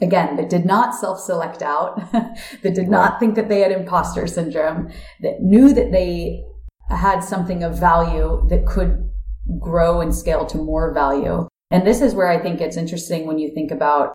Again, 0.01 0.37
that 0.37 0.51
did 0.51 0.65
not 0.65 0.95
self 0.95 1.19
select 1.19 1.63
out, 1.63 2.13
that 2.13 2.75
did 2.75 2.89
not 2.89 3.19
think 3.19 3.35
that 3.35 3.49
they 3.49 3.61
had 3.61 3.73
imposter 3.73 4.29
syndrome, 4.29 4.89
that 5.21 5.41
knew 5.41 5.73
that 5.73 5.91
they 5.91 6.45
had 6.91 7.21
something 7.21 7.65
of 7.65 7.79
value 7.79 8.47
that 8.51 8.67
could 8.67 9.11
grow 9.59 10.01
and 10.01 10.15
scale 10.15 10.47
to 10.47 10.59
more 10.59 10.95
value 10.95 11.49
and 11.71 11.87
this 11.87 12.01
is 12.01 12.15
where 12.15 12.29
I 12.29 12.41
think 12.41 12.61
it's 12.61 12.77
interesting 12.77 13.27
when 13.27 13.39
you 13.39 13.53
think 13.55 13.71
about 13.71 14.15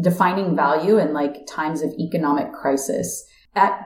defining 0.00 0.56
value 0.56 0.98
in 0.98 1.12
like 1.12 1.46
times 1.46 1.82
of 1.82 1.92
economic 1.98 2.52
crisis. 2.52 3.24
At 3.54 3.80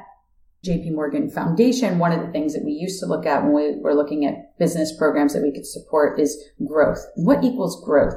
JP 0.65 0.95
Morgan 0.95 1.31
Foundation, 1.31 1.99
one 1.99 2.13
of 2.13 2.25
the 2.25 2.33
things 2.33 2.55
that 2.55 2.65
we 2.65 2.73
used 2.73 3.01
to 3.01 3.07
look 3.07 3.27
at 3.27 3.45
when 3.45 3.55
we 3.55 3.81
were 3.81 3.95
looking 3.95 4.25
at 4.25 4.59
business 4.59 4.97
programs 4.97 5.33
that 5.33 5.43
we 5.43 5.53
could 5.53 5.67
support 5.67 6.19
is 6.19 6.37
growth. 6.67 7.05
What 7.17 7.45
equals 7.45 7.85
growth? 7.85 8.15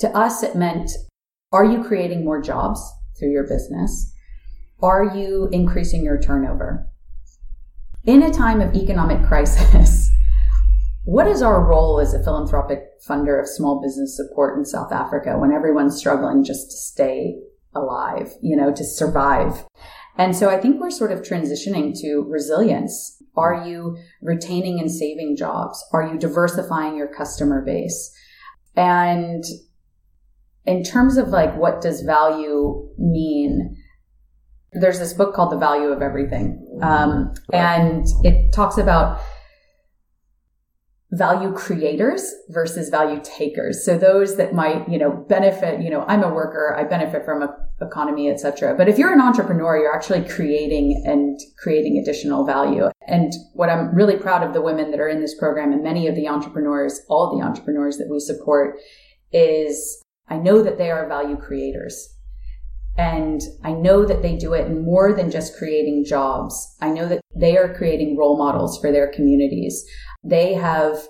To 0.00 0.08
us, 0.16 0.42
it 0.42 0.56
meant, 0.56 0.90
are 1.52 1.64
you 1.64 1.82
creating 1.82 2.24
more 2.24 2.40
jobs 2.40 2.80
through 3.18 3.30
your 3.30 3.46
business? 3.46 4.12
Are 4.82 5.04
you 5.04 5.48
increasing 5.52 6.04
your 6.04 6.20
turnover? 6.20 6.86
In 8.04 8.22
a 8.22 8.32
time 8.32 8.60
of 8.60 8.74
economic 8.74 9.22
crisis, 9.26 10.10
what 11.06 11.28
is 11.28 11.40
our 11.40 11.64
role 11.64 12.00
as 12.00 12.14
a 12.14 12.22
philanthropic 12.22 12.80
funder 13.08 13.40
of 13.40 13.48
small 13.48 13.80
business 13.80 14.16
support 14.16 14.58
in 14.58 14.64
South 14.64 14.90
Africa 14.90 15.38
when 15.38 15.52
everyone's 15.52 15.96
struggling 15.96 16.42
just 16.42 16.68
to 16.68 16.76
stay 16.76 17.36
alive, 17.76 18.32
you 18.42 18.56
know, 18.56 18.72
to 18.72 18.84
survive? 18.84 19.64
And 20.18 20.34
so 20.34 20.50
I 20.50 20.58
think 20.58 20.80
we're 20.80 20.90
sort 20.90 21.12
of 21.12 21.20
transitioning 21.20 21.94
to 22.00 22.26
resilience. 22.28 23.22
Are 23.36 23.64
you 23.64 23.96
retaining 24.20 24.80
and 24.80 24.90
saving 24.90 25.36
jobs? 25.36 25.82
Are 25.92 26.02
you 26.02 26.18
diversifying 26.18 26.96
your 26.96 27.14
customer 27.14 27.64
base? 27.64 28.12
And 28.74 29.44
in 30.64 30.82
terms 30.82 31.18
of 31.18 31.28
like, 31.28 31.56
what 31.56 31.80
does 31.80 32.00
value 32.00 32.88
mean? 32.98 33.76
There's 34.72 34.98
this 34.98 35.12
book 35.12 35.36
called 35.36 35.52
The 35.52 35.58
Value 35.58 35.88
of 35.88 36.02
Everything. 36.02 36.66
Um, 36.82 37.32
and 37.52 38.04
it 38.24 38.52
talks 38.52 38.76
about 38.76 39.20
value 41.12 41.52
creators 41.52 42.34
versus 42.48 42.88
value 42.88 43.20
takers. 43.22 43.84
So 43.84 43.96
those 43.96 44.36
that 44.36 44.54
might, 44.54 44.88
you 44.88 44.98
know, 44.98 45.12
benefit, 45.28 45.80
you 45.80 45.90
know, 45.90 46.04
I'm 46.08 46.22
a 46.22 46.32
worker, 46.32 46.74
I 46.76 46.84
benefit 46.84 47.24
from 47.24 47.42
a 47.42 47.56
economy, 47.80 48.30
etc. 48.30 48.74
But 48.74 48.88
if 48.88 48.98
you're 48.98 49.12
an 49.12 49.20
entrepreneur, 49.20 49.76
you're 49.76 49.94
actually 49.94 50.26
creating 50.26 51.02
and 51.04 51.38
creating 51.58 51.98
additional 51.98 52.46
value. 52.46 52.88
And 53.06 53.32
what 53.52 53.68
I'm 53.68 53.94
really 53.94 54.16
proud 54.16 54.42
of 54.42 54.54
the 54.54 54.62
women 54.62 54.90
that 54.90 55.00
are 55.00 55.08
in 55.08 55.20
this 55.20 55.38
program 55.38 55.72
and 55.72 55.82
many 55.82 56.06
of 56.06 56.14
the 56.14 56.26
entrepreneurs, 56.26 57.00
all 57.08 57.36
the 57.36 57.44
entrepreneurs 57.44 57.98
that 57.98 58.08
we 58.10 58.18
support 58.18 58.76
is 59.30 60.02
I 60.28 60.38
know 60.38 60.62
that 60.62 60.78
they 60.78 60.90
are 60.90 61.06
value 61.06 61.36
creators. 61.36 62.15
And 62.98 63.40
I 63.62 63.72
know 63.72 64.06
that 64.06 64.22
they 64.22 64.36
do 64.36 64.54
it 64.54 64.70
more 64.70 65.12
than 65.12 65.30
just 65.30 65.56
creating 65.56 66.04
jobs. 66.06 66.76
I 66.80 66.90
know 66.90 67.06
that 67.08 67.20
they 67.34 67.56
are 67.58 67.74
creating 67.74 68.16
role 68.16 68.38
models 68.38 68.78
for 68.80 68.90
their 68.90 69.12
communities. 69.12 69.84
They 70.24 70.54
have 70.54 71.06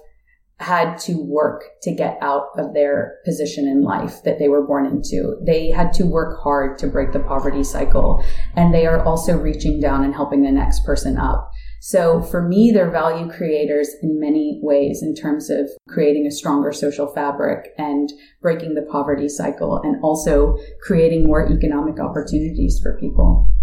had 0.59 0.97
to 0.99 1.23
work 1.23 1.65
to 1.83 1.93
get 1.93 2.19
out 2.23 2.47
of 2.57 2.73
their 2.73 3.19
position 3.25 3.67
in 3.69 3.83
life 3.83 4.23
that 4.25 4.39
they 4.39 4.49
were 4.49 4.67
born 4.67 4.87
into. 4.87 5.37
They 5.45 5.71
had 5.71 5.93
to 5.95 6.05
work 6.05 6.41
hard 6.43 6.79
to 6.79 6.87
break 6.87 7.13
the 7.13 7.21
poverty 7.21 7.63
cycle. 7.63 8.25
And 8.55 8.73
they 8.73 8.87
are 8.87 9.05
also 9.05 9.37
reaching 9.37 9.81
down 9.81 10.03
and 10.03 10.15
helping 10.15 10.43
the 10.43 10.51
next 10.51 10.85
person 10.85 11.19
up. 11.19 11.51
So 11.89 12.21
for 12.21 12.43
me, 12.43 12.73
they're 12.73 12.91
value 12.91 13.31
creators 13.31 13.95
in 14.03 14.19
many 14.19 14.59
ways 14.61 15.05
in 15.05 15.15
terms 15.15 15.49
of 15.49 15.71
creating 15.87 16.27
a 16.27 16.33
stronger 16.33 16.73
social 16.73 17.07
fabric 17.07 17.75
and 17.79 18.13
breaking 18.43 18.75
the 18.75 18.83
poverty 18.83 19.29
cycle 19.29 19.81
and 19.85 20.03
also 20.03 20.59
creating 20.83 21.29
more 21.29 21.49
economic 21.49 22.01
opportunities 22.01 22.81
for 22.83 22.99
people. 22.99 23.55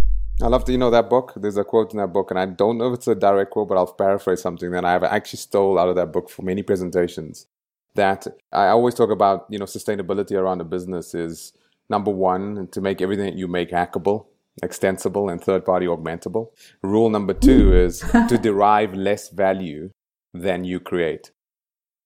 I 0.41 0.47
love, 0.47 0.63
to, 0.63 0.71
you 0.71 0.77
know, 0.77 0.89
that 0.89 1.09
book. 1.09 1.33
There's 1.35 1.57
a 1.57 1.65
quote 1.65 1.91
in 1.91 1.99
that 1.99 2.13
book, 2.13 2.31
and 2.31 2.39
I 2.39 2.45
don't 2.45 2.77
know 2.77 2.93
if 2.93 2.99
it's 2.99 3.09
a 3.09 3.15
direct 3.15 3.51
quote, 3.51 3.67
but 3.67 3.75
I'll 3.75 3.91
paraphrase 3.91 4.41
something 4.41 4.71
that 4.71 4.85
I've 4.85 5.03
actually 5.03 5.39
stole 5.39 5.77
out 5.77 5.89
of 5.89 5.97
that 5.97 6.13
book 6.13 6.29
for 6.29 6.43
many 6.43 6.63
presentations. 6.63 7.47
That 7.95 8.25
I 8.53 8.67
always 8.67 8.93
talk 8.93 9.09
about, 9.09 9.47
you 9.49 9.59
know, 9.59 9.65
sustainability 9.65 10.37
around 10.37 10.61
a 10.61 10.63
business 10.63 11.13
is 11.13 11.51
number 11.89 12.11
one, 12.11 12.69
to 12.71 12.79
make 12.79 13.01
everything 13.01 13.25
that 13.25 13.35
you 13.35 13.49
make 13.49 13.69
hackable, 13.69 14.27
extensible, 14.61 15.29
and 15.29 15.41
third 15.41 15.65
party 15.65 15.85
augmentable. 15.85 16.49
Rule 16.81 17.09
number 17.09 17.33
two 17.33 17.75
is 17.75 17.99
to 18.29 18.37
derive 18.41 18.93
less 18.93 19.29
value 19.29 19.89
than 20.33 20.63
you 20.63 20.79
create. 20.79 21.31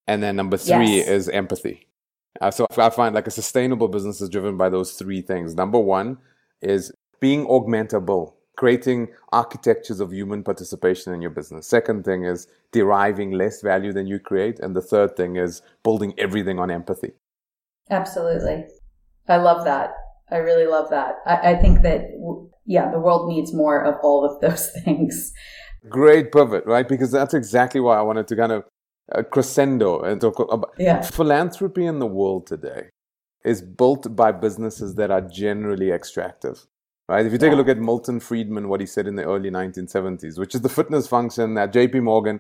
And 0.08 0.24
then 0.24 0.36
number 0.36 0.58
three 0.58 0.98
yes. 0.98 1.08
is 1.08 1.30
empathy. 1.30 1.88
Uh, 2.40 2.52
so 2.52 2.66
I 2.78 2.90
find 2.90 3.16
like 3.16 3.28
a 3.28 3.32
sustainable 3.32 3.88
business 3.88 4.22
is 4.22 4.30
driven 4.30 4.58
by 4.58 4.70
those 4.70 4.94
three 4.94 5.22
things. 5.22 5.56
Number 5.56 5.80
one 5.80 6.18
is 6.62 6.92
being 7.20 7.46
augmentable, 7.48 8.34
creating 8.56 9.10
architectures 9.32 10.00
of 10.00 10.14
human 10.14 10.44
participation 10.44 11.14
in 11.14 11.22
your 11.22 11.32
business. 11.32 11.68
Second 11.68 12.06
thing 12.06 12.24
is 12.24 12.48
deriving 12.72 13.32
less 13.32 13.62
value 13.62 13.92
than 13.92 14.08
you 14.08 14.20
create. 14.20 14.60
And 14.60 14.76
the 14.76 14.82
third 14.82 15.16
thing 15.18 15.36
is 15.36 15.62
building 15.84 16.14
everything 16.18 16.60
on 16.60 16.72
empathy. 16.72 17.14
Absolutely. 17.90 18.66
I 19.28 19.38
love 19.38 19.66
that. 19.66 19.94
I 20.32 20.38
really 20.38 20.66
love 20.66 20.90
that. 20.90 21.16
I, 21.26 21.52
I 21.52 21.56
think 21.56 21.82
that, 21.84 22.02
yeah, 22.66 22.92
the 22.92 23.00
world 23.00 23.30
needs 23.30 23.54
more 23.54 23.84
of 23.84 23.96
all 24.04 24.26
of 24.26 24.42
those 24.42 24.72
things. 24.84 25.32
Great 25.90 26.32
pivot, 26.32 26.66
right? 26.66 26.88
Because 26.88 27.12
that's 27.12 27.34
exactly 27.34 27.80
why 27.80 27.98
I 27.98 28.02
wanted 28.02 28.28
to 28.28 28.36
kind 28.36 28.52
of 28.52 28.64
uh, 29.16 29.24
crescendo 29.24 30.02
and 30.02 30.20
talk 30.20 30.40
about 30.40 30.74
yeah. 30.78 31.02
philanthropy 31.02 31.86
in 31.86 32.00
the 32.00 32.06
world 32.06 32.46
today 32.46 32.90
is 33.46 33.62
built 33.62 34.14
by 34.16 34.34
businesses 34.34 34.96
that 34.96 35.12
are 35.12 35.22
generally 35.22 35.92
extractive 35.92 36.68
right? 37.10 37.26
If 37.26 37.32
you 37.32 37.38
take 37.38 37.50
yeah. 37.50 37.56
a 37.56 37.60
look 37.60 37.70
at 37.70 37.78
Milton 37.78 38.20
Friedman, 38.20 38.70
what 38.70 38.80
he 38.80 38.86
said 38.86 39.08
in 39.08 39.16
the 39.16 39.24
early 39.24 39.50
1970s, 39.50 40.38
which 40.38 40.56
is 40.56 40.62
the 40.62 40.70
fitness 40.70 41.08
function 41.08 41.54
that 41.56 41.74
JP 41.74 42.04
Morgan, 42.04 42.40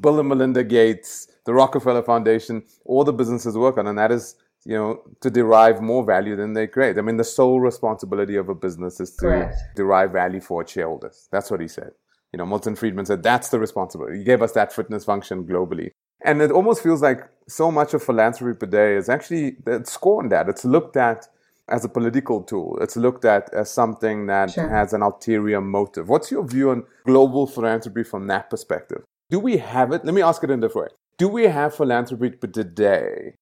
Bill 0.00 0.18
and 0.18 0.28
Melinda 0.28 0.64
Gates, 0.64 1.28
the 1.44 1.54
Rockefeller 1.54 2.02
Foundation, 2.02 2.64
all 2.84 3.04
the 3.04 3.12
businesses 3.12 3.56
work 3.56 3.78
on, 3.78 3.86
and 3.86 3.98
that 3.98 4.10
is, 4.10 4.34
you 4.64 4.74
know, 4.74 5.02
to 5.20 5.30
derive 5.30 5.80
more 5.80 6.04
value 6.04 6.36
than 6.36 6.52
they 6.52 6.66
create. 6.66 6.98
I 6.98 7.02
mean, 7.02 7.16
the 7.16 7.24
sole 7.24 7.60
responsibility 7.60 8.36
of 8.36 8.48
a 8.48 8.54
business 8.54 9.00
is 9.00 9.14
to 9.16 9.26
Correct. 9.26 9.56
derive 9.76 10.12
value 10.12 10.40
for 10.40 10.62
its 10.62 10.72
shareholders. 10.72 11.28
That's 11.30 11.50
what 11.50 11.60
he 11.60 11.68
said. 11.68 11.92
You 12.32 12.38
know, 12.38 12.46
Milton 12.46 12.76
Friedman 12.76 13.06
said 13.06 13.22
that's 13.22 13.48
the 13.48 13.58
responsibility. 13.58 14.18
He 14.18 14.24
gave 14.24 14.42
us 14.42 14.52
that 14.52 14.72
fitness 14.72 15.04
function 15.04 15.44
globally. 15.44 15.90
And 16.24 16.42
it 16.42 16.50
almost 16.50 16.82
feels 16.82 17.00
like 17.00 17.20
so 17.48 17.70
much 17.70 17.94
of 17.94 18.02
philanthropy 18.02 18.58
today 18.58 18.96
is 18.96 19.08
actually 19.08 19.56
it's 19.66 19.92
scorned 19.92 20.32
at. 20.32 20.48
It's 20.48 20.64
looked 20.64 20.96
at 20.96 21.26
as 21.68 21.84
a 21.84 21.88
political 21.88 22.42
tool. 22.42 22.78
It's 22.80 22.96
looked 22.96 23.24
at 23.24 23.52
as 23.54 23.70
something 23.70 24.26
that 24.26 24.50
sure. 24.50 24.68
has 24.68 24.92
an 24.92 25.02
ulterior 25.02 25.60
motive. 25.60 26.08
What's 26.08 26.30
your 26.30 26.46
view 26.46 26.70
on 26.70 26.84
global 27.06 27.46
philanthropy 27.46 28.02
from 28.02 28.26
that 28.26 28.50
perspective? 28.50 29.04
Do 29.30 29.38
we 29.38 29.58
have 29.58 29.92
it? 29.92 30.04
Let 30.04 30.14
me 30.14 30.22
ask 30.22 30.42
it 30.42 30.50
in 30.50 30.58
a 30.58 30.66
different 30.66 30.92
way. 30.92 30.96
Do 31.18 31.28
we 31.28 31.44
have 31.44 31.74
philanthropy 31.74 32.30
today? 32.30 33.34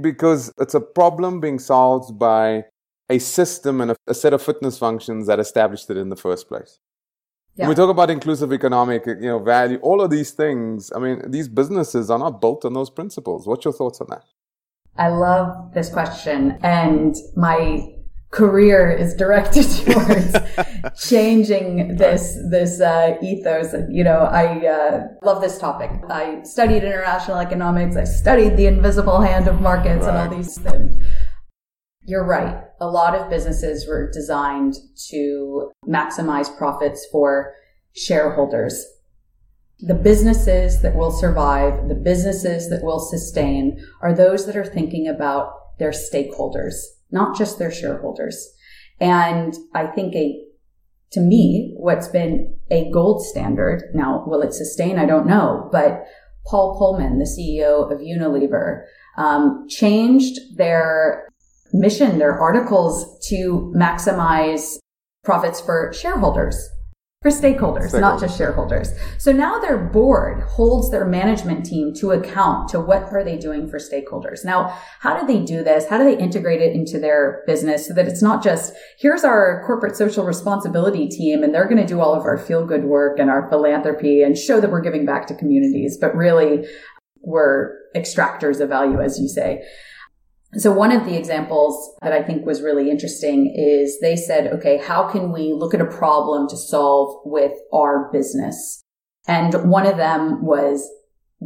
Because 0.00 0.52
it's 0.58 0.74
a 0.74 0.80
problem 0.80 1.40
being 1.40 1.58
solved 1.58 2.18
by 2.18 2.64
a 3.10 3.18
system 3.18 3.80
and 3.80 3.90
a, 3.90 3.96
a 4.06 4.14
set 4.14 4.32
of 4.32 4.42
fitness 4.42 4.78
functions 4.78 5.26
that 5.26 5.38
established 5.38 5.90
it 5.90 5.96
in 5.96 6.08
the 6.08 6.16
first 6.16 6.48
place. 6.48 6.78
Yeah. 7.56 7.64
When 7.64 7.68
we 7.70 7.74
talk 7.76 7.90
about 7.90 8.10
inclusive 8.10 8.52
economic, 8.52 9.06
you 9.06 9.20
know, 9.20 9.38
value, 9.38 9.78
all 9.82 10.00
of 10.00 10.10
these 10.10 10.32
things. 10.32 10.90
I 10.94 10.98
mean, 10.98 11.30
these 11.30 11.48
businesses 11.48 12.10
are 12.10 12.18
not 12.18 12.40
built 12.40 12.64
on 12.64 12.72
those 12.72 12.90
principles. 12.90 13.46
What's 13.46 13.64
your 13.64 13.74
thoughts 13.74 14.00
on 14.00 14.08
that? 14.10 14.24
I 14.96 15.08
love 15.08 15.72
this 15.74 15.88
question 15.88 16.58
and 16.62 17.14
my 17.36 17.94
career 18.34 18.90
is 18.90 19.14
directed 19.14 19.62
towards 19.86 20.34
changing 21.08 21.96
this 21.96 22.36
this 22.50 22.80
uh, 22.80 23.16
ethos. 23.22 23.74
You 23.88 24.04
know, 24.04 24.18
I 24.18 24.66
uh, 24.66 25.08
love 25.22 25.40
this 25.40 25.58
topic. 25.58 25.90
I 26.10 26.42
studied 26.42 26.82
international 26.82 27.38
economics. 27.38 27.96
I 27.96 28.04
studied 28.04 28.56
the 28.56 28.66
invisible 28.66 29.20
hand 29.20 29.48
of 29.48 29.60
markets 29.60 30.04
right. 30.04 30.08
and 30.08 30.32
all 30.32 30.36
these 30.36 30.58
things. 30.58 30.94
You're 32.06 32.26
right. 32.26 32.62
A 32.80 32.88
lot 32.88 33.14
of 33.14 33.30
businesses 33.30 33.86
were 33.88 34.10
designed 34.10 34.74
to 35.10 35.70
maximize 35.88 36.54
profits 36.58 37.06
for 37.10 37.54
shareholders 37.94 38.84
the 39.80 39.94
businesses 39.94 40.80
that 40.82 40.94
will 40.94 41.10
survive, 41.10 41.88
the 41.88 41.94
businesses 41.94 42.70
that 42.70 42.82
will 42.82 43.00
sustain 43.00 43.84
are 44.00 44.14
those 44.14 44.46
that 44.46 44.56
are 44.56 44.64
thinking 44.64 45.08
about 45.08 45.52
their 45.78 45.90
stakeholders, 45.90 46.74
not 47.10 47.36
just 47.36 47.58
their 47.58 47.70
shareholders. 47.70 48.52
And 49.00 49.54
I 49.74 49.86
think 49.86 50.14
a, 50.14 50.44
to 51.12 51.20
me, 51.20 51.74
what's 51.76 52.08
been 52.08 52.56
a 52.70 52.90
gold 52.90 53.24
standard, 53.24 53.82
now 53.94 54.24
will 54.26 54.42
it 54.42 54.54
sustain? 54.54 54.98
I 54.98 55.06
don't 55.06 55.26
know, 55.26 55.68
but 55.72 56.04
Paul 56.46 56.78
Polman, 56.78 57.18
the 57.18 57.24
CEO 57.24 57.90
of 57.90 58.00
Unilever, 58.00 58.84
um, 59.16 59.66
changed 59.68 60.38
their 60.56 61.28
mission, 61.72 62.18
their 62.18 62.38
articles 62.38 63.18
to 63.28 63.72
maximize 63.76 64.76
profits 65.24 65.60
for 65.60 65.92
shareholders 65.92 66.56
for 67.24 67.30
stakeholders, 67.30 67.90
stakeholders, 67.90 68.00
not 68.00 68.20
just 68.20 68.36
shareholders. 68.36 68.92
So 69.16 69.32
now 69.32 69.58
their 69.58 69.78
board 69.78 70.42
holds 70.42 70.90
their 70.90 71.06
management 71.06 71.64
team 71.64 71.94
to 71.94 72.10
account 72.10 72.68
to 72.68 72.80
what 72.80 73.04
are 73.04 73.24
they 73.24 73.38
doing 73.38 73.66
for 73.66 73.78
stakeholders. 73.78 74.44
Now, 74.44 74.78
how 75.00 75.18
do 75.18 75.26
they 75.26 75.42
do 75.42 75.64
this? 75.64 75.88
How 75.88 75.96
do 75.96 76.04
they 76.04 76.18
integrate 76.18 76.60
it 76.60 76.74
into 76.74 76.98
their 76.98 77.42
business 77.46 77.88
so 77.88 77.94
that 77.94 78.06
it's 78.06 78.20
not 78.20 78.44
just 78.44 78.74
here's 78.98 79.24
our 79.24 79.64
corporate 79.64 79.96
social 79.96 80.26
responsibility 80.26 81.08
team 81.08 81.42
and 81.42 81.54
they're 81.54 81.64
going 81.64 81.80
to 81.80 81.86
do 81.86 81.98
all 81.98 82.14
of 82.14 82.24
our 82.24 82.36
feel 82.36 82.66
good 82.66 82.84
work 82.84 83.18
and 83.18 83.30
our 83.30 83.48
philanthropy 83.48 84.22
and 84.22 84.36
show 84.36 84.60
that 84.60 84.70
we're 84.70 84.82
giving 84.82 85.06
back 85.06 85.26
to 85.28 85.34
communities, 85.34 85.96
but 85.98 86.14
really 86.14 86.68
we're 87.22 87.74
extractors 87.96 88.60
of 88.60 88.68
value, 88.68 89.00
as 89.00 89.18
you 89.18 89.28
say. 89.28 89.64
So 90.56 90.72
one 90.72 90.92
of 90.92 91.04
the 91.04 91.16
examples 91.16 91.94
that 92.02 92.12
I 92.12 92.22
think 92.22 92.46
was 92.46 92.62
really 92.62 92.90
interesting 92.90 93.54
is 93.56 93.98
they 94.00 94.16
said, 94.16 94.52
okay, 94.52 94.78
how 94.78 95.08
can 95.08 95.32
we 95.32 95.52
look 95.52 95.74
at 95.74 95.80
a 95.80 95.86
problem 95.86 96.48
to 96.48 96.56
solve 96.56 97.22
with 97.24 97.52
our 97.72 98.10
business? 98.12 98.82
And 99.26 99.70
one 99.70 99.86
of 99.86 99.96
them 99.96 100.44
was 100.44 100.88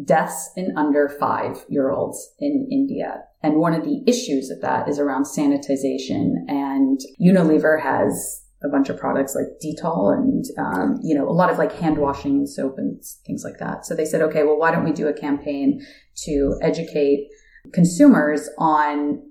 deaths 0.05 0.51
in 0.57 0.77
under 0.77 1.09
five 1.09 1.65
year 1.69 1.91
olds 1.91 2.35
in 2.39 2.69
India. 2.71 3.23
And 3.43 3.57
one 3.57 3.75
of 3.75 3.85
the 3.85 4.03
issues 4.07 4.51
of 4.51 4.61
that 4.61 4.89
is 4.89 4.99
around 4.99 5.25
sanitization. 5.25 6.33
And 6.49 7.01
Unilever 7.21 7.81
has 7.81 8.45
a 8.63 8.69
bunch 8.69 8.89
of 8.89 8.99
products 8.99 9.37
like 9.37 9.47
Dettol 9.63 10.13
and, 10.13 10.45
um, 10.59 10.99
you 11.03 11.15
know, 11.15 11.29
a 11.29 11.31
lot 11.31 11.51
of 11.51 11.59
like 11.59 11.73
hand 11.73 11.99
washing 11.99 12.47
soap 12.47 12.75
and 12.77 13.01
things 13.25 13.45
like 13.45 13.59
that. 13.61 13.87
So 13.87 13.95
they 13.95 14.05
said, 14.05 14.21
okay, 14.23 14.43
well, 14.43 14.59
why 14.59 14.73
don't 14.73 14.85
we 14.85 14.93
do 14.93 15.07
a 15.07 15.13
campaign 15.13 15.81
to 16.25 16.59
educate 16.61 17.29
consumers 17.73 18.49
on 18.59 19.23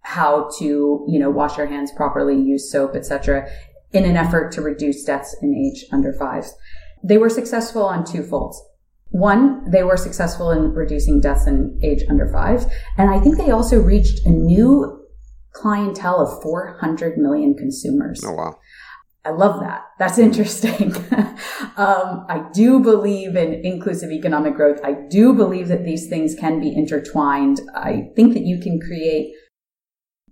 how 0.00 0.50
to, 0.58 1.04
you 1.08 1.18
know, 1.18 1.30
wash 1.30 1.56
your 1.56 1.66
hands 1.66 1.90
properly, 1.92 2.36
use 2.36 2.70
soap, 2.70 2.94
etc., 2.94 3.48
in 3.92 4.04
an 4.04 4.16
effort 4.16 4.52
to 4.52 4.60
reduce 4.60 5.04
deaths 5.04 5.36
in 5.40 5.54
age 5.54 5.84
under 5.92 6.12
fives. 6.12 6.54
They 7.02 7.16
were 7.16 7.30
successful 7.30 7.84
on 7.84 8.04
two 8.04 8.22
folds. 8.22 8.60
One, 9.10 9.70
they 9.70 9.84
were 9.84 9.96
successful 9.96 10.50
in 10.50 10.72
reducing 10.72 11.20
deaths 11.20 11.46
in 11.46 11.78
age 11.82 12.02
under 12.10 12.26
five. 12.32 12.66
And 12.98 13.10
I 13.10 13.20
think 13.20 13.36
they 13.38 13.50
also 13.50 13.80
reached 13.80 14.26
a 14.26 14.30
new 14.30 15.06
clientele 15.52 16.20
of 16.20 16.42
400 16.42 17.16
million 17.16 17.54
consumers. 17.54 18.22
Oh, 18.26 18.32
wow. 18.32 18.58
I 19.24 19.30
love 19.30 19.60
that. 19.60 19.84
That's 19.98 20.18
interesting. 20.18 20.94
um, 21.76 22.26
I 22.28 22.46
do 22.52 22.78
believe 22.80 23.36
in 23.36 23.54
inclusive 23.64 24.10
economic 24.10 24.54
growth. 24.54 24.80
I 24.84 24.92
do 25.08 25.32
believe 25.32 25.68
that 25.68 25.84
these 25.84 26.08
things 26.08 26.34
can 26.34 26.60
be 26.60 26.74
intertwined. 26.74 27.60
I 27.74 28.10
think 28.16 28.34
that 28.34 28.42
you 28.42 28.60
can 28.60 28.78
create 28.80 29.32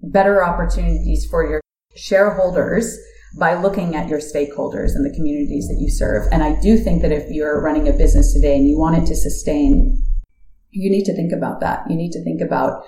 better 0.02 0.44
opportunities 0.44 1.26
for 1.30 1.48
your 1.48 1.60
shareholders 1.96 2.98
by 3.38 3.54
looking 3.54 3.96
at 3.96 4.08
your 4.08 4.18
stakeholders 4.18 4.94
and 4.94 5.06
the 5.06 5.14
communities 5.14 5.68
that 5.68 5.80
you 5.80 5.90
serve. 5.90 6.28
And 6.30 6.42
I 6.42 6.60
do 6.60 6.76
think 6.76 7.00
that 7.00 7.12
if 7.12 7.30
you're 7.30 7.62
running 7.62 7.88
a 7.88 7.92
business 7.92 8.34
today 8.34 8.56
and 8.56 8.68
you 8.68 8.78
want 8.78 9.02
it 9.02 9.06
to 9.06 9.16
sustain, 9.16 10.02
you 10.70 10.90
need 10.90 11.04
to 11.04 11.14
think 11.14 11.32
about 11.32 11.60
that. 11.60 11.80
You 11.88 11.96
need 11.96 12.12
to 12.12 12.22
think 12.22 12.42
about, 12.42 12.84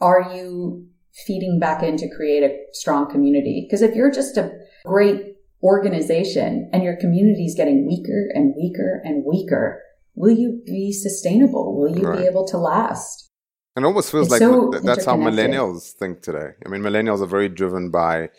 are 0.00 0.32
you 0.34 0.86
feeding 1.26 1.58
back 1.58 1.82
in 1.82 1.96
to 1.98 2.14
create 2.14 2.42
a 2.42 2.56
strong 2.72 3.10
community? 3.10 3.66
Because 3.66 3.82
if 3.82 3.94
you're 3.94 4.10
just 4.10 4.38
a 4.38 4.50
great 4.86 5.36
organization 5.62 6.70
and 6.72 6.82
your 6.82 6.96
community 6.96 7.44
is 7.44 7.54
getting 7.54 7.86
weaker 7.86 8.28
and 8.34 8.54
weaker 8.56 9.02
and 9.04 9.24
weaker, 9.24 9.82
will 10.14 10.34
you 10.34 10.62
be 10.64 10.92
sustainable? 10.92 11.76
Will 11.76 11.96
you 11.96 12.06
right. 12.06 12.18
be 12.18 12.24
able 12.24 12.46
to 12.48 12.58
last? 12.58 13.30
And 13.74 13.84
it 13.84 13.86
almost 13.86 14.10
feels 14.10 14.26
it's 14.26 14.32
like 14.32 14.40
so 14.40 14.70
that's 14.82 15.04
how 15.04 15.16
millennials 15.16 15.92
think 15.92 16.22
today. 16.22 16.52
I 16.64 16.68
mean, 16.68 16.80
millennials 16.80 17.20
are 17.20 17.26
very 17.26 17.48
driven 17.48 17.90
by 17.90 18.30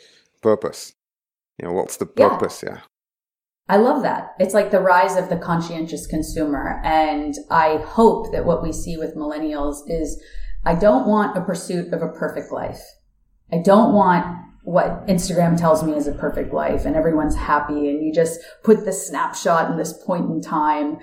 purpose. 0.41 0.93
You 1.59 1.67
know, 1.67 1.73
what's 1.73 1.97
the 1.97 2.05
purpose? 2.07 2.63
yeah. 2.63 2.75
yeah. 2.75 2.81
I 3.69 3.77
love 3.77 4.01
that. 4.03 4.33
It's 4.39 4.53
like 4.53 4.71
the 4.71 4.79
rise 4.79 5.17
of 5.17 5.29
the 5.29 5.37
conscientious 5.37 6.07
consumer. 6.07 6.81
And 6.85 7.35
I 7.51 7.77
hope 7.85 8.31
that 8.31 8.45
what 8.45 8.63
we 8.63 8.71
see 8.71 8.95
with 8.95 9.15
millennials 9.15 9.81
is 9.87 10.23
I 10.65 10.73
don't 10.73 11.05
want 11.05 11.37
a 11.37 11.41
pursuit 11.41 11.91
of 11.91 12.01
a 12.01 12.07
perfect 12.07 12.51
life. 12.51 12.81
I 13.51 13.57
don't 13.63 13.93
want 13.93 14.37
what 14.67 15.07
Instagram 15.07 15.57
tells 15.57 15.81
me 15.81 15.93
is 15.93 16.07
a 16.07 16.11
perfect 16.11 16.53
life 16.53 16.83
and 16.83 16.93
everyone's 16.93 17.37
happy 17.37 17.87
and 17.87 18.05
you 18.05 18.13
just 18.13 18.37
put 18.65 18.83
the 18.83 18.91
snapshot 18.91 19.71
in 19.71 19.77
this 19.77 19.93
point 20.05 20.29
in 20.29 20.41
time. 20.41 20.97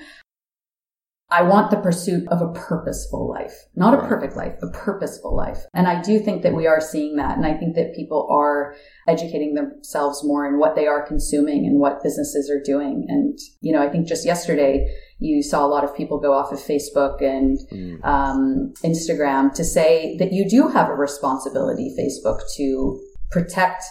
I 1.31 1.41
want 1.45 1.71
the 1.71 1.79
pursuit 1.79 2.29
of 2.29 2.43
a 2.43 2.53
purposeful 2.53 3.27
life, 3.27 3.55
not 3.75 3.95
a 3.95 4.07
perfect 4.07 4.37
life, 4.37 4.53
a 4.63 4.69
purposeful 4.69 5.35
life. 5.35 5.61
And 5.73 5.89
I 5.89 6.03
do 6.03 6.21
think 6.21 6.43
that 6.43 6.53
we 6.53 6.67
are 6.67 6.79
seeing 6.79 7.17
that. 7.17 7.39
And 7.39 7.47
I 7.47 7.55
think 7.55 7.75
that 7.77 7.95
people 7.97 8.29
are 8.31 8.75
educating 9.09 9.55
themselves 9.55 10.23
more 10.23 10.47
in 10.47 10.59
what 10.59 10.77
they 10.77 10.87
are 10.87 11.07
consuming 11.07 11.65
and 11.65 11.81
what 11.81 12.03
businesses 12.03 12.51
are 12.51 12.61
doing. 12.63 13.07
And, 13.09 13.39
you 13.63 13.73
know, 13.73 13.83
I 13.83 13.89
think 13.89 14.07
just 14.07 14.27
yesterday, 14.27 14.87
you 15.21 15.43
saw 15.43 15.65
a 15.65 15.69
lot 15.69 15.85
of 15.85 15.97
people 15.97 16.21
go 16.21 16.35
off 16.35 16.53
of 16.53 16.59
Facebook 16.59 17.23
and 17.23 17.59
mm. 17.73 18.05
um, 18.05 18.75
Instagram 18.85 19.55
to 19.55 19.65
say 19.65 20.19
that 20.19 20.35
you 20.35 20.47
do 20.47 20.69
have 20.69 20.91
a 20.91 20.95
responsibility, 20.95 21.97
Facebook, 21.99 22.41
to 22.59 23.01
protect 23.35 23.83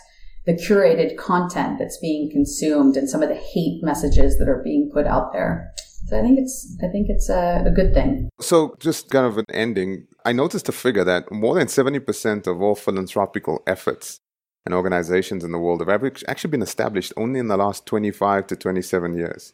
the 0.45 0.53
curated 0.53 1.17
content 1.17 1.77
that's 1.79 1.97
being 1.97 2.29
consumed 2.31 2.97
and 2.97 3.09
some 3.09 3.21
of 3.21 3.29
the 3.29 3.35
hate 3.35 3.79
messages 3.83 4.37
that 4.37 4.49
are 4.49 4.61
being 4.63 4.89
put 4.91 5.05
out 5.05 5.31
there. 5.33 5.71
So 6.07 6.19
I 6.19 6.21
think 6.21 6.39
it's 6.39 6.77
I 6.83 6.87
think 6.87 7.07
it's 7.09 7.29
a, 7.29 7.63
a, 7.65 7.71
good 7.71 7.93
thing. 7.93 8.29
So 8.41 8.75
just 8.79 9.09
kind 9.09 9.25
of 9.25 9.37
an 9.37 9.45
ending, 9.53 10.05
I 10.25 10.33
noticed 10.33 10.67
a 10.67 10.73
figure 10.73 11.05
that 11.05 11.31
more 11.31 11.55
than 11.55 11.69
seventy 11.69 11.99
percent 11.99 12.45
of 12.45 12.61
all 12.61 12.75
philanthropical 12.75 13.63
efforts 13.67 14.17
and 14.65 14.73
organizations 14.73 15.45
in 15.45 15.51
the 15.53 15.59
world 15.59 15.79
have 15.79 16.03
actually 16.27 16.51
been 16.51 16.61
established 16.61 17.13
only 17.15 17.39
in 17.39 17.47
the 17.47 17.57
last 17.57 17.85
twenty 17.85 18.11
five 18.11 18.47
to 18.47 18.55
twenty 18.57 18.81
seven 18.81 19.13
years. 19.13 19.53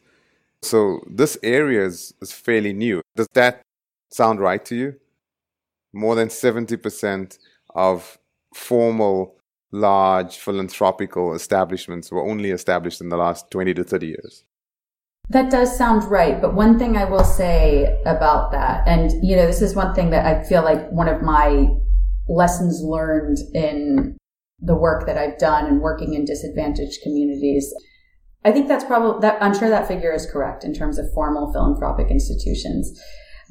So 0.62 1.00
this 1.08 1.38
area 1.42 1.86
is, 1.86 2.12
is 2.20 2.32
fairly 2.32 2.72
new. 2.72 3.00
Does 3.16 3.28
that 3.34 3.62
sound 4.12 4.40
right 4.40 4.62
to 4.66 4.74
you? 4.74 4.96
More 5.92 6.16
than 6.16 6.30
seventy 6.30 6.76
percent 6.76 7.38
of 7.76 8.18
formal 8.54 9.39
large 9.72 10.36
philanthropical 10.36 11.34
establishments 11.34 12.10
were 12.10 12.28
only 12.28 12.50
established 12.50 13.00
in 13.00 13.08
the 13.08 13.16
last 13.16 13.50
20 13.50 13.74
to 13.74 13.84
30 13.84 14.06
years. 14.06 14.44
That 15.28 15.50
does 15.50 15.76
sound 15.76 16.04
right. 16.10 16.40
But 16.40 16.54
one 16.54 16.78
thing 16.78 16.96
I 16.96 17.04
will 17.04 17.24
say 17.24 18.00
about 18.04 18.50
that, 18.50 18.86
and 18.86 19.12
you 19.22 19.36
know, 19.36 19.46
this 19.46 19.62
is 19.62 19.76
one 19.76 19.94
thing 19.94 20.10
that 20.10 20.26
I 20.26 20.42
feel 20.42 20.64
like 20.64 20.90
one 20.90 21.08
of 21.08 21.22
my 21.22 21.68
lessons 22.28 22.80
learned 22.82 23.38
in 23.54 24.16
the 24.58 24.74
work 24.74 25.06
that 25.06 25.16
I've 25.16 25.38
done 25.38 25.66
and 25.66 25.80
working 25.80 26.14
in 26.14 26.24
disadvantaged 26.24 27.00
communities. 27.02 27.72
I 28.44 28.52
think 28.52 28.68
that's 28.68 28.84
probably 28.84 29.20
that 29.20 29.40
I'm 29.42 29.56
sure 29.56 29.68
that 29.68 29.86
figure 29.86 30.12
is 30.12 30.26
correct 30.30 30.64
in 30.64 30.74
terms 30.74 30.98
of 30.98 31.06
formal 31.14 31.52
philanthropic 31.52 32.10
institutions. 32.10 33.00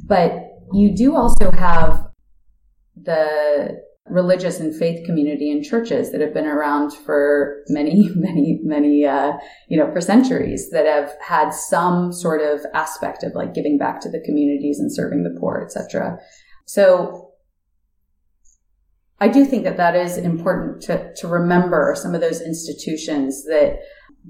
But 0.06 0.34
you 0.74 0.96
do 0.96 1.16
also 1.16 1.52
have 1.52 2.08
the 2.96 3.82
religious 4.08 4.60
and 4.60 4.76
faith 4.76 5.06
community 5.06 5.52
and 5.52 5.64
churches 5.64 6.12
that 6.12 6.22
have 6.22 6.34
been 6.34 6.48
around 6.48 6.92
for 6.94 7.64
many, 7.68 8.10
many, 8.16 8.60
many, 8.64 9.06
uh, 9.06 9.34
you 9.68 9.78
know, 9.78 9.92
for 9.92 10.02
centuries 10.02 10.70
that 10.72 10.86
have 10.86 11.14
had 11.22 11.52
some 11.52 12.12
sort 12.12 12.42
of 12.42 12.66
aspect 12.74 13.24
of 13.24 13.34
like 13.36 13.54
giving 13.54 13.78
back 13.78 14.00
to 14.02 14.10
the 14.10 14.22
communities 14.26 14.80
and 14.80 14.94
serving 14.94 15.24
the 15.24 15.40
poor, 15.40 15.62
etc. 15.64 16.18
So 16.66 17.32
I 19.20 19.28
do 19.28 19.46
think 19.46 19.64
that 19.66 19.78
that 19.78 19.96
is 19.96 20.18
important 20.18 20.82
to, 20.84 21.14
to 21.16 21.28
remember 21.28 21.94
some 21.96 22.16
of 22.16 22.22
those 22.22 22.42
institutions 22.42 23.46
that 23.46 23.80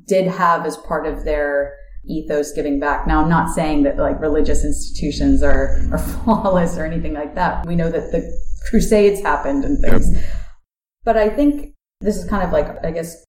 did 0.08 0.28
have 0.28 0.66
as 0.66 0.78
part 0.78 1.06
of 1.06 1.26
their 1.26 1.74
ethos 2.08 2.52
giving 2.54 2.80
back. 2.80 3.06
Now, 3.06 3.22
I'm 3.22 3.30
not 3.30 3.54
saying 3.54 3.84
that 3.84 3.98
like 3.98 4.20
religious 4.20 4.64
institutions 4.64 5.44
are, 5.44 5.80
are 5.92 5.98
flawless 6.24 6.78
or 6.78 6.86
anything 6.86 7.14
like 7.14 7.36
that. 7.36 7.66
We 7.68 7.76
know 7.76 7.90
that 7.90 8.12
the 8.12 8.49
crusades 8.70 9.22
happened 9.22 9.64
and 9.64 9.80
things. 9.80 10.14
Yep. 10.14 10.24
But 11.03 11.18
I 11.18 11.30
think 11.30 11.74
this 12.01 12.18
is 12.18 12.30
kind 12.30 12.43
of 12.43 12.51
like, 12.51 12.84
I 12.84 12.91
guess, 12.91 13.26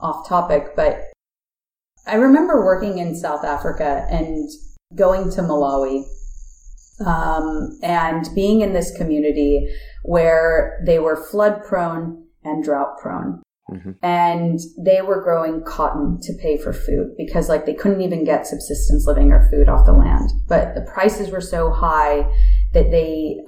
off 0.00 0.28
topic, 0.28 0.74
but 0.76 1.00
I 2.06 2.16
remember 2.16 2.64
working 2.64 2.98
in 2.98 3.14
South 3.14 3.44
Africa 3.44 4.06
and 4.10 4.48
going 4.94 5.30
to 5.30 5.42
Malawi 5.42 6.04
um, 7.06 7.78
and 7.82 8.28
being 8.34 8.60
in 8.60 8.72
this 8.72 8.94
community 8.96 9.68
where 10.04 10.82
they 10.84 10.98
were 10.98 11.16
flood 11.30 11.62
prone 11.64 12.24
and 12.44 12.64
drought 12.64 12.98
prone. 13.00 13.42
Mm-hmm. 13.70 13.92
And 14.02 14.58
they 14.78 15.00
were 15.02 15.22
growing 15.22 15.62
cotton 15.62 16.18
to 16.22 16.34
pay 16.34 16.58
for 16.58 16.72
food 16.72 17.14
because 17.16 17.48
like 17.48 17.64
they 17.64 17.74
couldn't 17.74 18.02
even 18.02 18.24
get 18.24 18.46
subsistence 18.46 19.06
living 19.06 19.32
or 19.32 19.48
food 19.50 19.68
off 19.68 19.86
the 19.86 19.92
land. 19.92 20.30
But 20.48 20.74
the 20.74 20.82
prices 20.82 21.30
were 21.30 21.40
so 21.40 21.70
high 21.70 22.26
that 22.74 22.90
they 22.90 23.38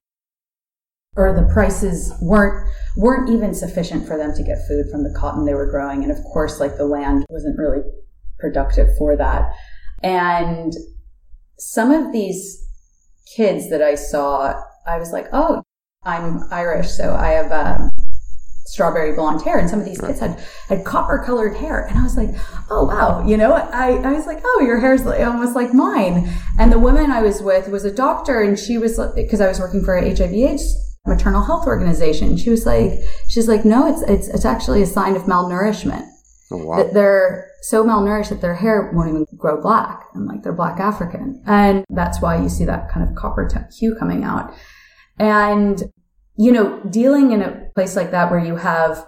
or 1.17 1.33
the 1.33 1.53
prices 1.53 2.13
weren't 2.21 2.69
weren't 2.97 3.31
even 3.31 3.55
sufficient 3.55 4.07
for 4.07 4.17
them 4.17 4.35
to 4.35 4.43
get 4.43 4.59
food 4.69 4.87
from 4.91 5.03
the 5.03 5.15
cotton 5.19 5.45
they 5.45 5.55
were 5.55 5.71
growing. 5.71 6.03
And 6.03 6.13
of 6.13 6.23
course 6.25 6.61
like 6.61 6.77
the 6.77 6.87
land 6.87 7.25
wasn't 7.29 7.59
really 7.59 7.83
productive 8.39 8.89
for 8.99 9.17
that. 9.17 9.53
And 10.03 10.73
some 11.59 11.91
of 11.91 12.13
these 12.13 12.61
kids 13.37 13.71
that 13.71 13.81
i 13.81 13.95
saw 13.95 14.53
i 14.87 14.99
was 14.99 15.13
like 15.13 15.27
oh 15.33 15.63
i'm 16.05 16.41
irish 16.51 16.91
so 16.91 17.15
i 17.15 17.29
have 17.29 17.51
um, 17.51 17.91
strawberry 18.67 19.15
blonde 19.15 19.43
hair. 19.43 19.59
And 19.59 19.69
some 19.69 19.79
of 19.79 19.85
these 19.85 20.01
kids 20.01 20.21
had 20.21 20.41
had 20.69 20.85
copper 20.85 21.23
colored 21.25 21.57
hair. 21.57 21.85
And 21.85 21.99
i 21.99 22.03
was 22.03 22.17
like 22.17 22.31
oh 22.71 22.85
wow 22.85 23.27
you 23.27 23.37
know 23.37 23.53
i 23.53 23.93
i 23.93 24.13
was 24.13 24.27
like 24.27 24.41
oh 24.45 24.63
your 24.65 24.79
hair's 24.79 25.07
almost 25.07 25.55
like 25.55 25.73
mine. 25.73 26.31
And 26.59 26.73
the 26.73 26.79
woman 26.79 27.11
i 27.11 27.23
was 27.23 27.41
with 27.41 27.69
was 27.69 27.85
a 27.85 27.93
doctor 27.93 28.43
and 28.43 28.59
she 28.59 28.79
was 28.79 28.99
because 29.15 29.41
i 29.41 29.49
was 29.49 29.61
working 29.61 29.85
for 29.85 30.01
hiv 30.01 30.21
aids 30.21 30.94
maternal 31.07 31.45
health 31.45 31.67
organization. 31.67 32.37
She 32.37 32.51
was 32.51 32.67
like, 32.67 33.01
she's 33.29 33.49
like, 33.49 33.65
no, 33.65 33.87
it's, 33.87 34.03
it's, 34.03 34.29
it's 34.29 34.45
actually 34.45 34.83
a 34.83 34.87
sign 34.87 35.17
of 35.17 35.23
malnourishment. 35.23 36.07
Oh, 36.51 36.65
wow. 36.65 36.77
That 36.77 36.95
they're 36.95 37.51
so 37.63 37.85
malnourished 37.85 38.29
that 38.29 38.41
their 38.41 38.55
hair 38.55 38.91
won't 38.95 39.09
even 39.09 39.27
grow 39.37 39.61
black 39.61 40.05
and 40.15 40.27
like 40.27 40.43
they're 40.43 40.53
black 40.53 40.81
African. 40.81 41.43
And 41.47 41.85
that's 41.89 42.21
why 42.21 42.41
you 42.41 42.49
see 42.49 42.65
that 42.65 42.91
kind 42.91 43.09
of 43.09 43.15
copper 43.15 43.49
hue 43.73 43.95
coming 43.99 44.25
out. 44.25 44.55
And, 45.19 45.83
you 46.37 46.53
know, 46.53 46.81
dealing 46.91 47.33
in 47.33 47.43
a 47.43 47.69
place 47.75 47.97
like 47.97 48.11
that 48.11 48.31
where 48.31 48.45
you 48.45 48.57
have 48.57 49.07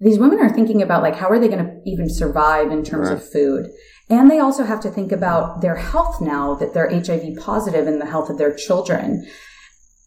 these 0.00 0.18
women 0.18 0.40
are 0.40 0.50
thinking 0.50 0.82
about 0.82 1.02
like, 1.02 1.16
how 1.16 1.28
are 1.28 1.38
they 1.38 1.48
going 1.48 1.64
to 1.64 1.80
even 1.86 2.10
survive 2.10 2.70
in 2.70 2.84
terms 2.84 3.08
right. 3.08 3.16
of 3.16 3.30
food? 3.30 3.70
And 4.10 4.30
they 4.30 4.38
also 4.38 4.64
have 4.64 4.80
to 4.80 4.90
think 4.90 5.12
about 5.12 5.62
their 5.62 5.76
health 5.76 6.20
now 6.20 6.54
that 6.56 6.74
they're 6.74 6.90
HIV 6.90 7.38
positive 7.40 7.86
and 7.86 8.00
the 8.00 8.06
health 8.06 8.28
of 8.28 8.36
their 8.36 8.54
children. 8.54 9.26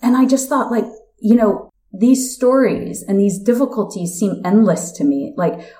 And 0.02 0.16
I 0.16 0.26
just 0.26 0.50
thought 0.50 0.72
like, 0.72 0.86
you 1.20 1.36
know, 1.36 1.72
these 1.91 2.34
stories 2.36 3.04
and 3.04 3.20
these 3.20 3.39
difficulties 3.39 4.14
seem 4.14 4.41
endless 4.45 4.91
to 4.93 5.04
me. 5.04 5.34
Like, 5.38 5.74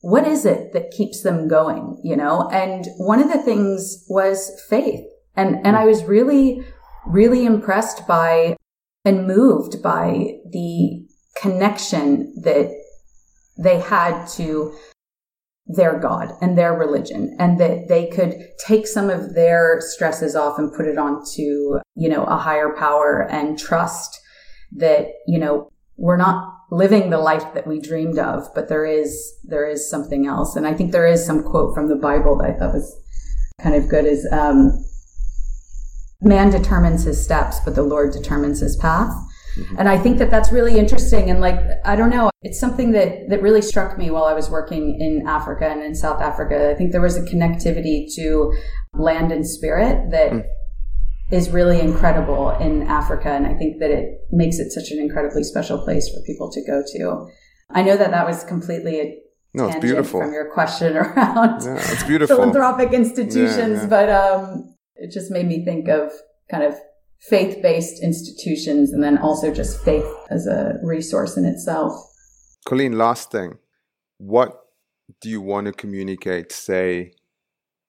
what 0.00 0.26
is 0.26 0.44
it 0.44 0.72
that 0.72 0.90
keeps 0.90 1.22
them 1.22 1.48
going? 1.48 2.00
You 2.02 2.16
know? 2.16 2.48
And 2.52 2.86
one 2.98 3.20
of 3.20 3.32
the 3.32 3.42
things 3.42 4.04
was 4.08 4.50
faith. 4.68 5.04
And, 5.36 5.64
and 5.64 5.76
I 5.76 5.86
was 5.86 6.04
really, 6.04 6.64
really 7.06 7.46
impressed 7.46 8.06
by 8.06 8.56
and 9.04 9.26
moved 9.26 9.82
by 9.82 10.38
the 10.50 11.06
connection 11.36 12.34
that 12.42 12.70
they 13.58 13.78
had 13.80 14.26
to 14.26 14.74
their 15.66 15.98
God 15.98 16.32
and 16.40 16.58
their 16.58 16.74
religion 16.74 17.36
and 17.38 17.58
that 17.60 17.88
they 17.88 18.08
could 18.08 18.34
take 18.58 18.86
some 18.86 19.08
of 19.08 19.34
their 19.34 19.80
stresses 19.80 20.34
off 20.34 20.58
and 20.58 20.72
put 20.72 20.86
it 20.86 20.98
onto, 20.98 21.78
you 21.94 22.08
know, 22.08 22.24
a 22.24 22.36
higher 22.36 22.74
power 22.76 23.28
and 23.30 23.58
trust 23.58 24.20
that, 24.72 25.08
you 25.26 25.38
know, 25.38 25.70
we're 25.96 26.16
not 26.16 26.52
living 26.70 27.10
the 27.10 27.18
life 27.18 27.54
that 27.54 27.66
we 27.66 27.78
dreamed 27.78 28.18
of, 28.18 28.48
but 28.54 28.68
there 28.68 28.86
is, 28.86 29.34
there 29.44 29.68
is 29.68 29.88
something 29.88 30.26
else. 30.26 30.56
And 30.56 30.66
I 30.66 30.74
think 30.74 30.90
there 30.90 31.06
is 31.06 31.24
some 31.24 31.42
quote 31.44 31.74
from 31.74 31.88
the 31.88 31.96
Bible 31.96 32.36
that 32.38 32.50
I 32.50 32.58
thought 32.58 32.74
was 32.74 32.98
kind 33.60 33.76
of 33.76 33.88
good 33.88 34.04
is, 34.04 34.26
um, 34.32 34.84
man 36.20 36.50
determines 36.50 37.04
his 37.04 37.22
steps, 37.22 37.60
but 37.64 37.74
the 37.74 37.82
Lord 37.82 38.12
determines 38.12 38.60
his 38.60 38.76
path. 38.76 39.12
Mm-hmm. 39.56 39.76
And 39.78 39.88
I 39.88 39.98
think 39.98 40.18
that 40.18 40.30
that's 40.30 40.52
really 40.52 40.78
interesting. 40.78 41.30
And 41.30 41.40
like, 41.40 41.60
I 41.84 41.96
don't 41.96 42.10
know, 42.10 42.30
it's 42.42 42.58
something 42.58 42.92
that, 42.92 43.28
that 43.28 43.42
really 43.42 43.62
struck 43.62 43.98
me 43.98 44.10
while 44.10 44.24
I 44.24 44.32
was 44.32 44.50
working 44.50 44.98
in 45.00 45.26
Africa 45.26 45.68
and 45.68 45.82
in 45.82 45.94
South 45.94 46.20
Africa. 46.20 46.70
I 46.70 46.74
think 46.74 46.92
there 46.92 47.00
was 47.00 47.16
a 47.16 47.22
connectivity 47.22 48.06
to 48.16 48.52
land 48.94 49.32
and 49.32 49.46
spirit 49.46 50.10
that 50.10 50.32
mm. 50.32 50.44
is 51.30 51.50
really 51.50 51.80
incredible 51.80 52.50
in 52.50 52.82
Africa. 52.82 53.30
And 53.30 53.46
I 53.46 53.54
think 53.54 53.78
that 53.80 53.90
it 53.90 54.20
makes 54.30 54.58
it 54.58 54.72
such 54.72 54.90
an 54.90 54.98
incredibly 54.98 55.44
special 55.44 55.82
place 55.84 56.08
for 56.08 56.20
people 56.26 56.50
to 56.50 56.64
go 56.66 56.82
to. 56.94 57.28
I 57.70 57.82
know 57.82 57.96
that 57.96 58.10
that 58.10 58.26
was 58.26 58.44
completely 58.44 59.00
a 59.00 59.18
no, 59.54 59.66
it's 59.68 59.80
beautiful. 59.80 60.20
From 60.20 60.32
your 60.32 60.50
question 60.50 60.96
around 60.96 61.62
yeah, 61.62 61.76
it's 61.76 62.04
beautiful. 62.04 62.36
philanthropic 62.36 62.92
institutions, 62.92 63.56
yeah, 63.58 63.82
yeah. 63.82 63.86
but 63.86 64.08
um, 64.08 64.74
it 64.96 65.10
just 65.10 65.30
made 65.30 65.46
me 65.46 65.62
think 65.62 65.88
of 65.88 66.10
kind 66.50 66.62
of 66.62 66.74
faith 67.28 67.62
based 67.62 68.02
institutions 68.02 68.92
and 68.92 69.02
then 69.02 69.18
also 69.18 69.52
just 69.52 69.82
faith 69.84 70.06
as 70.30 70.46
a 70.46 70.74
resource 70.82 71.36
in 71.36 71.44
itself. 71.44 71.92
Colleen, 72.64 72.98
last 72.98 73.30
thing. 73.30 73.58
What 74.18 74.58
do 75.20 75.28
you 75.28 75.40
want 75.40 75.66
to 75.66 75.72
communicate, 75.72 76.52
say, 76.52 77.12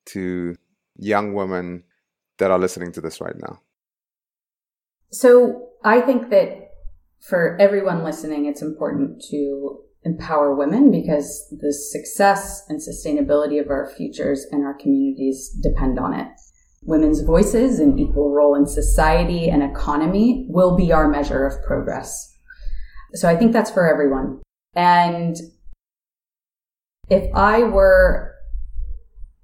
to 0.08 0.56
young 0.98 1.34
women 1.34 1.84
that 2.38 2.52
are 2.52 2.60
listening 2.60 2.92
to 2.94 3.02
this 3.02 3.22
right 3.22 3.36
now? 3.38 3.60
So 5.12 5.70
I 5.84 6.02
think 6.02 6.30
that 6.30 6.70
for 7.20 7.58
everyone 7.60 8.04
listening, 8.04 8.46
it's 8.46 8.62
important 8.62 9.24
to 9.30 9.80
empower 10.04 10.56
women 10.56 10.92
because 10.92 11.48
the 11.62 11.72
success 11.72 12.64
and 12.68 12.82
sustainability 12.82 13.62
of 13.62 13.70
our 13.70 13.90
futures 13.90 14.46
and 14.52 14.66
our 14.66 14.74
communities 14.74 15.50
depend 15.62 15.98
on 15.98 16.14
it. 16.14 16.28
Women's 16.86 17.22
voices 17.22 17.80
and 17.80 18.00
equal 18.00 18.32
role 18.32 18.56
in 18.56 18.66
society 18.66 19.50
and 19.50 19.64
economy 19.64 20.46
will 20.50 20.76
be 20.76 20.92
our 20.92 21.08
measure 21.08 21.46
of 21.46 21.64
progress. 21.64 22.36
So 23.14 23.30
I 23.30 23.36
think 23.36 23.54
that's 23.54 23.72
for 23.72 23.88
everyone. 23.88 24.42
And 24.76 25.36
if 27.10 27.34
I 27.36 27.64
were, 27.64 28.34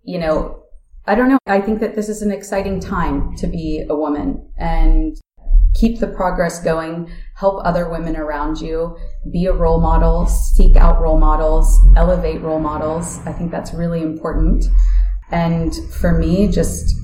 you 0.04 0.18
know, 0.18 0.64
I 1.06 1.16
don't 1.16 1.30
know. 1.30 1.40
I 1.48 1.62
think 1.62 1.80
that 1.80 1.96
this 1.96 2.10
is 2.10 2.22
an 2.22 2.32
exciting 2.32 2.80
time 2.80 3.36
to 3.38 3.48
be 3.48 3.86
a 3.90 3.96
woman 3.96 4.48
and 4.58 5.18
keep 5.76 6.00
the 6.00 6.08
progress 6.08 6.64
going, 6.64 7.10
help 7.36 7.66
other 7.66 7.90
women 7.90 8.16
around 8.16 8.60
you, 8.60 8.98
be 9.32 9.46
a 9.46 9.54
role 9.54 9.80
model, 9.80 10.26
seek 10.26 10.76
out 10.76 11.02
role 11.02 11.20
models, 11.20 11.80
elevate 11.96 12.42
role 12.42 12.60
models. 12.60 13.20
I 13.26 13.34
think 13.34 13.52
that's 13.52 13.74
really 13.74 14.02
important. 14.02 14.66
And 15.32 15.74
for 15.94 16.18
me, 16.18 16.48
just 16.48 16.96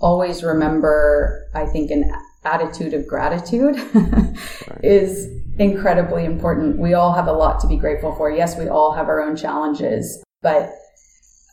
always 0.00 0.42
remember, 0.42 1.46
I 1.54 1.66
think 1.66 1.90
an 1.90 2.10
attitude 2.44 2.94
of 2.94 3.06
gratitude 3.06 3.76
is 4.82 5.28
incredibly 5.58 6.24
important. 6.24 6.78
We 6.78 6.94
all 6.94 7.12
have 7.12 7.26
a 7.26 7.32
lot 7.32 7.60
to 7.60 7.66
be 7.66 7.76
grateful 7.76 8.14
for. 8.14 8.30
Yes, 8.30 8.58
we 8.58 8.68
all 8.68 8.92
have 8.92 9.08
our 9.08 9.20
own 9.20 9.36
challenges, 9.36 10.22
but 10.42 10.70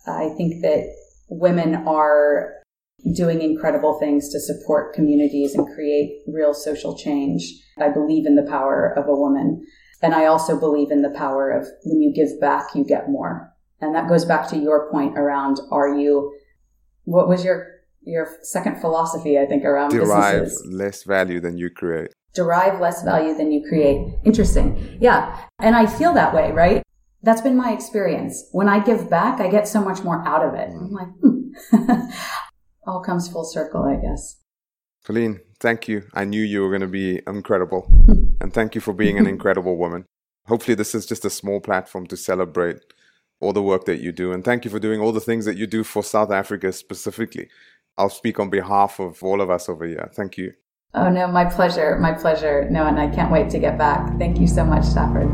I 0.08 0.30
think 0.38 0.62
that 0.62 0.86
women 1.30 1.76
are 1.88 2.54
doing 3.16 3.42
incredible 3.42 4.00
things 4.00 4.30
to 4.30 4.40
support 4.40 4.94
communities 4.94 5.54
and 5.54 5.68
create 5.76 6.24
real 6.28 6.54
social 6.54 6.98
change. 6.98 7.44
I 7.80 7.90
believe 7.90 8.26
in 8.26 8.36
the 8.36 8.50
power 8.50 8.94
of 8.98 9.08
a 9.08 9.16
woman. 9.16 9.66
And 10.02 10.14
I 10.14 10.26
also 10.26 10.60
believe 10.60 10.92
in 10.92 11.02
the 11.02 11.10
power 11.12 11.52
of 11.52 11.68
when 11.84 12.02
you 12.02 12.14
give 12.14 12.40
back, 12.40 12.76
you 12.76 12.84
get 12.84 13.10
more. 13.10 13.52
And 13.82 13.94
that 13.96 14.10
goes 14.10 14.26
back 14.26 14.48
to 14.50 14.58
your 14.58 14.90
point 14.92 15.18
around 15.18 15.60
are 15.72 15.96
you, 15.96 16.36
what 17.04 17.28
was 17.28 17.44
your, 17.44 17.68
your 18.08 18.28
second 18.42 18.80
philosophy, 18.80 19.38
I 19.38 19.46
think, 19.46 19.64
around 19.64 19.92
derive 19.92 20.46
businesses? 20.46 20.74
less 20.74 21.04
value 21.04 21.40
than 21.40 21.58
you 21.58 21.70
create. 21.70 22.14
Derive 22.34 22.80
less 22.80 23.04
value 23.04 23.36
than 23.36 23.52
you 23.52 23.64
create. 23.68 24.16
Interesting. 24.24 24.98
Yeah. 25.02 25.46
And 25.60 25.76
I 25.76 25.86
feel 25.86 26.14
that 26.14 26.34
way, 26.34 26.52
right? 26.52 26.84
That's 27.24 27.42
been 27.42 27.58
my 27.58 27.74
experience. 27.74 28.48
When 28.52 28.70
I 28.70 28.80
give 28.80 29.10
back, 29.10 29.40
I 29.40 29.50
get 29.50 29.68
so 29.68 29.82
much 29.82 30.04
more 30.04 30.26
out 30.28 30.44
of 30.46 30.54
it. 30.54 30.70
I'm 30.70 30.92
like, 30.92 31.08
hmm. 31.22 32.10
all 32.88 33.02
comes 33.02 33.28
full 33.28 33.44
circle, 33.44 33.84
I 33.84 33.96
guess. 33.96 34.38
Colleen, 35.04 35.42
thank 35.60 35.88
you. 35.88 36.04
I 36.14 36.26
knew 36.26 36.42
you 36.42 36.62
were 36.62 36.70
going 36.70 36.82
to 36.82 36.88
be 36.88 37.22
incredible. 37.28 37.92
and 38.42 38.54
thank 38.54 38.76
you 38.76 38.82
for 38.82 38.94
being 38.94 39.18
an 39.18 39.28
incredible 39.28 39.78
woman. 39.78 40.06
Hopefully, 40.46 40.76
this 40.76 40.96
is 40.96 41.06
just 41.06 41.26
a 41.26 41.30
small 41.30 41.60
platform 41.60 42.08
to 42.08 42.18
celebrate 42.18 42.78
all 43.40 43.54
the 43.54 43.62
work 43.62 43.86
that 43.86 44.02
you 44.02 44.12
do. 44.12 44.32
And 44.32 44.44
thank 44.44 44.66
you 44.66 44.72
for 44.72 44.80
doing 44.80 45.00
all 45.00 45.12
the 45.12 45.20
things 45.20 45.46
that 45.46 45.58
you 45.58 45.68
do 45.68 45.84
for 45.84 46.04
South 46.04 46.32
Africa 46.32 46.72
specifically. 46.72 47.50
I'll 47.98 48.10
speak 48.10 48.40
on 48.40 48.50
behalf 48.50 49.00
of 49.00 49.24
all 49.24 49.42
of 49.42 49.50
us 49.50 49.68
over 49.70 49.86
here. 49.86 50.10
Thank 50.14 50.38
you. 50.38 50.54
Oh, 50.94 51.10
no, 51.10 51.28
my 51.28 51.46
pleasure. 51.46 51.98
My 52.00 52.14
pleasure. 52.14 52.70
No, 52.70 52.86
and 52.86 53.00
I 53.00 53.08
can't 53.08 53.32
wait 53.32 53.50
to 53.52 53.60
get 53.60 53.78
back. 53.78 54.18
Thank 54.18 54.40
you 54.40 54.48
so 54.48 54.64
much, 54.64 54.86
Stafford. 54.86 55.28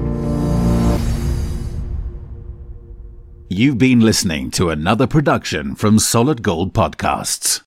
You've 3.49 3.77
been 3.77 3.99
listening 3.99 4.49
to 4.51 4.69
another 4.69 5.05
production 5.05 5.75
from 5.75 5.99
Solid 5.99 6.41
Gold 6.41 6.73
Podcasts. 6.73 7.61